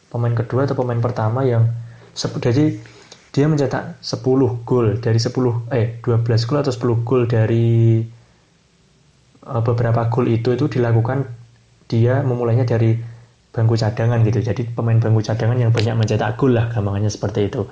pemain 0.08 0.32
kedua 0.32 0.64
atau 0.70 0.78
pemain 0.78 1.02
pertama 1.02 1.42
yang 1.42 1.66
jadi 2.14 2.78
dia 3.30 3.46
mencetak 3.46 4.02
10 4.02 4.66
gol 4.66 4.98
dari 4.98 5.18
10 5.18 5.70
eh 5.70 6.02
12 6.02 6.48
gol 6.48 6.58
atau 6.62 6.74
10 6.74 7.06
gol 7.06 7.22
dari 7.30 8.02
beberapa 9.40 10.12
gol 10.12 10.28
itu 10.28 10.52
itu 10.52 10.68
dilakukan 10.68 11.24
dia 11.88 12.20
memulainya 12.20 12.68
dari 12.68 12.94
bangku 13.50 13.74
cadangan 13.74 14.22
gitu. 14.22 14.40
Jadi 14.44 14.68
pemain 14.70 15.00
bangku 15.00 15.24
cadangan 15.24 15.58
yang 15.58 15.72
banyak 15.74 15.94
mencetak 15.96 16.38
gol 16.38 16.54
lah 16.54 16.70
gampangannya 16.70 17.10
seperti 17.10 17.50
itu. 17.50 17.66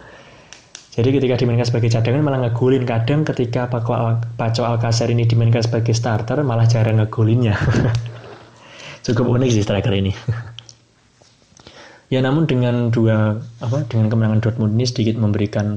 Jadi 0.99 1.15
ketika 1.15 1.39
dimainkan 1.39 1.63
sebagai 1.63 1.95
cadangan 1.95 2.27
malah 2.27 2.41
ngegolin. 2.49 2.83
Kadang 2.83 3.23
ketika 3.23 3.71
Paco, 3.71 3.95
Al 3.95 4.19
Paco 4.35 4.67
Alcacer 4.67 5.07
ini 5.15 5.31
dimainkan 5.31 5.63
sebagai 5.63 5.95
starter 5.95 6.43
malah 6.43 6.67
jarang 6.67 6.99
ngegolinnya. 6.99 7.55
Cukup 9.07 9.31
unik 9.31 9.51
sih 9.55 9.63
striker 9.63 9.95
ini. 9.95 10.13
Ya 12.09 12.25
namun 12.25 12.49
dengan 12.49 12.89
dua 12.89 13.37
apa 13.61 13.85
dengan 13.85 14.09
kemenangan 14.09 14.41
Dortmund 14.41 14.81
ini 14.81 14.89
sedikit 14.89 15.21
memberikan 15.21 15.77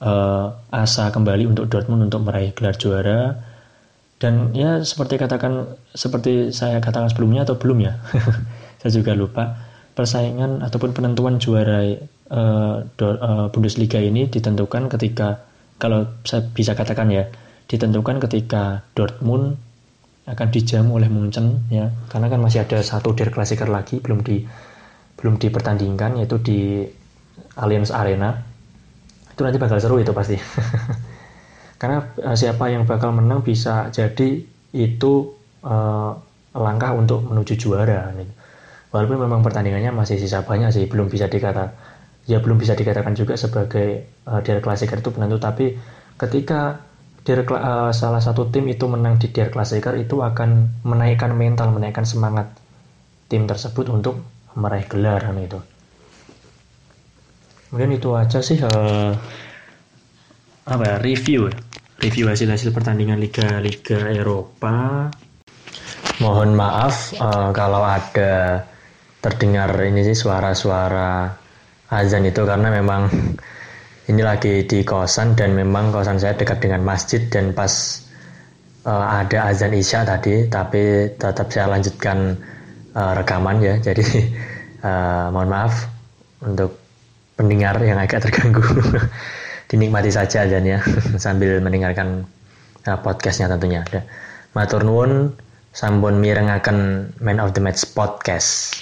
uh, 0.00 0.56
asa 0.72 1.12
kembali 1.12 1.44
untuk 1.44 1.68
Dortmund 1.68 2.08
untuk 2.08 2.24
meraih 2.24 2.56
gelar 2.56 2.80
juara 2.80 3.36
dan 4.20 4.52
ya 4.52 4.84
seperti 4.84 5.16
katakan 5.16 5.80
seperti 5.96 6.52
saya 6.52 6.78
katakan 6.78 7.08
sebelumnya 7.08 7.48
atau 7.48 7.56
belum 7.56 7.78
ya 7.80 7.96
saya 8.84 8.92
juga 8.92 9.16
lupa 9.16 9.56
persaingan 9.96 10.60
ataupun 10.60 10.92
penentuan 10.92 11.40
juara 11.40 11.82
uh, 12.30 12.84
uh, 12.84 13.46
Bundesliga 13.50 13.98
ini 13.98 14.28
ditentukan 14.28 14.92
ketika 14.92 15.48
kalau 15.80 16.04
saya 16.28 16.44
bisa 16.52 16.76
katakan 16.76 17.08
ya 17.08 17.24
ditentukan 17.70 18.20
ketika 18.20 18.84
Dortmund 18.92 19.56
akan 20.30 20.48
dijamu 20.50 20.98
oleh 20.98 21.10
Munchen 21.10 21.66
ya. 21.70 21.90
Karena 22.10 22.26
kan 22.30 22.38
masih 22.42 22.66
ada 22.66 22.82
satu 22.82 23.14
Der 23.14 23.34
Klassiker 23.34 23.66
lagi 23.66 23.98
belum 23.98 24.22
di 24.22 24.42
belum 25.18 25.36
dipertandingkan 25.36 26.22
yaitu 26.22 26.36
di 26.42 26.86
Allianz 27.58 27.90
Arena. 27.94 28.34
Itu 29.30 29.46
nanti 29.46 29.58
bakal 29.58 29.78
seru 29.78 29.98
itu 29.98 30.14
pasti 30.14 30.36
karena 31.80 32.04
uh, 32.20 32.36
siapa 32.36 32.68
yang 32.68 32.84
bakal 32.84 33.10
menang 33.16 33.40
bisa 33.40 33.88
jadi 33.88 34.44
itu 34.76 35.12
uh, 35.64 36.12
langkah 36.52 36.92
untuk 36.92 37.24
menuju 37.24 37.56
juara 37.56 38.12
gitu. 38.14 38.32
Walaupun 38.90 39.22
memang 39.22 39.40
pertandingannya 39.40 39.94
masih 39.94 40.18
sisa 40.18 40.44
banyak 40.44 40.74
sih 40.74 40.84
belum 40.90 41.08
bisa 41.08 41.30
dikata 41.30 41.72
ya 42.28 42.38
belum 42.42 42.60
bisa 42.60 42.76
dikatakan 42.76 43.16
juga 43.16 43.34
sebagai 43.40 44.04
uh, 44.28 44.44
Der 44.44 44.60
Klassiker 44.60 45.00
itu 45.00 45.10
penentu. 45.10 45.40
Tapi 45.40 45.80
ketika 46.20 46.84
Der, 47.24 47.44
uh, 47.48 47.92
salah 47.96 48.20
satu 48.20 48.52
tim 48.52 48.68
itu 48.68 48.84
menang 48.84 49.16
di 49.16 49.32
Der 49.32 49.48
Klassiker 49.48 49.96
itu 49.96 50.20
akan 50.20 50.84
menaikkan 50.84 51.32
mental 51.32 51.72
menaikkan 51.72 52.04
semangat 52.04 52.52
tim 53.30 53.46
tersebut 53.46 53.86
untuk 53.88 54.20
meraih 54.58 54.86
gelar 54.90 55.22
itu 55.38 55.62
kemudian 57.70 57.94
itu 57.94 58.10
aja 58.18 58.42
sih 58.42 58.58
uh, 58.58 59.14
apa 60.66 60.82
ya 60.82 60.96
review 60.98 61.46
review 62.00 62.32
hasil-hasil 62.32 62.72
pertandingan 62.72 63.20
liga-liga 63.20 64.08
Eropa. 64.08 65.06
Mohon 66.20 66.56
maaf 66.56 67.12
uh, 67.20 67.52
kalau 67.52 67.84
ada 67.84 68.64
terdengar 69.20 69.72
ini 69.84 70.04
sih 70.08 70.16
suara-suara 70.16 71.28
azan 71.92 72.24
itu 72.24 72.40
karena 72.48 72.72
memang 72.72 73.08
ini 74.08 74.22
lagi 74.24 74.64
di 74.64 74.80
kosan 74.80 75.36
dan 75.36 75.52
memang 75.52 75.92
kosan 75.92 76.16
saya 76.16 76.36
dekat 76.36 76.64
dengan 76.64 76.80
masjid 76.84 77.20
dan 77.28 77.52
pas 77.52 77.72
uh, 78.88 79.20
ada 79.20 79.52
azan 79.52 79.76
isya 79.76 80.08
tadi 80.08 80.48
tapi 80.48 81.12
tetap 81.20 81.52
saya 81.52 81.68
lanjutkan 81.68 82.36
uh, 82.96 83.12
rekaman 83.12 83.60
ya. 83.60 83.76
Jadi 83.86 84.04
uh, 84.80 85.28
mohon 85.32 85.52
maaf 85.52 85.84
untuk 86.40 86.80
pendengar 87.36 87.76
yang 87.84 88.00
agak 88.00 88.24
terganggu 88.24 88.64
dinikmati 89.70 90.10
saja 90.10 90.42
azannya 90.42 90.82
sambil 91.24 91.62
mendengarkan 91.62 92.26
uh, 92.90 92.98
podcastnya 92.98 93.46
tentunya 93.46 93.86
matur 94.50 94.82
nuwun 94.82 95.38
sampun 95.70 96.18
mirengaken 96.18 97.10
man 97.22 97.38
of 97.38 97.54
the 97.54 97.62
match 97.62 97.86
podcast. 97.94 98.74